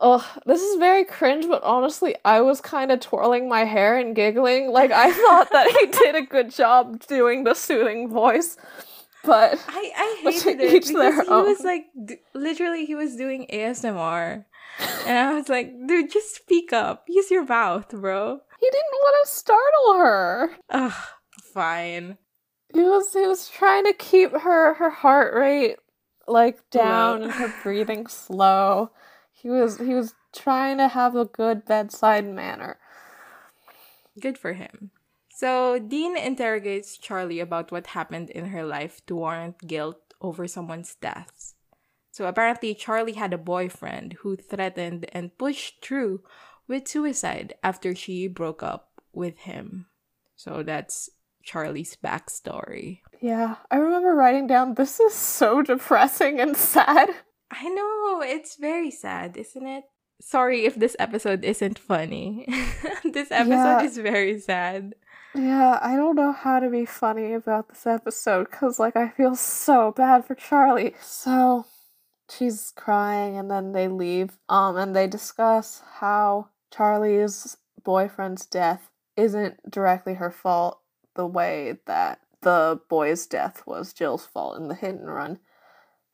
oh, 0.00 0.26
this 0.46 0.62
is 0.62 0.78
very 0.78 1.04
cringe, 1.04 1.46
but 1.48 1.62
honestly, 1.62 2.16
I 2.24 2.40
was 2.40 2.60
kind 2.60 2.90
of 2.90 3.00
twirling 3.00 3.48
my 3.48 3.64
hair 3.64 3.96
and 3.98 4.14
giggling. 4.16 4.70
Like, 4.72 4.90
I 4.90 5.12
thought 5.12 5.50
that 5.52 5.68
he 5.70 5.86
did 6.04 6.16
a 6.16 6.22
good 6.22 6.50
job 6.50 7.06
doing 7.06 7.44
the 7.44 7.54
soothing 7.54 8.08
voice. 8.10 8.56
But 9.22 9.62
I 9.68 9.92
I 9.96 10.18
hated 10.22 10.60
it 10.60 10.72
because 10.86 11.26
he 11.26 11.28
own. 11.30 11.44
was 11.44 11.60
like 11.60 11.86
d- 12.04 12.16
literally 12.34 12.86
he 12.86 12.94
was 12.94 13.16
doing 13.16 13.46
ASMR, 13.52 14.44
and 15.06 15.18
I 15.18 15.34
was 15.38 15.48
like, 15.48 15.72
dude, 15.86 16.10
just 16.10 16.34
speak 16.34 16.72
up, 16.72 17.04
use 17.06 17.30
your 17.30 17.44
mouth, 17.44 17.90
bro. 17.90 18.40
He 18.60 18.66
didn't 18.66 18.92
want 18.92 19.26
to 19.26 19.32
startle 19.32 19.94
her. 19.98 20.50
Ugh, 20.68 20.92
fine. 21.54 22.18
He 22.72 22.82
was 22.82 23.12
he 23.12 23.26
was 23.26 23.48
trying 23.48 23.84
to 23.86 23.92
keep 23.94 24.32
her 24.32 24.74
her 24.74 24.90
heart 24.90 25.34
rate 25.34 25.76
like 26.28 26.68
down 26.70 27.22
and 27.22 27.32
her 27.32 27.52
breathing 27.62 28.06
slow. 28.06 28.90
He 29.32 29.48
was 29.48 29.78
he 29.78 29.94
was 29.94 30.14
trying 30.34 30.78
to 30.78 30.88
have 30.88 31.16
a 31.16 31.24
good 31.24 31.64
bedside 31.64 32.26
manner. 32.26 32.78
Good 34.20 34.36
for 34.36 34.52
him. 34.52 34.90
So 35.34 35.78
Dean 35.78 36.18
interrogates 36.18 36.98
Charlie 36.98 37.40
about 37.40 37.72
what 37.72 37.88
happened 37.88 38.28
in 38.28 38.46
her 38.46 38.64
life 38.64 39.00
to 39.06 39.16
warrant 39.16 39.66
guilt 39.66 40.12
over 40.20 40.46
someone's 40.46 40.94
death. 41.00 41.54
So 42.12 42.26
apparently 42.26 42.74
Charlie 42.74 43.14
had 43.14 43.32
a 43.32 43.38
boyfriend 43.38 44.18
who 44.20 44.36
threatened 44.36 45.06
and 45.12 45.36
pushed 45.38 45.82
through 45.82 46.20
with 46.70 46.88
suicide 46.88 47.52
after 47.62 47.94
she 47.94 48.28
broke 48.28 48.62
up 48.62 48.88
with 49.12 49.36
him. 49.40 49.86
So 50.36 50.62
that's 50.62 51.10
Charlie's 51.42 51.96
backstory. 52.02 53.00
Yeah, 53.20 53.56
I 53.70 53.76
remember 53.76 54.14
writing 54.14 54.46
down 54.46 54.74
this 54.74 54.98
is 55.00 55.12
so 55.12 55.60
depressing 55.60 56.40
and 56.40 56.56
sad. 56.56 57.10
I 57.50 57.68
know, 57.68 58.22
it's 58.22 58.56
very 58.56 58.90
sad, 58.90 59.36
isn't 59.36 59.66
it? 59.66 59.84
Sorry 60.22 60.64
if 60.64 60.76
this 60.76 60.96
episode 60.98 61.44
isn't 61.44 61.78
funny. 61.78 62.46
this 63.04 63.30
episode 63.30 63.50
Yeah. 63.50 63.82
is 63.82 63.98
very 63.98 64.38
sad. 64.40 64.94
Yeah, 65.34 65.78
I 65.82 65.96
don't 65.96 66.16
know 66.16 66.32
how 66.32 66.60
to 66.60 66.68
be 66.70 66.84
funny 66.84 67.32
about 67.34 67.68
this 67.68 67.86
episode 67.86 68.50
because, 68.50 68.78
like, 68.78 68.96
I 68.96 69.08
feel 69.08 69.34
so 69.36 69.92
bad 69.92 70.24
for 70.26 70.34
Charlie. 70.34 70.94
So 71.00 71.66
she's 72.28 72.72
crying, 72.76 73.36
and 73.38 73.50
then 73.50 73.72
they 73.72 73.88
leave. 73.88 74.38
Um, 74.48 74.76
and 74.76 74.94
they 74.94 75.06
discuss 75.06 75.82
how 76.00 76.48
Charlie's 76.70 77.56
boyfriend's 77.82 78.46
death 78.46 78.90
isn't 79.16 79.70
directly 79.70 80.14
her 80.14 80.30
fault, 80.30 80.80
the 81.14 81.26
way 81.26 81.78
that 81.86 82.20
the 82.42 82.80
boy's 82.88 83.26
death 83.26 83.62
was 83.66 83.92
Jill's 83.92 84.26
fault 84.26 84.56
in 84.58 84.68
the 84.68 84.74
hit 84.74 84.94
and 84.94 85.12
run. 85.12 85.38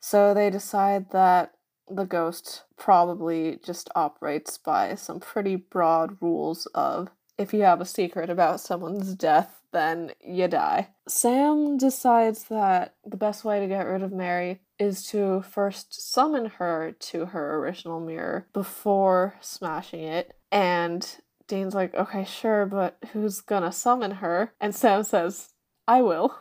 So 0.00 0.34
they 0.34 0.50
decide 0.50 1.10
that 1.10 1.52
the 1.88 2.04
ghost 2.04 2.64
probably 2.76 3.58
just 3.64 3.90
operates 3.94 4.58
by 4.58 4.94
some 4.96 5.20
pretty 5.20 5.56
broad 5.56 6.16
rules 6.20 6.66
of 6.74 7.10
if 7.38 7.52
you 7.52 7.62
have 7.62 7.80
a 7.80 7.86
secret 7.86 8.30
about 8.30 8.60
someone's 8.60 9.14
death, 9.14 9.60
then 9.72 10.12
you 10.26 10.48
die. 10.48 10.88
Sam 11.06 11.76
decides 11.76 12.44
that 12.44 12.94
the 13.04 13.16
best 13.16 13.44
way 13.44 13.60
to 13.60 13.66
get 13.66 13.86
rid 13.86 14.02
of 14.02 14.12
Mary 14.12 14.60
is 14.78 15.06
to 15.08 15.42
first 15.42 16.12
summon 16.12 16.46
her 16.46 16.92
to 16.98 17.26
her 17.26 17.56
original 17.56 18.00
mirror 18.00 18.46
before 18.52 19.34
smashing 19.40 20.02
it. 20.02 20.34
And 20.50 21.06
Dean's 21.48 21.74
like, 21.74 21.94
okay, 21.94 22.24
sure, 22.24 22.66
but 22.66 22.96
who's 23.12 23.40
gonna 23.40 23.72
summon 23.72 24.12
her? 24.12 24.52
And 24.60 24.74
Sam 24.74 25.02
says, 25.02 25.50
I 25.86 26.02
will. 26.02 26.36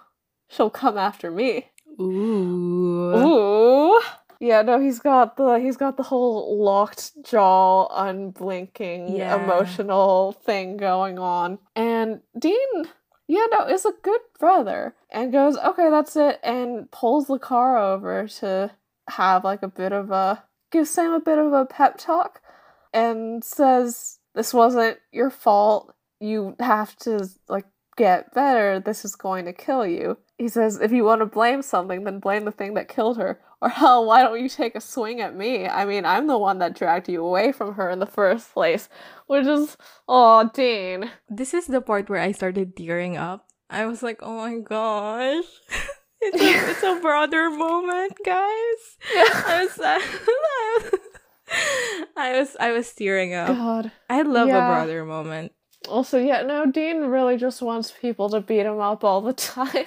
She'll 0.50 0.70
come 0.70 0.98
after 0.98 1.32
me. 1.32 1.72
Ooh. 2.00 3.16
Ooh. 3.16 4.02
Yeah, 4.40 4.62
no, 4.64 4.80
he's 4.80 5.00
got 5.00 5.38
the 5.38 5.56
he's 5.60 5.78
got 5.78 5.98
the 5.98 6.04
whole 6.04 6.62
locked 6.62 7.12
jaw, 7.24 7.88
unblinking, 7.90 9.16
Yeah. 9.16 9.36
emotional 9.44 10.34
thing 10.34 10.78
going 10.78 11.18
on. 11.18 11.60
And 11.76 12.22
Dean, 12.38 12.86
yeah, 13.28 13.46
no, 13.52 13.66
is 13.68 13.86
a 13.86 13.94
good 14.04 14.22
brother 14.40 14.96
and 15.10 15.32
goes, 15.32 15.58
okay, 15.58 15.90
that's 15.90 16.16
it, 16.16 16.40
and 16.44 16.92
pulls 16.92 17.28
the 17.28 17.40
car 17.40 17.78
over 17.78 18.28
to 18.28 18.72
have 19.08 19.44
like 19.44 19.64
a 19.64 19.68
bit 19.68 19.94
of 19.94 20.12
a 20.12 20.44
give 20.72 20.88
Sam 20.88 21.14
a 21.14 21.20
bit 21.20 21.38
of 21.38 21.54
a 21.54 21.66
pep 21.66 21.98
talk 21.98 22.42
and 22.96 23.44
says, 23.44 24.20
This 24.34 24.54
wasn't 24.54 24.98
your 25.12 25.30
fault. 25.30 25.94
You 26.20 26.56
have 26.60 26.96
to 27.00 27.30
like 27.48 27.66
get 27.98 28.34
better. 28.34 28.80
This 28.80 29.06
is 29.06 29.16
going 29.16 29.46
to 29.46 29.54
kill 29.54 29.86
you. 29.86 30.18
He 30.38 30.48
says, 30.48 30.80
if 30.82 30.92
you 30.92 31.06
want 31.06 31.22
to 31.22 31.26
blame 31.26 31.62
something, 31.62 32.04
then 32.04 32.20
blame 32.20 32.44
the 32.44 32.52
thing 32.52 32.74
that 32.74 32.90
killed 32.90 33.18
her. 33.18 33.40
Or 33.62 33.70
hell, 33.70 34.06
why 34.06 34.22
don't 34.22 34.42
you 34.42 34.50
take 34.50 34.76
a 34.76 34.82
swing 34.82 35.22
at 35.22 35.36
me? 35.36 35.66
I 35.66 35.86
mean, 35.86 36.04
I'm 36.04 36.28
the 36.28 36.38
one 36.38 36.60
that 36.60 36.76
dragged 36.76 37.08
you 37.08 37.26
away 37.26 37.54
from 37.54 37.76
her 37.76 37.90
in 37.90 38.00
the 38.00 38.06
first 38.06 38.54
place. 38.54 38.90
Which 39.28 39.46
is, 39.46 39.78
oh, 40.10 40.50
Dean. 40.54 41.10
This 41.30 41.54
is 41.54 41.68
the 41.68 41.80
part 41.80 42.10
where 42.10 42.20
I 42.20 42.34
started 42.34 42.76
tearing 42.76 43.16
up. 43.16 43.48
I 43.70 43.86
was 43.86 44.04
like, 44.04 44.20
oh 44.22 44.38
my 44.38 44.60
gosh. 44.60 45.46
It's 46.22 46.42
a, 46.42 46.72
it's 46.72 46.84
a 46.84 47.00
brother 47.02 47.52
moment, 47.52 48.14
guys. 48.26 48.98
I 49.16 49.68
was, 49.68 49.80
I 49.84 50.90
was, 50.92 51.00
I 52.18 52.38
was 52.40 52.56
I 52.60 52.72
was 52.72 52.92
tearing 52.94 53.34
up. 53.34 53.48
God. 53.50 53.92
I 54.10 54.22
love 54.22 54.48
Yeah. 54.48 54.66
a 54.66 54.74
brother 54.76 55.06
moment. 55.06 55.52
Also, 55.90 56.18
yeah, 56.18 56.42
no, 56.42 56.66
Dean 56.66 57.02
really 57.06 57.38
just 57.38 57.62
wants 57.62 57.92
people 57.92 58.30
to 58.30 58.42
beat 58.42 58.66
him 58.66 58.80
up 58.80 59.04
all 59.04 59.22
the 59.22 59.34
time. 59.54 59.86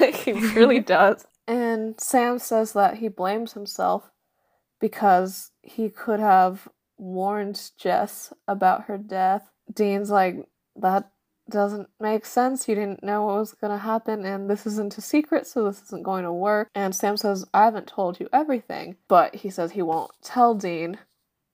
like, 0.00 0.14
he 0.14 0.32
really 0.32 0.78
does. 0.96 1.26
And 1.48 2.00
Sam 2.00 2.38
says 2.38 2.72
that 2.74 2.98
he 2.98 3.08
blames 3.08 3.52
himself 3.54 4.08
because 4.80 5.50
he 5.62 5.88
could 5.88 6.20
have 6.20 6.68
warned 6.98 7.70
Jess 7.78 8.32
about 8.46 8.84
her 8.84 8.98
death. 8.98 9.48
Dean's 9.72 10.10
like, 10.10 10.46
that 10.76 11.10
doesn't 11.48 11.88
make 12.00 12.24
sense. 12.24 12.68
You 12.68 12.74
didn't 12.74 13.02
know 13.02 13.24
what 13.24 13.38
was 13.38 13.54
going 13.54 13.72
to 13.72 13.78
happen, 13.78 14.24
and 14.24 14.48
this 14.48 14.66
isn't 14.66 14.98
a 14.98 15.00
secret, 15.00 15.46
so 15.46 15.64
this 15.64 15.82
isn't 15.82 16.04
going 16.04 16.24
to 16.24 16.32
work. 16.32 16.68
And 16.74 16.94
Sam 16.94 17.16
says, 17.16 17.44
I 17.52 17.64
haven't 17.64 17.86
told 17.86 18.20
you 18.20 18.28
everything. 18.32 18.96
But 19.08 19.36
he 19.36 19.50
says 19.50 19.72
he 19.72 19.82
won't 19.82 20.12
tell 20.22 20.54
Dean 20.54 20.98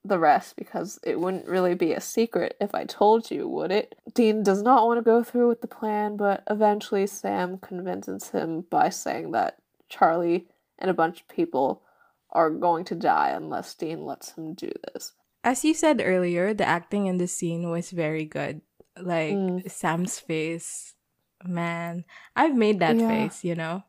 the 0.05 0.19
rest 0.19 0.57
because 0.57 0.99
it 1.03 1.21
wouldn't 1.21 1.47
really 1.47 1.75
be 1.75 1.93
a 1.93 2.01
secret 2.01 2.57
if 2.61 2.75
I 2.75 2.85
told 2.85 3.31
you, 3.31 3.49
would 3.49 3.71
it? 3.71 3.95
Dean 4.15 4.43
does 4.43 4.63
not 4.63 4.87
want 4.87 4.99
to 4.99 5.03
go 5.03 5.23
through 5.23 5.49
with 5.49 5.61
the 5.61 5.69
plan, 5.69 6.17
but 6.17 6.43
eventually 6.49 7.07
Sam 7.07 7.59
convinces 7.59 8.31
him 8.31 8.65
by 8.71 8.91
saying 8.91 9.33
that 9.33 9.59
Charlie 9.89 10.49
and 10.79 10.91
a 10.91 10.95
bunch 10.95 11.21
of 11.21 11.29
people 11.29 11.83
are 12.31 12.51
going 12.51 12.85
to 12.85 12.95
die 12.95 13.31
unless 13.31 13.75
Dean 13.75 14.05
lets 14.05 14.33
him 14.33 14.55
do 14.55 14.71
this. 14.93 15.13
As 15.45 15.65
you 15.65 15.73
said 15.73 16.03
earlier, 16.05 16.53
the 16.53 16.67
acting 16.67 17.07
in 17.07 17.19
the 17.19 17.29
scene 17.29 17.71
was 17.71 17.91
very 17.91 18.25
good. 18.25 18.61
Like 19.01 19.35
Mm. 19.37 19.71
Sam's 19.71 20.19
face, 20.19 20.95
man, 21.45 22.05
I've 22.35 22.57
made 22.57 22.81
that 22.81 22.97
Yeah. 22.99 23.09
face, 23.09 23.45
you 23.45 23.55
know? 23.55 23.83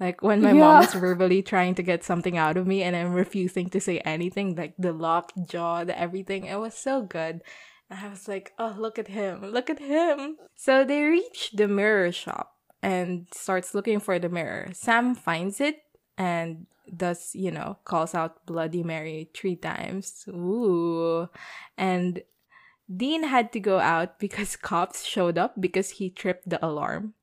Like 0.00 0.22
when 0.22 0.42
my 0.42 0.52
Yeah. 0.52 0.60
mom 0.60 0.82
is 0.82 0.94
verbally 0.94 1.42
trying 1.42 1.74
to 1.76 1.82
get 1.82 2.02
something 2.02 2.36
out 2.36 2.56
of 2.56 2.66
me 2.66 2.82
and 2.82 2.96
I'm 2.96 3.14
refusing 3.14 3.70
to 3.70 3.80
say 3.80 3.98
anything, 4.00 4.56
like 4.56 4.74
the 4.78 4.92
locked 4.92 5.48
jaw, 5.48 5.84
the 5.84 5.98
everything, 5.98 6.44
it 6.46 6.58
was 6.58 6.74
so 6.74 7.02
good. 7.02 7.42
And 7.90 8.00
I 8.00 8.08
was 8.08 8.26
like, 8.26 8.52
oh, 8.58 8.74
look 8.76 8.98
at 8.98 9.08
him, 9.08 9.44
look 9.44 9.70
at 9.70 9.78
him. 9.78 10.36
So 10.56 10.84
they 10.84 11.02
reach 11.04 11.52
the 11.54 11.68
mirror 11.68 12.10
shop 12.10 12.56
and 12.82 13.28
starts 13.32 13.74
looking 13.74 14.00
for 14.00 14.18
the 14.18 14.28
mirror. 14.28 14.70
Sam 14.72 15.14
finds 15.14 15.60
it 15.60 15.82
and 16.18 16.66
thus, 16.90 17.34
you 17.34 17.50
know, 17.50 17.78
calls 17.84 18.14
out 18.14 18.44
Bloody 18.46 18.82
Mary 18.82 19.30
three 19.32 19.56
times. 19.56 20.24
Ooh. 20.28 21.28
And 21.78 22.22
Dean 22.88 23.24
had 23.24 23.52
to 23.52 23.60
go 23.60 23.78
out 23.78 24.18
because 24.18 24.56
cops 24.60 25.04
showed 25.04 25.38
up 25.38 25.54
because 25.60 25.90
he 25.90 26.10
tripped 26.10 26.48
the 26.48 26.64
alarm. 26.64 27.14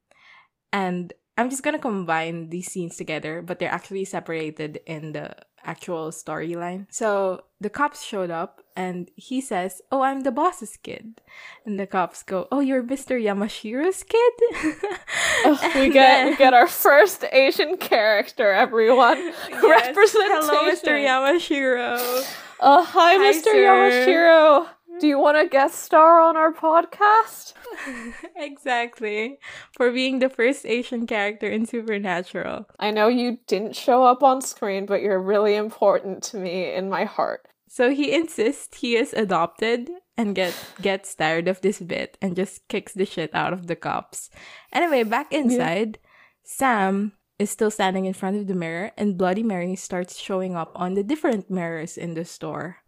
And 0.73 1.13
I'm 1.37 1.49
just 1.49 1.63
gonna 1.63 1.79
combine 1.79 2.49
these 2.49 2.71
scenes 2.71 2.95
together, 2.97 3.41
but 3.41 3.59
they're 3.59 3.71
actually 3.71 4.05
separated 4.05 4.79
in 4.85 5.11
the 5.13 5.35
actual 5.63 6.09
storyline. 6.11 6.87
So 6.89 7.43
the 7.59 7.69
cops 7.69 8.01
showed 8.03 8.31
up 8.31 8.63
and 8.75 9.11
he 9.15 9.41
says, 9.41 9.81
Oh, 9.91 10.01
I'm 10.01 10.21
the 10.21 10.31
boss's 10.31 10.77
kid. 10.77 11.21
And 11.65 11.79
the 11.79 11.85
cops 11.87 12.23
go, 12.23 12.47
Oh, 12.51 12.59
you're 12.59 12.83
Mr. 12.83 13.21
Yamashiro's 13.21 14.03
kid? 14.03 14.33
Ugh, 15.45 15.75
we 15.75 15.89
get 15.89 16.25
we 16.29 16.35
get 16.37 16.53
our 16.53 16.67
first 16.67 17.23
Asian 17.31 17.77
character, 17.77 18.51
everyone. 18.51 19.17
Yes. 19.49 19.87
Representation. 19.87 20.41
Hello, 20.41 20.71
Mr. 20.71 21.05
Yamashiro. 21.07 22.25
Uh, 22.59 22.83
hi, 22.83 23.15
Hi, 23.17 23.31
Mr. 23.31 23.43
sir. 23.43 23.55
Yamashiro. 23.55 24.67
Do 25.01 25.07
you 25.07 25.17
want 25.17 25.35
a 25.35 25.47
guest 25.47 25.79
star 25.79 26.21
on 26.21 26.37
our 26.37 26.53
podcast? 26.53 27.53
exactly. 28.35 29.39
For 29.75 29.91
being 29.91 30.19
the 30.19 30.29
first 30.29 30.63
Asian 30.63 31.07
character 31.07 31.49
in 31.49 31.65
Supernatural. 31.65 32.67
I 32.77 32.91
know 32.91 33.07
you 33.07 33.39
didn't 33.47 33.75
show 33.75 34.03
up 34.03 34.21
on 34.21 34.43
screen, 34.43 34.85
but 34.85 35.01
you're 35.01 35.19
really 35.19 35.55
important 35.55 36.21
to 36.25 36.37
me 36.37 36.71
in 36.71 36.87
my 36.87 37.05
heart. 37.05 37.47
So 37.67 37.89
he 37.89 38.13
insists 38.13 38.77
he 38.77 38.95
is 38.95 39.11
adopted 39.13 39.89
and 40.17 40.35
get 40.35 40.53
gets 40.79 41.15
tired 41.15 41.47
of 41.47 41.61
this 41.61 41.79
bit 41.79 42.15
and 42.21 42.35
just 42.35 42.67
kicks 42.67 42.93
the 42.93 43.07
shit 43.07 43.33
out 43.33 43.53
of 43.53 43.65
the 43.65 43.75
cops. 43.75 44.29
Anyway, 44.71 45.01
back 45.01 45.33
inside, 45.33 45.97
Sam 46.43 47.13
is 47.39 47.49
still 47.49 47.71
standing 47.71 48.05
in 48.05 48.13
front 48.13 48.37
of 48.37 48.45
the 48.45 48.53
mirror 48.53 48.91
and 48.97 49.17
Bloody 49.17 49.41
Mary 49.41 49.75
starts 49.75 50.19
showing 50.19 50.55
up 50.55 50.71
on 50.75 50.93
the 50.93 51.01
different 51.01 51.49
mirrors 51.49 51.97
in 51.97 52.13
the 52.13 52.23
store, 52.23 52.80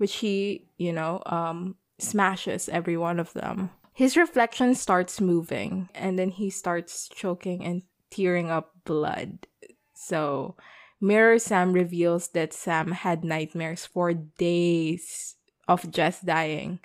which 0.00 0.16
he, 0.16 0.64
you 0.78 0.92
know, 0.92 1.22
um 1.26 1.76
smashes 1.98 2.68
every 2.68 2.96
one 2.96 3.20
of 3.20 3.34
them. 3.34 3.68
His 3.92 4.16
reflection 4.16 4.74
starts 4.74 5.20
moving 5.20 5.90
and 5.94 6.18
then 6.18 6.30
he 6.30 6.48
starts 6.48 7.06
choking 7.08 7.62
and 7.62 7.82
tearing 8.10 8.50
up 8.50 8.72
blood. 8.86 9.46
So 9.92 10.56
Mirror 11.00 11.38
Sam 11.40 11.74
reveals 11.74 12.28
that 12.28 12.54
Sam 12.54 12.92
had 12.92 13.24
nightmares 13.24 13.84
for 13.84 14.14
days 14.14 15.36
of 15.68 15.90
just 15.90 16.24
dying. 16.24 16.80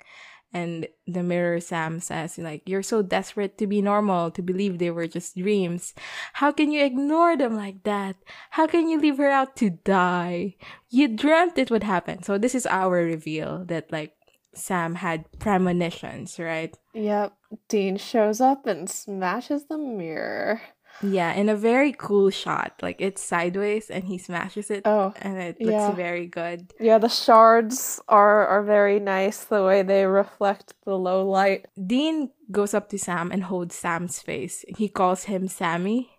And 0.56 0.88
the 1.04 1.20
Mirror 1.20 1.60
Sam 1.60 2.00
says, 2.00 2.40
like, 2.40 2.64
you're 2.64 2.80
so 2.80 3.04
desperate 3.04 3.60
to 3.60 3.66
be 3.68 3.84
normal, 3.84 4.32
to 4.32 4.40
believe 4.40 4.80
they 4.80 4.88
were 4.88 5.06
just 5.06 5.36
dreams. 5.36 5.92
How 6.40 6.48
can 6.48 6.72
you 6.72 6.80
ignore 6.80 7.36
them 7.36 7.60
like 7.60 7.84
that? 7.84 8.16
How 8.56 8.64
can 8.64 8.88
you 8.88 8.96
leave 8.96 9.20
her 9.20 9.28
out 9.28 9.52
to 9.60 9.76
die? 9.84 10.56
You 10.88 11.12
dreamt 11.12 11.60
it 11.60 11.68
would 11.68 11.84
happen. 11.84 12.24
So 12.24 12.40
this 12.40 12.54
is 12.56 12.64
our 12.64 13.04
reveal 13.04 13.68
that, 13.68 13.92
like, 13.92 14.16
Sam 14.56 14.96
had 14.96 15.28
premonitions, 15.38 16.40
right? 16.40 16.72
Yep. 16.94 17.36
Dean 17.68 18.00
shows 18.00 18.40
up 18.40 18.64
and 18.64 18.88
smashes 18.88 19.68
the 19.68 19.76
mirror. 19.76 20.62
Yeah, 21.02 21.32
in 21.32 21.48
a 21.48 21.56
very 21.56 21.92
cool 21.92 22.30
shot. 22.30 22.74
Like, 22.80 22.96
it's 23.00 23.22
sideways 23.22 23.90
and 23.90 24.04
he 24.04 24.18
smashes 24.18 24.70
it. 24.70 24.82
Oh, 24.84 25.12
and 25.20 25.38
it 25.38 25.60
looks 25.60 25.72
yeah. 25.72 25.92
very 25.92 26.26
good. 26.26 26.72
yeah, 26.80 26.98
the 26.98 27.08
shards 27.08 28.00
are 28.08 28.46
are 28.46 28.62
very 28.62 28.98
nice 29.00 29.44
the 29.44 29.62
way 29.62 29.82
they 29.82 30.06
reflect 30.06 30.74
the 30.84 30.96
low 30.96 31.28
light. 31.28 31.66
Dean 31.76 32.30
goes 32.50 32.74
up 32.74 32.88
to 32.90 32.98
Sam 32.98 33.30
and 33.30 33.44
holds 33.44 33.74
Sam's 33.74 34.20
face. 34.20 34.64
He 34.76 34.88
calls 34.88 35.24
him 35.24 35.48
Sammy. 35.48 36.10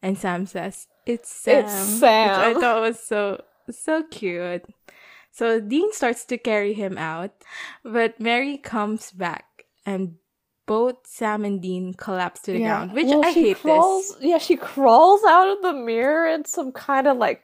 And 0.00 0.16
Sam 0.16 0.46
says, 0.46 0.86
It's 1.06 1.28
Sam. 1.28 1.64
It's 1.64 1.72
which 1.72 2.00
Sam. 2.00 2.56
I 2.56 2.60
thought 2.60 2.82
was 2.82 3.00
so 3.00 3.42
so 3.70 4.02
cute. 4.04 4.64
So 5.30 5.60
Dean 5.60 5.92
starts 5.92 6.24
to 6.26 6.38
carry 6.38 6.72
him 6.72 6.98
out, 6.98 7.30
but 7.84 8.18
Mary 8.20 8.58
comes 8.58 9.12
back 9.12 9.66
and 9.86 10.16
both 10.68 10.96
Sam 11.06 11.44
and 11.44 11.60
Dean 11.60 11.94
collapse 11.94 12.42
to 12.42 12.52
the 12.52 12.60
ground, 12.60 12.92
which 12.92 13.06
Well, 13.08 13.24
I 13.24 13.32
hate 13.32 13.56
crawls, 13.58 14.14
this. 14.14 14.22
Yeah, 14.22 14.38
she 14.38 14.56
crawls 14.56 15.24
out 15.24 15.48
of 15.56 15.62
the 15.62 15.72
mirror 15.72 16.28
in 16.28 16.44
some 16.44 16.70
kind 16.70 17.08
of 17.08 17.16
like 17.16 17.42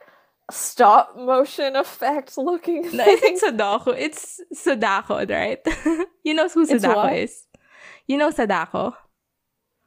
stop 0.51 1.17
motion 1.17 1.75
effect 1.75 2.37
looking 2.37 2.83
No, 2.83 2.89
thing. 3.03 3.17
I 3.17 3.19
think 3.19 3.39
Sadako. 3.39 3.91
It's 3.91 4.39
Sadako, 4.53 5.25
right? 5.25 5.59
you 6.23 6.33
know 6.33 6.47
who 6.47 6.65
Sadako 6.65 7.07
is. 7.13 7.45
You 8.07 8.17
know 8.17 8.31
Sadako. 8.31 8.95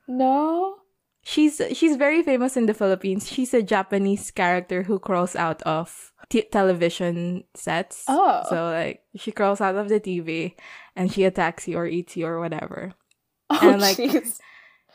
no. 0.07 0.77
She's 1.23 1.61
she's 1.75 1.97
very 1.97 2.23
famous 2.23 2.57
in 2.57 2.65
the 2.65 2.73
Philippines. 2.73 3.29
She's 3.29 3.53
a 3.53 3.61
Japanese 3.63 4.31
character 4.31 4.83
who 4.85 4.99
crawls 4.99 5.37
out 5.37 5.61
of 5.69 6.13
t- 6.31 6.49
television 6.51 7.45
sets. 7.55 8.05
Oh. 8.09 8.45
So 8.49 8.65
like 8.73 9.03
she 9.15 9.31
crawls 9.33 9.61
out 9.61 9.77
of 9.77 9.91
the 9.91 10.01
TV 10.01 10.55
and 10.97 11.13
she 11.13 11.25
attacks 11.25 11.69
you 11.69 11.77
or 11.77 11.85
eats 11.87 12.17
you 12.17 12.25
or 12.27 12.41
whatever. 12.41 12.95
Oh, 13.63 13.71
And, 13.71 13.81
like, 13.81 13.97
jeez. 13.97 14.39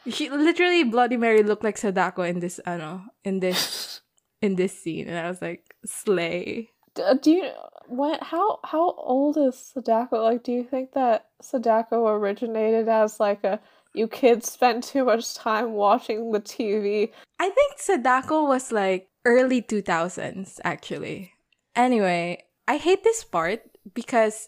She 0.08 0.30
literally 0.30 0.84
Bloody 0.84 1.18
Mary 1.18 1.44
looked 1.44 1.64
like 1.64 1.78
Sadako 1.78 2.24
in 2.24 2.40
this 2.40 2.60
I 2.66 2.78
know 2.78 3.02
in 3.24 3.40
this 3.40 4.02
in 4.42 4.56
this 4.56 4.78
scene 4.78 5.08
and 5.08 5.18
I 5.18 5.30
was 5.30 5.42
like 5.42 5.74
slay. 5.86 6.70
D- 6.96 7.02
uh, 7.02 7.14
do 7.16 7.32
you 7.32 7.50
what? 7.88 8.22
How 8.22 8.60
how 8.64 8.92
old 8.98 9.38
is 9.38 9.58
Sadako? 9.58 10.22
Like, 10.24 10.44
do 10.44 10.52
you 10.52 10.64
think 10.64 10.92
that 10.94 11.28
Sadako 11.42 12.06
originated 12.08 12.90
as 12.90 13.20
like 13.20 13.44
a 13.46 13.60
you 13.94 14.08
kids 14.08 14.52
spend 14.52 14.84
too 14.84 15.06
much 15.06 15.36
time 15.36 15.74
watching 15.74 16.32
the 16.32 16.42
TV? 16.42 17.12
I 17.40 17.50
think 17.50 17.80
Sadako 17.80 18.46
was 18.46 18.72
like 18.72 19.08
early 19.26 19.62
2000s 19.62 20.60
actually. 20.66 21.32
Anyway, 21.76 22.44
I 22.68 22.78
hate 22.78 23.04
this 23.04 23.24
part 23.24 23.62
because 23.94 24.48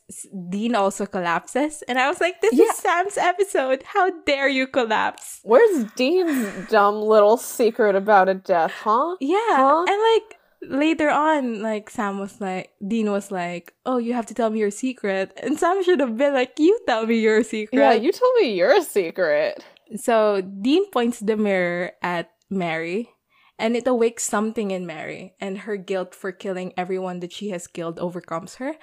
Dean 0.50 0.76
also 0.76 1.06
collapses 1.06 1.84
and 1.88 2.00
I 2.00 2.08
was 2.08 2.22
like 2.22 2.40
this 2.42 2.54
Yeah. 2.54 2.66
is 2.66 2.78
Sam's 2.78 3.18
episode. 3.18 3.84
How 3.84 4.10
dare 4.26 4.48
you 4.48 4.68
collapse? 4.68 5.40
Where's 5.44 5.92
Dean's 5.96 6.70
dumb 6.70 7.02
little 7.02 7.38
secret 7.38 7.96
about 7.96 8.30
a 8.30 8.34
death, 8.36 8.72
huh? 8.84 9.16
Yeah. 9.20 9.38
Huh? 9.52 9.86
And 9.88 10.02
like 10.14 10.40
later 10.72 11.10
on 11.10 11.62
like 11.62 11.90
Sam 11.90 12.18
was 12.20 12.40
like 12.40 12.72
Dean 12.86 13.12
was 13.12 13.30
like, 13.32 13.74
"Oh, 13.86 13.98
you 13.98 14.14
have 14.14 14.26
to 14.28 14.34
tell 14.34 14.50
me 14.50 14.60
your 14.60 14.72
secret." 14.72 15.32
And 15.44 15.60
Sam 15.60 15.84
should 15.84 16.00
have 16.00 16.18
been 16.18 16.34
like, 16.34 16.58
"You 16.58 16.80
tell 16.88 17.06
me 17.06 17.20
your 17.20 17.44
secret." 17.44 17.78
Yeah, 17.78 17.94
you 17.94 18.12
told 18.12 18.34
me 18.40 18.54
your 18.56 18.82
secret. 18.82 19.64
So 19.98 20.42
Dean 20.42 20.90
points 20.92 21.20
the 21.20 21.38
mirror 21.38 21.92
at 22.02 22.32
Mary, 22.50 23.12
and 23.60 23.76
it 23.76 23.86
awakes 23.86 24.24
something 24.24 24.72
in 24.72 24.88
Mary, 24.88 25.36
and 25.40 25.60
her 25.70 25.78
guilt 25.78 26.16
for 26.16 26.32
killing 26.32 26.74
everyone 26.78 27.20
that 27.20 27.32
she 27.34 27.50
has 27.50 27.68
killed 27.68 28.00
overcomes 28.00 28.56
her, 28.56 28.74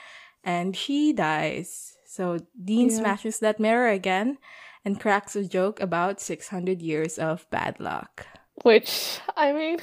and 0.45 0.77
she 0.77 1.13
dies. 1.13 1.97
So 2.07 2.39
Dean 2.63 2.91
Yeah. 2.91 2.99
smashes 2.99 3.39
that 3.41 3.59
mirror 3.61 3.89
again 3.89 4.39
and 4.85 5.01
cracks 5.01 5.35
a 5.37 5.45
joke 5.45 5.81
about 5.81 6.21
600 6.21 6.83
years 6.83 7.19
of 7.19 7.49
bad 7.51 7.81
luck. 7.81 8.27
Which 8.65 9.19
I 9.37 9.53
mean, 9.53 9.79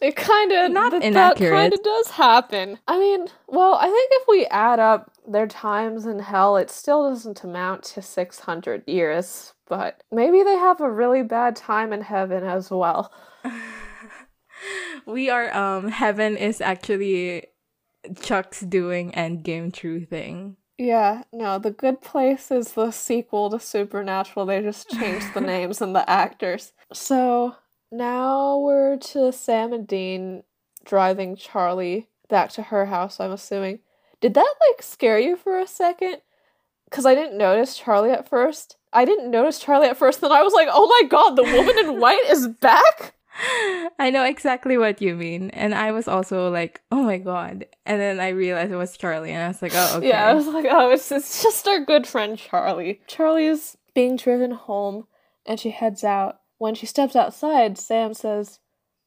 it 0.00 0.14
kind 0.16 0.52
of 0.52 0.70
Not 0.70 0.92
that, 0.92 1.02
inaccurate. 1.02 1.50
kind 1.50 1.72
of 1.74 1.82
does 1.82 2.10
happen. 2.10 2.78
I 2.86 2.96
mean, 2.98 3.26
well, 3.48 3.74
I 3.74 3.86
think 3.86 4.10
if 4.12 4.28
we 4.28 4.46
add 4.46 4.78
up 4.78 5.10
their 5.26 5.48
times 5.48 6.06
in 6.06 6.20
hell, 6.20 6.56
it 6.56 6.70
still 6.70 7.10
doesn't 7.10 7.42
amount 7.42 7.82
to 7.94 8.00
six 8.02 8.38
hundred 8.40 8.84
years. 8.86 9.52
But 9.66 10.02
maybe 10.12 10.42
they 10.44 10.54
have 10.56 10.80
a 10.80 10.90
really 10.90 11.22
bad 11.22 11.56
time 11.56 11.92
in 11.92 12.00
heaven 12.02 12.44
as 12.44 12.70
well. 12.70 13.12
we 15.06 15.28
are 15.30 15.54
um 15.54 15.88
heaven 15.88 16.36
is 16.36 16.60
actually 16.60 17.46
Chuck's 18.20 18.60
doing 18.60 19.12
endgame 19.12 19.72
true 19.72 20.04
thing. 20.04 20.56
Yeah, 20.78 21.22
no, 21.32 21.58
the 21.58 21.72
good 21.72 22.00
place 22.00 22.52
is 22.52 22.72
the 22.72 22.92
sequel 22.92 23.50
to 23.50 23.58
Supernatural. 23.58 24.46
They 24.46 24.62
just 24.62 24.88
changed 24.90 25.34
the 25.34 25.40
names 25.42 25.82
and 25.82 25.94
the 25.94 26.08
actors. 26.08 26.72
So 26.92 27.56
now 27.90 28.58
we're 28.58 28.96
to 28.96 29.32
Sam 29.32 29.72
and 29.72 29.86
Dean 29.86 30.44
driving 30.84 31.34
Charlie 31.34 32.08
back 32.28 32.50
to 32.50 32.62
her 32.62 32.86
house, 32.86 33.18
I'm 33.18 33.32
assuming. 33.32 33.80
Did 34.20 34.34
that 34.34 34.54
like 34.68 34.82
scare 34.82 35.18
you 35.18 35.36
for 35.36 35.58
a 35.58 35.66
second? 35.66 36.18
Because 36.84 37.04
I 37.04 37.14
didn't 37.14 37.36
notice 37.36 37.76
Charlie 37.76 38.10
at 38.10 38.28
first. 38.28 38.76
I 38.92 39.04
didn't 39.04 39.30
notice 39.30 39.58
Charlie 39.58 39.88
at 39.88 39.96
first, 39.96 40.20
then 40.20 40.32
I 40.32 40.42
was 40.42 40.52
like, 40.52 40.68
oh 40.70 40.86
my 40.86 41.08
god, 41.08 41.36
the 41.36 41.42
woman 41.42 41.78
in 41.78 42.00
white 42.00 42.24
is 42.28 42.48
back? 42.48 43.14
I 43.98 44.10
know 44.10 44.24
exactly 44.24 44.76
what 44.78 45.00
you 45.00 45.14
mean. 45.14 45.50
And 45.50 45.74
I 45.74 45.92
was 45.92 46.08
also 46.08 46.50
like, 46.50 46.82
oh 46.90 47.02
my 47.02 47.18
god. 47.18 47.66
And 47.86 48.00
then 48.00 48.20
I 48.20 48.28
realized 48.28 48.72
it 48.72 48.76
was 48.76 48.96
Charlie 48.96 49.32
and 49.32 49.42
I 49.42 49.48
was 49.48 49.62
like, 49.62 49.72
oh 49.74 49.98
okay. 49.98 50.08
Yeah, 50.08 50.26
I 50.26 50.34
was 50.34 50.46
like, 50.46 50.66
oh, 50.68 50.90
it's, 50.90 51.12
it's 51.12 51.42
just 51.42 51.66
our 51.68 51.84
good 51.84 52.06
friend 52.06 52.36
Charlie. 52.36 53.00
Charlie 53.06 53.46
is 53.46 53.76
being 53.94 54.16
driven 54.16 54.50
home 54.52 55.06
and 55.46 55.60
she 55.60 55.70
heads 55.70 56.02
out. 56.02 56.40
When 56.58 56.74
she 56.74 56.86
steps 56.86 57.14
outside, 57.14 57.78
Sam 57.78 58.14
says, 58.14 58.58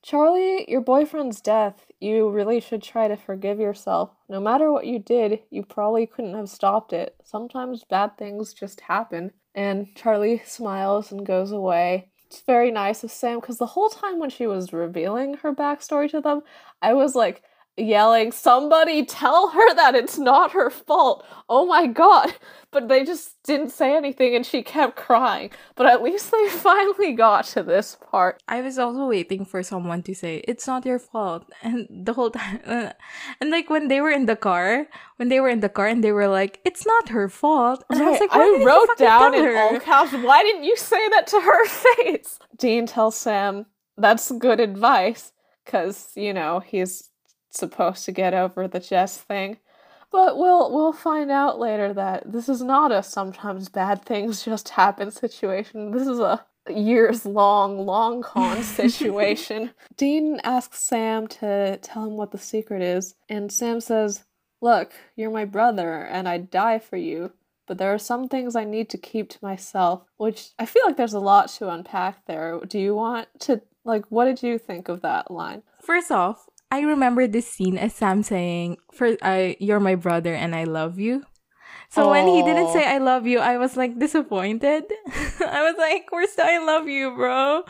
Charlie, 0.04 0.66
your 0.70 0.82
boyfriend's 0.82 1.42
death. 1.42 1.86
You 2.00 2.30
really 2.30 2.62
should 2.62 2.82
try 2.82 3.08
to 3.08 3.18
forgive 3.18 3.60
yourself. 3.60 4.12
No 4.30 4.40
matter 4.40 4.72
what 4.72 4.88
you 4.88 5.00
did, 5.00 5.42
you 5.50 5.64
probably 5.64 6.08
couldn't 6.08 6.36
have 6.36 6.50
stopped 6.50 6.94
it. 6.94 7.16
Sometimes 7.24 7.84
bad 7.84 8.18
things 8.18 8.54
just 8.54 8.82
happen. 8.82 9.32
And 9.54 9.94
Charlie 9.96 10.42
smiles 10.46 11.12
and 11.12 11.26
goes 11.26 11.52
away. 11.52 12.11
It's 12.32 12.40
very 12.40 12.72
nice 12.72 13.04
of 13.04 13.12
Sam 13.12 13.42
because 13.42 13.58
the 13.58 13.66
whole 13.66 13.90
time 13.90 14.18
when 14.18 14.30
she 14.30 14.48
was 14.48 14.72
revealing 14.72 15.34
her 15.44 15.54
backstory 15.54 16.10
to 16.12 16.22
them, 16.22 16.44
I 16.82 16.94
was 16.94 17.14
like, 17.14 17.44
yelling, 17.78 18.32
Somebody 18.32 19.06
tell 19.06 19.50
her 19.50 19.74
that 19.76 19.96
it's 19.96 20.18
not 20.18 20.52
her 20.52 20.70
fault. 20.70 21.26
Oh 21.50 21.66
my 21.66 21.88
god. 21.88 22.34
But 22.72 22.88
they 22.88 23.04
just 23.04 23.44
didn't 23.44 23.72
say 23.72 23.98
anything 23.98 24.34
and 24.34 24.46
she 24.46 24.64
kept 24.64 24.96
crying. 24.96 25.52
But 25.76 25.88
at 25.88 26.02
least 26.02 26.32
they 26.32 26.48
finally 26.50 27.12
got 27.12 27.44
to 27.48 27.64
this 27.64 27.98
part. 28.10 28.42
I 28.48 28.62
was 28.62 28.80
also 28.80 29.08
waiting 29.08 29.44
for 29.44 29.62
someone 29.62 30.04
to 30.04 30.16
say, 30.16 30.38
it's 30.48 30.68
not 30.68 30.86
your 30.86 31.00
fault. 31.00 31.50
And 31.64 31.88
the 31.90 32.14
whole 32.14 32.32
time, 32.32 32.62
and 33.42 33.52
like 33.52 33.70
when 33.70 33.88
they 33.88 34.00
were 34.00 34.12
in 34.12 34.26
the 34.26 34.36
car, 34.36 34.88
when 35.18 35.30
they 35.30 35.40
were 35.40 35.50
in 35.50 35.60
the 35.60 35.70
car 35.70 35.88
and 35.88 36.04
they 36.04 36.12
were 36.12 36.28
like, 36.28 36.60
it's 36.64 36.86
not 36.86 37.10
her 37.10 37.28
fault. 37.28 37.84
And 37.90 38.02
I 38.02 38.10
was 38.12 38.20
like, 38.20 38.32
why 38.34 38.42
I 38.42 38.46
didn't 38.46 38.62
you 38.62 38.68
wrote 38.68 38.98
down 38.98 39.34
in 39.34 39.44
her? 39.44 39.58
all 39.58 39.80
caps, 39.80 40.14
why 40.14 40.44
didn't 40.44 40.64
you 40.64 40.76
say 40.78 41.10
that 41.10 41.28
to 41.28 41.42
her 41.42 41.66
face? 41.68 42.40
Dean 42.58 42.86
tells 42.86 43.16
Sam 43.18 43.66
that's 43.98 44.32
good 44.32 44.60
advice, 44.60 45.32
because, 45.66 46.12
you 46.16 46.34
know, 46.34 46.60
he's 46.60 47.11
supposed 47.52 48.06
to 48.06 48.12
get 48.12 48.34
over 48.34 48.68
the 48.68 48.80
Jess 48.80 49.18
thing. 49.18 49.58
But 50.12 50.38
we'll 50.38 50.72
we'll 50.72 50.94
find 50.94 51.32
out 51.32 51.58
later 51.60 51.94
that 51.94 52.32
this 52.32 52.50
is 52.50 52.62
not 52.62 52.92
a 52.92 53.02
sometimes 53.02 53.70
bad 53.70 54.04
things 54.04 54.44
just 54.44 54.70
happen 54.70 55.10
situation. 55.10 55.92
This 55.92 56.08
is 56.08 56.20
a 56.20 56.46
years 56.70 57.26
long 57.26 57.86
long 57.86 58.22
con 58.22 58.62
situation. 58.64 59.72
Dean 59.96 60.40
asks 60.44 60.84
Sam 60.84 61.28
to 61.28 61.78
tell 61.78 62.06
him 62.06 62.18
what 62.18 62.32
the 62.32 62.38
secret 62.38 62.82
is, 62.82 63.16
and 63.30 63.52
Sam 63.52 63.80
says, 63.80 64.26
"Look, 64.62 64.92
you're 65.16 65.32
my 65.32 65.46
brother 65.46 66.04
and 66.04 66.28
I'd 66.28 66.52
die 66.52 66.80
for 66.80 66.98
you, 66.98 67.32
but 67.66 67.78
there 67.78 67.94
are 67.94 67.98
some 67.98 68.28
things 68.28 68.56
I 68.56 68.66
need 68.66 68.90
to 68.90 68.98
keep 68.98 69.30
to 69.30 69.40
myself." 69.42 70.04
Which 70.18 70.50
I 70.60 70.66
feel 70.66 70.84
like 70.86 70.98
there's 70.98 71.14
a 71.14 71.20
lot 71.20 71.50
to 71.54 71.70
unpack 71.70 72.26
there. 72.26 72.60
Do 72.68 72.80
you 72.80 72.94
want 72.96 73.30
to 73.42 73.62
like 73.86 74.06
what 74.10 74.26
did 74.26 74.44
you 74.44 74.58
think 74.58 74.90
of 74.90 75.02
that 75.02 75.32
line? 75.32 75.64
First 75.82 76.12
off, 76.12 76.48
I 76.72 76.82
remember 76.82 77.28
this 77.28 77.48
scene 77.48 77.78
as 77.78 77.94
Sam 77.94 78.24
saying, 78.24 78.78
"For 78.94 79.18
I, 79.22 79.58
you're 79.60 79.80
my 79.84 79.96
brother 79.96 80.34
and 80.34 80.56
I 80.56 80.64
love 80.64 81.00
you." 81.00 81.24
So 81.90 82.10
when 82.10 82.28
he 82.28 82.42
didn't 82.42 82.72
say 82.72 82.88
"I 82.88 83.00
love 83.00 83.28
you," 83.28 83.40
I 83.40 83.58
was 83.58 83.76
like 83.76 84.00
disappointed. 84.00 84.86
I 85.44 85.62
was 85.68 85.76
like, 85.78 86.08
"We're 86.12 86.28
still 86.28 86.48
I 86.48 86.58
love 86.64 86.88
you, 86.88 87.12
bro." 87.12 87.64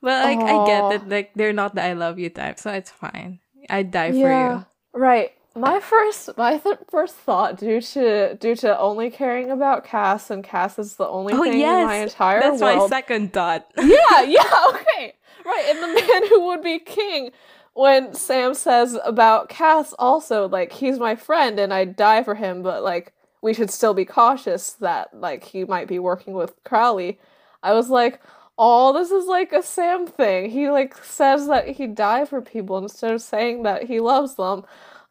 But 0.00 0.24
like, 0.24 0.38
I 0.40 0.64
get 0.66 0.82
that 0.90 1.08
like 1.08 1.34
they're 1.34 1.52
not 1.52 1.74
the 1.74 1.82
"I 1.82 1.92
love 1.92 2.18
you" 2.18 2.30
type, 2.30 2.58
so 2.58 2.72
it's 2.72 2.90
fine. 2.90 3.40
I'd 3.68 3.90
die 3.90 4.12
for 4.12 4.16
you. 4.32 4.64
Right. 4.94 5.32
My 5.54 5.80
first 5.80 6.30
my 6.38 6.56
th- 6.56 6.78
first 6.88 7.16
thought 7.16 7.58
due 7.58 7.80
to 7.80 8.36
due 8.36 8.54
to 8.56 8.78
only 8.78 9.10
caring 9.10 9.50
about 9.50 9.84
Cass 9.84 10.30
and 10.30 10.44
Cass 10.44 10.78
is 10.78 10.96
the 10.96 11.06
only 11.06 11.34
Oh 11.34 11.42
thing 11.42 11.54
in 11.54 11.84
my 11.84 11.98
yes, 12.00 12.12
entire 12.12 12.40
that's 12.40 12.60
my 12.60 12.86
second 12.86 13.32
thought. 13.32 13.66
yeah, 13.76 14.22
yeah, 14.22 14.48
okay. 14.70 15.14
Right, 15.44 15.64
and 15.68 15.82
the 15.82 15.88
man 16.00 16.28
who 16.28 16.46
would 16.46 16.62
be 16.62 16.78
king 16.78 17.30
when 17.78 18.12
Sam 18.12 18.54
says 18.54 18.98
about 19.04 19.48
Cass 19.48 19.94
also 20.00 20.48
like 20.48 20.72
he's 20.72 20.98
my 20.98 21.14
friend 21.14 21.60
and 21.60 21.72
I'd 21.72 21.94
die 21.94 22.24
for 22.24 22.34
him, 22.34 22.60
but 22.60 22.82
like 22.82 23.12
we 23.40 23.54
should 23.54 23.70
still 23.70 23.94
be 23.94 24.04
cautious 24.04 24.72
that 24.80 25.14
like 25.14 25.44
he 25.44 25.64
might 25.64 25.86
be 25.86 26.00
working 26.00 26.34
with 26.34 26.54
Crowley. 26.64 27.20
I 27.62 27.74
was 27.74 27.88
like, 27.88 28.20
"Oh, 28.58 28.92
this 28.92 29.12
is 29.12 29.26
like 29.26 29.52
a 29.52 29.62
Sam 29.62 30.08
thing. 30.08 30.50
He 30.50 30.68
like 30.68 30.96
says 31.04 31.46
that 31.46 31.68
he'd 31.68 31.94
die 31.94 32.24
for 32.24 32.42
people 32.42 32.78
instead 32.78 33.12
of 33.12 33.22
saying 33.22 33.62
that 33.62 33.84
he 33.84 34.00
loves 34.00 34.34
them." 34.34 34.64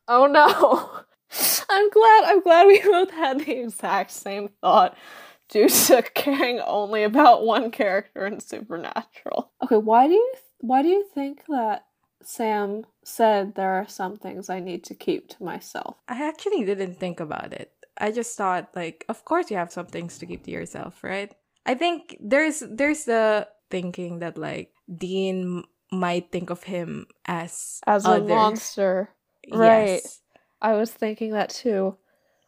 Oh 0.09 0.27
no. 0.27 1.03
I'm 1.69 1.89
glad 1.89 2.23
I'm 2.25 2.41
glad 2.41 2.67
we 2.67 2.81
both 2.81 3.11
had 3.11 3.39
the 3.45 3.61
exact 3.61 4.11
same 4.11 4.49
thought 4.61 4.97
due 5.47 5.69
to 5.69 6.01
caring 6.15 6.59
only 6.59 7.03
about 7.03 7.45
one 7.45 7.71
character 7.71 8.25
in 8.27 8.41
Supernatural. 8.41 9.51
Okay, 9.63 9.77
why 9.77 10.07
do 10.07 10.13
you 10.13 10.33
Why 10.59 10.81
do 10.81 10.89
you 10.89 11.05
think 11.13 11.43
that 11.47 11.86
Sam 12.27 12.85
said 13.05 13.55
there 13.55 13.71
are 13.71 13.87
some 13.87 14.17
things 14.17 14.49
I 14.49 14.59
need 14.59 14.83
to 14.83 14.93
keep 14.93 15.29
to 15.29 15.43
myself? 15.43 15.95
I 16.09 16.27
actually 16.27 16.65
didn't 16.65 16.99
think 16.99 17.21
about 17.21 17.53
it. 17.53 17.71
I 17.97 18.11
just 18.11 18.35
thought 18.35 18.75
like 18.75 19.05
of 19.07 19.23
course 19.23 19.49
you 19.49 19.55
have 19.55 19.71
some 19.71 19.85
things 19.85 20.17
to 20.17 20.25
keep 20.25 20.43
to 20.43 20.51
yourself, 20.51 21.05
right? 21.05 21.33
I 21.65 21.73
think 21.75 22.17
there's 22.19 22.61
there's 22.69 23.05
the 23.05 23.47
thinking 23.69 24.19
that 24.19 24.37
like 24.37 24.73
Dean 24.93 25.63
might 25.89 26.29
think 26.29 26.49
of 26.49 26.63
him 26.63 27.07
as 27.25 27.79
as 27.87 28.05
other. 28.05 28.25
a 28.25 28.27
monster. 28.27 29.09
Right. 29.49 30.03
Yes. 30.03 30.19
I 30.61 30.73
was 30.73 30.91
thinking 30.91 31.31
that 31.31 31.49
too. 31.49 31.95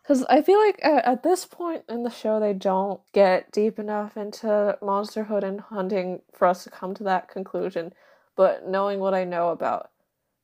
Because 0.03 0.25
I 0.25 0.41
feel 0.41 0.59
like 0.59 0.79
at, 0.83 1.05
at 1.05 1.23
this 1.23 1.45
point 1.45 1.83
in 1.87 2.03
the 2.03 2.09
show, 2.09 2.41
they 2.41 2.53
don't 2.53 2.99
get 3.13 3.49
deep 3.53 3.79
enough 3.79 4.17
into 4.17 4.77
monsterhood 4.81 5.45
and 5.45 5.61
hunting 5.61 6.19
for 6.33 6.47
us 6.49 6.65
to 6.65 6.69
come 6.69 6.93
to 6.95 7.03
that 7.05 7.29
conclusion. 7.29 7.93
But 8.39 8.65
knowing 8.65 8.99
what 9.01 9.13
I 9.13 9.25
know 9.25 9.49
about 9.49 9.89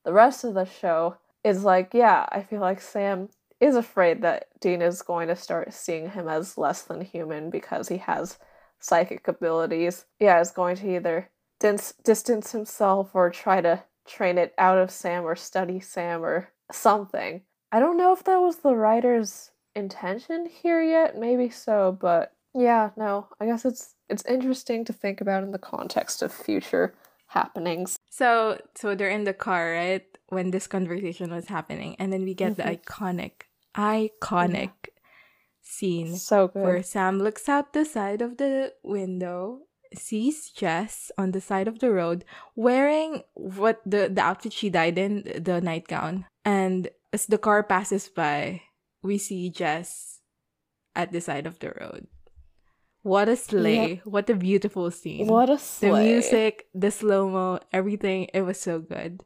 the 0.03 0.11
rest 0.11 0.43
of 0.43 0.53
the 0.53 0.65
show 0.65 1.15
is 1.45 1.63
like, 1.63 1.93
yeah, 1.93 2.25
I 2.29 2.41
feel 2.41 2.59
like 2.59 2.81
Sam 2.81 3.29
is 3.61 3.77
afraid 3.77 4.21
that 4.21 4.47
Dean 4.59 4.81
is 4.81 5.01
going 5.01 5.29
to 5.29 5.35
start 5.37 5.73
seeing 5.73 6.09
him 6.09 6.27
as 6.27 6.57
less 6.57 6.81
than 6.81 6.99
human 6.99 7.49
because 7.49 7.87
he 7.87 7.99
has 7.99 8.37
psychic 8.81 9.29
abilities. 9.29 10.07
Yeah, 10.19 10.41
is 10.41 10.51
going 10.51 10.75
to 10.75 10.93
either 10.93 11.29
dis- 11.61 11.93
distance 12.03 12.51
himself 12.51 13.11
or 13.13 13.29
try 13.29 13.61
to 13.61 13.81
train 14.05 14.37
it 14.39 14.53
out 14.57 14.77
of 14.77 14.91
Sam 14.91 15.23
or 15.23 15.37
study 15.37 15.79
Sam 15.79 16.21
or 16.21 16.49
something. 16.73 17.43
I 17.71 17.79
don't 17.79 17.95
know 17.95 18.11
if 18.11 18.25
that 18.25 18.41
was 18.41 18.57
the 18.57 18.75
writer's 18.75 19.51
intention 19.73 20.47
here 20.47 20.83
yet, 20.83 21.17
maybe 21.17 21.49
so, 21.49 21.97
but 21.97 22.33
yeah, 22.53 22.89
no. 22.97 23.29
I 23.39 23.45
guess 23.45 23.63
it's 23.63 23.95
it's 24.09 24.25
interesting 24.25 24.83
to 24.83 24.91
think 24.91 25.21
about 25.21 25.43
in 25.43 25.51
the 25.51 25.59
context 25.59 26.21
of 26.21 26.33
future 26.33 26.93
happenings. 27.35 27.99
So 28.09 28.57
so 28.75 28.95
they're 28.95 29.11
in 29.11 29.25
the 29.25 29.33
car, 29.35 29.73
right? 29.75 30.07
When 30.29 30.49
this 30.51 30.65
conversation 30.65 31.29
was 31.29 31.47
happening. 31.51 31.95
And 31.99 32.11
then 32.11 32.23
we 32.23 32.33
get 32.33 32.53
Mhm. 32.53 32.57
the 32.57 32.67
iconic, 32.79 33.45
iconic 33.75 34.71
scene 35.61 36.15
So 36.15 36.47
good. 36.47 36.63
where 36.63 36.83
Sam 36.83 37.19
looks 37.19 37.47
out 37.49 37.73
the 37.73 37.85
side 37.85 38.21
of 38.21 38.37
the 38.37 38.73
window, 38.83 39.67
sees 39.93 40.49
Jess 40.49 41.11
on 41.17 41.31
the 41.31 41.41
side 41.41 41.67
of 41.67 41.79
the 41.79 41.91
road 41.91 42.25
wearing 42.55 43.23
what 43.35 43.81
the, 43.85 44.09
the 44.09 44.21
outfit 44.21 44.53
she 44.53 44.69
died 44.69 44.97
in, 44.97 45.23
the 45.39 45.61
nightgown. 45.61 46.25
And 46.43 46.89
as 47.13 47.25
the 47.27 47.37
car 47.37 47.63
passes 47.63 48.07
by, 48.09 48.61
we 49.03 49.17
see 49.17 49.49
Jess 49.49 50.21
at 50.95 51.11
the 51.11 51.21
side 51.21 51.45
of 51.47 51.59
the 51.59 51.71
road. 51.79 52.07
What 53.05 53.29
a 53.29 53.35
slay. 53.35 54.01
What 54.03 54.27
a 54.31 54.33
beautiful 54.33 54.89
scene. 54.89 55.27
What 55.27 55.47
a 55.47 55.59
slay. 55.59 55.89
the 55.89 55.95
music, 56.01 56.65
the 56.73 56.89
slow 56.89 57.29
mo, 57.29 57.59
everything, 57.71 58.29
it 58.33 58.41
was 58.41 58.59
so 58.59 58.79
good. 58.79 59.21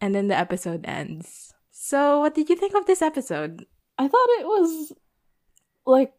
And 0.00 0.14
then 0.14 0.28
the 0.28 0.38
episode 0.38 0.86
ends. 0.88 1.52
So, 1.70 2.20
what 2.20 2.34
did 2.34 2.48
you 2.48 2.56
think 2.56 2.74
of 2.74 2.86
this 2.86 3.02
episode? 3.02 3.66
I 3.98 4.08
thought 4.08 4.28
it 4.40 4.46
was 4.46 4.92
like 5.84 6.14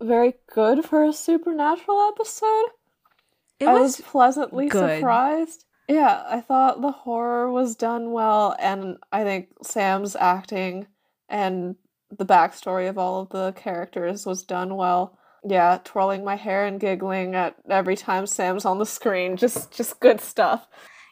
very 0.00 0.32
good 0.50 0.82
for 0.82 1.04
a 1.04 1.12
supernatural 1.12 2.10
episode. 2.14 2.68
It 3.60 3.68
I 3.68 3.74
was 3.74 3.98
was 3.98 4.00
pleasantly 4.00 4.68
good. 4.68 4.96
surprised. 4.96 5.66
Yeah, 5.88 6.24
I 6.26 6.40
thought 6.40 6.80
the 6.80 6.92
horror 6.92 7.52
was 7.52 7.76
done 7.76 8.12
well, 8.12 8.56
and 8.58 8.96
I 9.12 9.24
think 9.24 9.48
Sam's 9.62 10.16
acting 10.16 10.86
and 11.28 11.76
the 12.10 12.24
backstory 12.24 12.88
of 12.88 12.96
all 12.96 13.20
of 13.20 13.28
the 13.28 13.52
characters 13.52 14.24
was 14.24 14.42
done 14.42 14.76
well. 14.76 15.18
Yeah, 15.44 15.78
twirling 15.84 16.24
my 16.24 16.36
hair 16.36 16.66
and 16.66 16.78
giggling 16.78 17.34
at 17.34 17.56
every 17.68 17.96
time 17.96 18.26
Sam's 18.26 18.64
on 18.64 18.78
the 18.78 18.86
screen. 18.86 19.36
Just 19.36 19.72
just 19.72 19.98
good 20.00 20.20
stuff. 20.20 20.66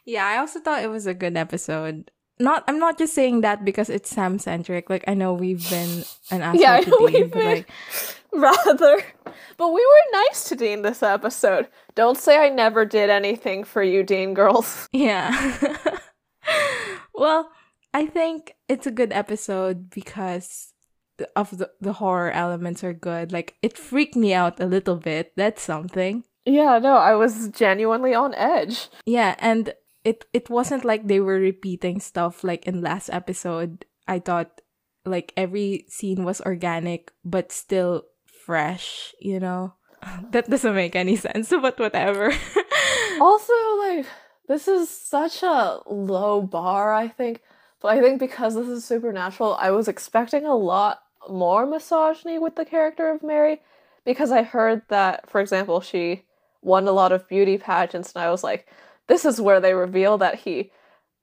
Yeah, 0.06 0.24
I 0.26 0.38
also 0.38 0.60
thought 0.60 0.82
it 0.82 0.90
was 0.90 1.06
a 1.06 1.14
good 1.14 1.36
episode. 1.36 2.10
Not 2.38 2.64
I'm 2.68 2.78
not 2.78 2.96
just 2.96 3.14
saying 3.14 3.40
that 3.42 3.64
because 3.64 3.90
it's 3.90 4.08
Sam 4.10 4.38
centric. 4.38 4.88
Like 4.88 5.04
I 5.08 5.14
know 5.14 5.34
we've 5.34 5.68
been 5.68 6.04
an 6.30 6.42
asshole 6.42 6.60
Yeah, 6.60 6.80
to 6.80 6.90
Dean, 6.90 7.04
we've 7.12 7.30
but 7.30 7.38
been- 7.40 7.48
like 7.56 7.70
Rather. 8.32 9.02
But 9.56 9.68
we 9.72 9.84
were 9.84 10.12
nice 10.28 10.48
to 10.48 10.56
Dean 10.56 10.82
this 10.82 11.02
episode. 11.02 11.66
Don't 11.96 12.16
say 12.16 12.38
I 12.38 12.48
never 12.48 12.84
did 12.84 13.10
anything 13.10 13.64
for 13.64 13.82
you, 13.82 14.02
Dean 14.04 14.32
girls. 14.34 14.88
Yeah. 14.92 15.76
well, 17.14 17.50
I 17.92 18.06
think 18.06 18.54
it's 18.68 18.86
a 18.86 18.90
good 18.90 19.12
episode 19.12 19.90
because 19.90 20.69
of 21.36 21.56
the, 21.56 21.70
the 21.80 21.94
horror 21.94 22.30
elements 22.30 22.84
are 22.84 22.92
good. 22.92 23.32
Like 23.32 23.56
it 23.62 23.76
freaked 23.78 24.16
me 24.16 24.34
out 24.34 24.60
a 24.60 24.66
little 24.66 24.96
bit. 24.96 25.32
That's 25.36 25.62
something. 25.62 26.24
Yeah, 26.44 26.78
no, 26.78 26.96
I 26.96 27.14
was 27.14 27.48
genuinely 27.48 28.14
on 28.14 28.34
edge. 28.34 28.88
Yeah, 29.06 29.36
and 29.38 29.74
it 30.04 30.24
it 30.32 30.48
wasn't 30.48 30.84
like 30.84 31.06
they 31.06 31.20
were 31.20 31.38
repeating 31.38 32.00
stuff 32.00 32.42
like 32.42 32.66
in 32.66 32.80
last 32.80 33.10
episode. 33.12 33.84
I 34.08 34.18
thought 34.18 34.60
like 35.04 35.32
every 35.36 35.86
scene 35.88 36.24
was 36.24 36.40
organic 36.40 37.12
but 37.24 37.52
still 37.52 38.04
fresh, 38.24 39.14
you 39.20 39.40
know. 39.40 39.74
That 40.32 40.48
doesn't 40.48 40.74
make 40.74 40.96
any 40.96 41.16
sense, 41.16 41.50
but 41.62 41.78
whatever. 41.78 42.32
Also, 43.20 43.52
like, 43.80 44.06
this 44.48 44.66
is 44.66 44.88
such 44.88 45.42
a 45.42 45.80
low 45.86 46.40
bar, 46.40 46.94
I 46.94 47.08
think. 47.08 47.42
But 47.80 47.88
I 47.88 48.00
think 48.00 48.18
because 48.18 48.54
this 48.54 48.68
is 48.68 48.84
supernatural, 48.84 49.56
I 49.60 49.72
was 49.72 49.88
expecting 49.88 50.46
a 50.46 50.54
lot 50.54 51.00
more 51.28 51.66
misogyny 51.66 52.38
with 52.38 52.56
the 52.56 52.64
character 52.64 53.10
of 53.10 53.22
Mary. 53.22 53.60
Because 54.04 54.30
I 54.30 54.42
heard 54.42 54.82
that, 54.88 55.28
for 55.28 55.40
example, 55.40 55.80
she 55.80 56.24
won 56.62 56.88
a 56.88 56.92
lot 56.92 57.12
of 57.12 57.28
beauty 57.28 57.58
pageants, 57.58 58.12
and 58.14 58.22
I 58.22 58.30
was 58.30 58.42
like, 58.42 58.66
this 59.06 59.24
is 59.24 59.40
where 59.40 59.60
they 59.60 59.74
reveal 59.74 60.18
that 60.18 60.36
he 60.36 60.70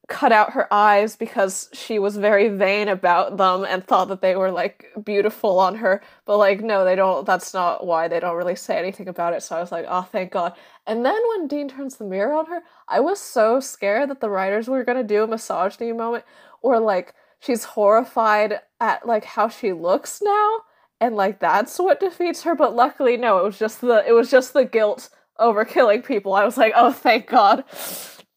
cut 0.08 0.32
out 0.32 0.54
her 0.54 0.74
eyes 0.74 1.18
because 1.18 1.70
she 1.74 2.00
was 2.00 2.16
very 2.16 2.48
vain 2.48 2.88
about 2.88 3.36
them 3.36 3.66
and 3.66 3.86
thought 3.86 4.08
that 4.08 4.22
they 4.22 4.38
were 4.38 4.52
like 4.52 4.86
beautiful 5.04 5.60
on 5.60 5.76
her 5.76 6.02
but 6.26 6.38
like 6.38 6.62
no 6.62 6.86
they 6.86 6.95
don't 6.95 7.26
that's 7.26 7.54
not 7.54 7.86
why 7.86 8.08
they 8.08 8.20
don't 8.20 8.38
really 8.38 8.56
say 8.56 8.78
anything 8.78 9.10
about 9.10 9.34
it 9.34 9.43
so 9.43 9.58
i 9.58 9.60
was 9.60 9.72
like 9.72 9.86
oh 9.89 10.04
thank 10.04 10.32
god 10.32 10.54
and 10.86 11.06
then 11.06 11.20
when 11.30 11.48
dean 11.48 11.68
turns 11.68 11.98
the 11.98 12.06
mirror 12.06 12.34
on 12.34 12.45
her 12.45 12.62
i 12.88 13.02
was 13.02 13.20
so 13.20 13.60
scared 13.60 14.10
that 14.10 14.22
the 14.22 14.30
writers 14.30 14.70
were 14.70 14.84
going 14.86 14.98
to 14.98 15.04
do 15.04 15.24
a 15.24 15.28
misogyny 15.28 15.91
moment 15.91 16.24
or 16.62 16.80
like 16.80 17.14
she's 17.40 17.64
horrified 17.64 18.60
at 18.80 19.06
like 19.08 19.26
how 19.26 19.48
she 19.48 19.74
looks 19.74 20.22
now 20.22 20.58
and 21.00 21.16
like 21.16 21.40
that's 21.40 21.78
what 21.80 22.00
defeats 22.00 22.44
her 22.44 22.56
but 22.56 22.76
luckily 22.76 23.18
no 23.18 23.38
it 23.40 23.44
was 23.44 23.60
just 23.60 23.82
the 23.82 24.04
it 24.08 24.14
was 24.14 24.32
just 24.32 24.54
the 24.54 24.66
guilt 24.66 25.10
over 25.40 25.66
killing 25.66 26.02
people 26.02 26.34
i 26.34 26.44
was 26.44 26.58
like 26.58 26.74
oh 26.76 26.92
thank 26.92 27.28
god 27.28 27.64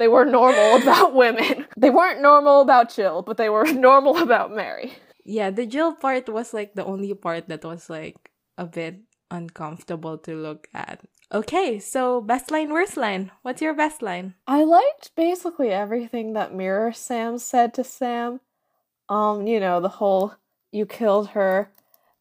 they 0.01 0.09
were 0.09 0.25
normal 0.25 0.77
about 0.83 1.15
women. 1.15 1.67
They 1.77 1.91
weren't 1.91 2.23
normal 2.23 2.63
about 2.63 2.93
Jill, 2.93 3.21
but 3.21 3.37
they 3.37 3.51
were 3.51 3.71
normal 3.73 4.17
about 4.17 4.51
Mary. 4.51 4.95
yeah, 5.25 5.51
the 5.51 5.67
Jill 5.67 5.95
part 5.95 6.27
was 6.29 6.53
like 6.55 6.75
the 6.75 6.85
only 6.85 7.13
part 7.15 7.49
that 7.49 7.63
was 7.63 7.91
like 7.91 8.17
a 8.57 8.65
bit 8.65 8.97
uncomfortable 9.31 10.17
to 10.19 10.35
look 10.35 10.69
at. 10.75 11.05
Okay, 11.33 11.79
so 11.79 12.21
best 12.23 12.51
line, 12.51 12.73
worst 12.73 12.97
line. 12.97 13.31
What's 13.43 13.63
your 13.63 13.75
best 13.75 14.01
line? 14.03 14.35
I 14.49 14.65
liked 14.65 15.15
basically 15.15 15.69
everything 15.69 16.33
that 16.33 16.55
Mirror 16.55 16.93
Sam 16.95 17.39
said 17.39 17.75
to 17.75 17.85
Sam. 17.85 18.41
Um, 19.11 19.47
you 19.47 19.61
know, 19.61 19.81
the 19.81 19.89
whole 19.89 20.35
you 20.73 20.87
killed 20.87 21.31
her, 21.31 21.71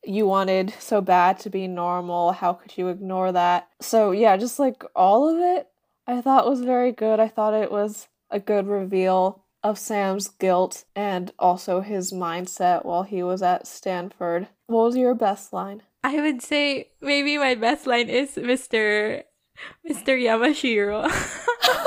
you 0.03 0.25
wanted 0.25 0.73
so 0.79 1.01
bad 1.01 1.39
to 1.39 1.49
be 1.49 1.67
normal, 1.67 2.31
how 2.31 2.53
could 2.53 2.77
you 2.77 2.87
ignore 2.87 3.31
that? 3.31 3.69
So, 3.79 4.11
yeah, 4.11 4.35
just 4.37 4.59
like 4.59 4.83
all 4.95 5.29
of 5.29 5.37
it, 5.57 5.67
I 6.07 6.21
thought 6.21 6.49
was 6.49 6.61
very 6.61 6.91
good. 6.91 7.19
I 7.19 7.27
thought 7.27 7.53
it 7.53 7.71
was 7.71 8.07
a 8.31 8.39
good 8.39 8.67
reveal 8.67 9.43
of 9.63 9.77
Sam's 9.77 10.27
guilt 10.27 10.85
and 10.95 11.31
also 11.37 11.81
his 11.81 12.11
mindset 12.11 12.85
while 12.85 13.03
he 13.03 13.21
was 13.21 13.41
at 13.41 13.67
Stanford. 13.67 14.47
What 14.67 14.85
was 14.85 14.97
your 14.97 15.13
best 15.13 15.53
line? 15.53 15.83
I 16.03 16.21
would 16.21 16.41
say 16.41 16.87
maybe 17.01 17.37
my 17.37 17.55
best 17.55 17.85
line 17.85 18.09
is 18.09 18.35
Mr. 18.35 19.23
Mr. 19.87 20.17
Yamashiro. 20.17 21.11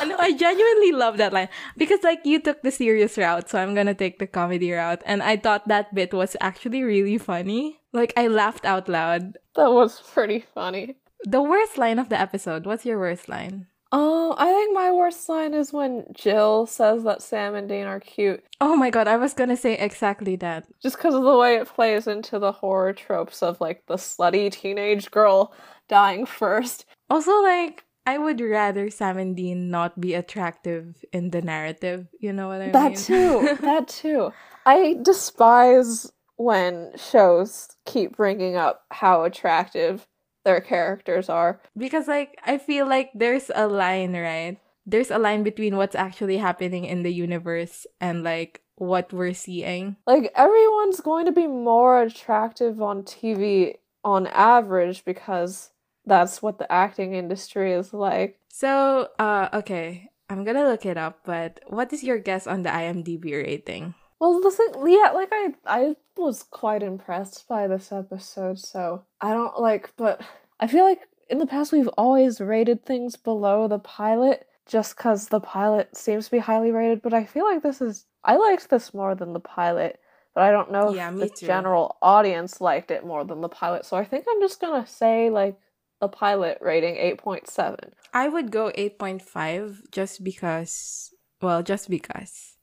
no, 0.06 0.16
I 0.18 0.32
genuinely 0.32 0.92
love 0.92 1.16
that 1.18 1.32
line 1.32 1.48
because 1.76 2.02
like 2.02 2.20
you 2.24 2.40
took 2.40 2.62
the 2.62 2.70
serious 2.70 3.16
route, 3.18 3.48
so 3.48 3.58
I'm 3.58 3.74
gonna 3.74 3.94
take 3.94 4.18
the 4.18 4.26
comedy 4.26 4.72
route, 4.72 5.02
and 5.06 5.22
I 5.22 5.36
thought 5.36 5.68
that 5.68 5.94
bit 5.94 6.12
was 6.14 6.36
actually 6.40 6.82
really 6.82 7.18
funny. 7.18 7.80
Like 7.92 8.12
I 8.16 8.28
laughed 8.28 8.64
out 8.64 8.88
loud. 8.88 9.38
That 9.56 9.72
was 9.72 10.00
pretty 10.00 10.44
funny. 10.54 10.96
The 11.24 11.42
worst 11.42 11.76
line 11.76 11.98
of 11.98 12.08
the 12.08 12.18
episode. 12.20 12.64
What's 12.66 12.86
your 12.86 12.98
worst 12.98 13.28
line? 13.28 13.66
Oh, 13.92 14.36
I 14.38 14.46
think 14.46 14.72
my 14.72 14.92
worst 14.92 15.28
line 15.28 15.52
is 15.52 15.72
when 15.72 16.04
Jill 16.14 16.66
says 16.66 17.02
that 17.02 17.22
Sam 17.22 17.56
and 17.56 17.68
Dean 17.68 17.86
are 17.86 17.98
cute, 17.98 18.44
Oh 18.60 18.76
my 18.76 18.88
god, 18.88 19.08
I 19.08 19.16
was 19.16 19.34
gonna 19.34 19.56
say 19.56 19.74
exactly 19.76 20.36
that. 20.36 20.66
just 20.80 20.96
because 20.96 21.14
of 21.14 21.24
the 21.24 21.36
way 21.36 21.56
it 21.56 21.66
plays 21.66 22.06
into 22.06 22.38
the 22.38 22.52
horror 22.52 22.92
tropes 22.92 23.42
of 23.42 23.60
like 23.60 23.82
the 23.86 23.96
slutty 23.96 24.50
teenage 24.52 25.10
girl 25.10 25.52
dying 25.88 26.24
first. 26.40 26.86
Also, 27.10 27.32
like 27.42 27.82
I 28.06 28.18
would 28.18 28.40
rather 28.40 28.90
Sam 28.90 29.18
and 29.18 29.36
Dean 29.36 29.70
not 29.70 30.00
be 30.00 30.14
attractive 30.14 31.04
in 31.12 31.30
the 31.30 31.42
narrative. 31.42 32.08
You 32.18 32.32
know 32.32 32.48
what 32.48 32.62
I 32.62 32.70
That 32.70 32.92
mean? 32.92 32.94
That 32.94 32.98
too, 32.98 33.56
that 33.60 33.88
too. 33.88 34.32
I 34.66 34.96
despise 35.02 36.10
when 36.36 36.92
shows 36.96 37.68
keep 37.84 38.16
bringing 38.16 38.56
up 38.56 38.84
how 38.90 39.24
attractive 39.24 40.06
their 40.44 40.60
characters 40.60 41.28
are. 41.28 41.60
Because 41.76 42.08
like 42.08 42.38
I 42.44 42.58
feel 42.58 42.86
like 42.86 43.10
there's 43.14 43.50
a 43.54 43.68
line, 43.68 44.14
right? 44.16 44.58
There's 44.86 45.10
a 45.10 45.18
line 45.18 45.42
between 45.42 45.76
what's 45.76 45.94
actually 45.94 46.38
happening 46.38 46.84
in 46.84 47.02
the 47.02 47.12
universe 47.12 47.86
and 48.00 48.24
like 48.24 48.62
what 48.76 49.12
we're 49.12 49.34
seeing. 49.34 49.96
Like 50.06 50.32
everyone's 50.34 51.00
going 51.00 51.26
to 51.26 51.32
be 51.32 51.46
more 51.46 52.00
attractive 52.02 52.80
on 52.80 53.02
TV 53.02 53.76
on 54.02 54.26
average 54.28 55.04
because 55.04 55.70
that's 56.06 56.42
what 56.42 56.58
the 56.58 56.70
acting 56.70 57.14
industry 57.14 57.72
is 57.72 57.92
like. 57.92 58.38
So, 58.48 59.08
uh 59.18 59.48
okay, 59.54 60.10
I'm 60.28 60.44
gonna 60.44 60.64
look 60.64 60.86
it 60.86 60.96
up, 60.96 61.20
but 61.24 61.60
what 61.66 61.92
is 61.92 62.02
your 62.04 62.18
guess 62.18 62.46
on 62.46 62.62
the 62.62 62.70
IMDb 62.70 63.32
rating? 63.32 63.94
Well, 64.20 64.38
listen, 64.40 64.66
yeah, 64.86 65.10
like 65.14 65.30
I, 65.32 65.54
I 65.66 65.96
was 66.16 66.42
quite 66.42 66.82
impressed 66.82 67.48
by 67.48 67.66
this 67.66 67.90
episode. 67.90 68.58
So 68.58 69.04
I 69.20 69.32
don't 69.32 69.58
like, 69.58 69.92
but 69.96 70.20
I 70.60 70.66
feel 70.66 70.84
like 70.84 71.00
in 71.30 71.38
the 71.38 71.46
past 71.46 71.72
we've 71.72 71.88
always 71.96 72.40
rated 72.40 72.84
things 72.84 73.16
below 73.16 73.66
the 73.66 73.78
pilot 73.78 74.46
just 74.66 74.96
because 74.96 75.28
the 75.28 75.40
pilot 75.40 75.96
seems 75.96 76.26
to 76.26 76.32
be 76.32 76.38
highly 76.38 76.70
rated. 76.70 77.00
But 77.02 77.14
I 77.14 77.24
feel 77.24 77.44
like 77.44 77.62
this 77.62 77.80
is, 77.80 78.04
I 78.22 78.36
liked 78.36 78.68
this 78.68 78.92
more 78.92 79.14
than 79.14 79.32
the 79.32 79.40
pilot, 79.40 79.98
but 80.34 80.42
I 80.44 80.50
don't 80.50 80.70
know 80.70 80.92
Yeah, 80.92 81.10
if 81.10 81.18
the 81.18 81.28
too. 81.30 81.46
general 81.46 81.96
audience 82.02 82.60
liked 82.60 82.90
it 82.90 83.06
more 83.06 83.24
than 83.24 83.40
the 83.40 83.48
pilot. 83.48 83.86
So 83.86 83.96
I 83.96 84.04
think 84.04 84.26
I'm 84.30 84.40
just 84.42 84.60
gonna 84.60 84.86
say 84.86 85.30
like 85.30 85.56
the 86.00 86.08
pilot 86.08 86.58
rating 86.60 86.96
eight 86.96 87.18
point 87.18 87.48
seven. 87.48 87.92
I 88.12 88.28
would 88.28 88.50
go 88.50 88.72
8.5 88.76 89.90
just 89.92 90.24
because, 90.24 91.14
well, 91.40 91.62
just 91.62 91.88
because. 91.88 92.56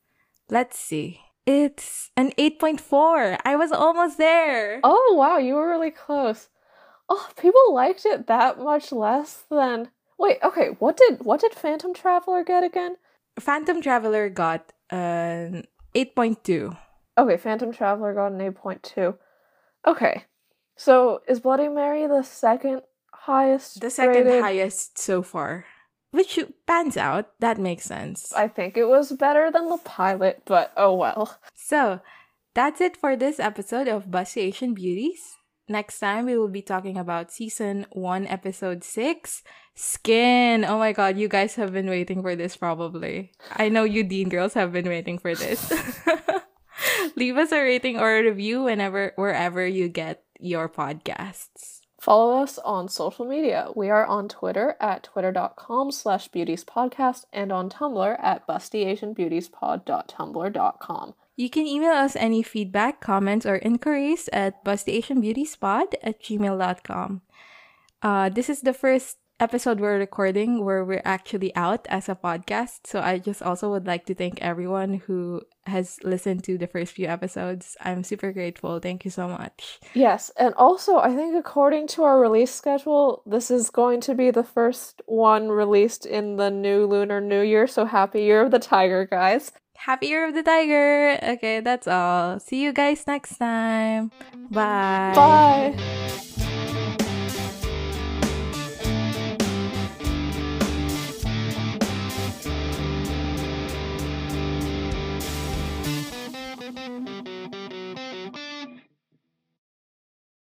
Let's 0.50 0.78
see. 0.78 1.22
It's 1.46 2.12
an 2.18 2.32
8.4. 2.38 3.38
I 3.46 3.56
was 3.56 3.72
almost 3.72 4.18
there. 4.18 4.82
Oh 4.84 5.16
wow, 5.18 5.38
you 5.38 5.56
were 5.56 5.70
really 5.70 5.92
close. 5.92 6.50
Oh, 7.08 7.30
people 7.40 7.74
liked 7.74 8.06
it 8.06 8.28
that 8.28 8.60
much 8.60 8.92
less 8.92 9.46
than. 9.50 9.92
Wait, 10.20 10.40
okay. 10.44 10.76
What 10.80 10.98
did 10.98 11.24
what 11.24 11.40
did 11.40 11.54
Phantom 11.54 11.94
Traveler 11.94 12.44
get 12.44 12.64
again? 12.64 12.98
Phantom 13.40 13.82
Traveler 13.82 14.30
got 14.30 14.74
uh, 14.92 14.96
an 14.96 15.64
8.2. 15.96 16.76
Okay, 17.18 17.38
Phantom 17.38 17.72
Traveler 17.72 18.14
got 18.14 18.32
an 18.32 18.42
eight 18.42 18.56
point 18.56 18.84
two. 18.84 19.16
Okay, 19.86 20.26
so 20.76 21.22
is 21.28 21.40
Bloody 21.40 21.68
Mary 21.68 22.06
the 22.06 22.22
second 22.24 22.82
highest? 23.28 23.82
The 23.82 23.92
second 23.92 24.26
rated? 24.26 24.42
highest 24.42 24.98
so 24.98 25.22
far. 25.22 25.66
Which 26.12 26.40
pans 26.66 26.96
out. 26.96 27.38
That 27.40 27.60
makes 27.60 27.84
sense. 27.84 28.34
I 28.34 28.48
think 28.48 28.78
it 28.78 28.88
was 28.88 29.12
better 29.12 29.52
than 29.52 29.68
the 29.70 29.78
pilot, 29.78 30.42
but 30.46 30.72
oh 30.76 30.96
well. 30.96 31.38
So, 31.54 32.00
that's 32.56 32.82
it 32.82 32.96
for 32.98 33.16
this 33.16 33.40
episode 33.40 33.88
of 33.88 34.08
Busty 34.08 34.48
Asian 34.48 34.74
Beauties. 34.74 35.38
Next 35.68 36.00
time, 36.00 36.26
we 36.26 36.38
will 36.40 36.48
be 36.48 36.64
talking 36.64 36.98
about 36.98 37.30
season 37.30 37.86
1, 37.92 38.26
episode 38.26 38.86
6 38.86 39.44
Skin. 39.76 40.66
Oh 40.66 40.80
my 40.80 40.92
god, 40.92 41.20
you 41.20 41.28
guys 41.28 41.54
have 41.54 41.72
been 41.72 41.86
waiting 41.86 42.24
for 42.24 42.36
this 42.36 42.58
probably. 42.58 43.32
I 43.54 43.70
know 43.70 43.84
you 43.84 44.04
Dean 44.04 44.28
girls 44.28 44.56
have 44.56 44.72
been 44.74 44.90
waiting 44.90 45.20
for 45.20 45.36
this. 45.36 45.70
Leave 47.16 47.38
us 47.38 47.52
a 47.52 47.62
rating 47.62 48.00
or 48.00 48.10
a 48.10 48.24
review 48.24 48.64
whenever, 48.64 49.14
wherever 49.18 49.68
you 49.68 49.88
get 49.88 50.24
your 50.40 50.68
podcasts. 50.68 51.77
Follow 52.00 52.44
us 52.44 52.60
on 52.60 52.88
social 52.88 53.26
media. 53.26 53.70
We 53.76 53.90
are 53.90 54.06
on 54.06 54.30
Twitter 54.30 54.78
at 54.80 55.04
twitter.com 55.04 55.92
slash 55.92 56.30
beautiespodcast 56.30 57.26
and 57.34 57.52
on 57.52 57.70
Tumblr 57.70 58.24
at 58.24 58.48
bustyasianbeautiespod.tumblr.com. 58.48 61.14
You 61.36 61.50
can 61.50 61.68
email 61.68 61.94
us 61.94 62.16
any 62.16 62.44
feedback, 62.44 63.02
comments, 63.02 63.46
or 63.46 63.58
inquiries 63.58 64.30
at 64.32 64.64
bustyasianbeautiespod 64.64 65.96
at 66.04 66.22
gmail.com. 66.22 67.22
Uh, 68.02 68.30
this 68.30 68.50
is 68.50 68.62
the 68.62 68.74
first 68.74 69.18
episode 69.40 69.80
we're 69.80 69.98
recording 69.98 70.66
where 70.66 70.84
we're 70.84 71.02
actually 71.06 71.56
out 71.56 71.86
as 71.90 72.10
a 72.10 72.16
podcast. 72.16 72.86
So 72.86 73.00
I 73.00 73.20
just 73.20 73.42
also 73.42 73.70
would 73.72 73.86
like 73.86 74.06
to 74.08 74.16
thank 74.16 74.42
everyone 74.42 74.96
who 75.06 75.42
has 75.66 76.00
listened 76.04 76.44
to 76.46 76.58
the 76.58 76.68
first 76.68 76.94
few 76.94 77.08
episodes. 77.08 77.78
I'm 77.82 78.04
super 78.04 78.32
grateful. 78.32 78.80
Thank 78.80 79.06
you 79.06 79.12
so 79.12 79.28
much. 79.28 79.80
Yes, 79.94 80.32
and 80.38 80.54
also 80.56 80.98
I 80.98 81.16
think 81.16 81.36
according 81.36 81.88
to 81.90 82.04
our 82.04 82.20
release 82.20 82.54
schedule, 82.54 83.24
this 83.26 83.52
is 83.52 83.70
going 83.70 84.02
to 84.02 84.16
be 84.16 84.32
the 84.32 84.44
first 84.44 85.02
one 85.06 85.50
released 85.50 86.06
in 86.06 86.38
the 86.38 86.50
new 86.50 86.86
Lunar 86.86 87.22
New 87.22 87.42
Year. 87.42 87.68
So 87.68 87.86
happy 87.86 88.24
Year 88.24 88.42
of 88.42 88.52
the 88.52 88.60
Tiger, 88.60 89.06
guys. 89.06 89.52
Happy 89.78 90.08
Year 90.08 90.28
of 90.28 90.34
the 90.34 90.44
Tiger. 90.44 91.20
Okay, 91.22 91.60
that's 91.60 91.88
all. 91.88 92.40
See 92.40 92.64
you 92.64 92.74
guys 92.74 93.06
next 93.06 93.38
time. 93.38 94.12
Bye. 94.50 95.14
Bye. 95.16 96.24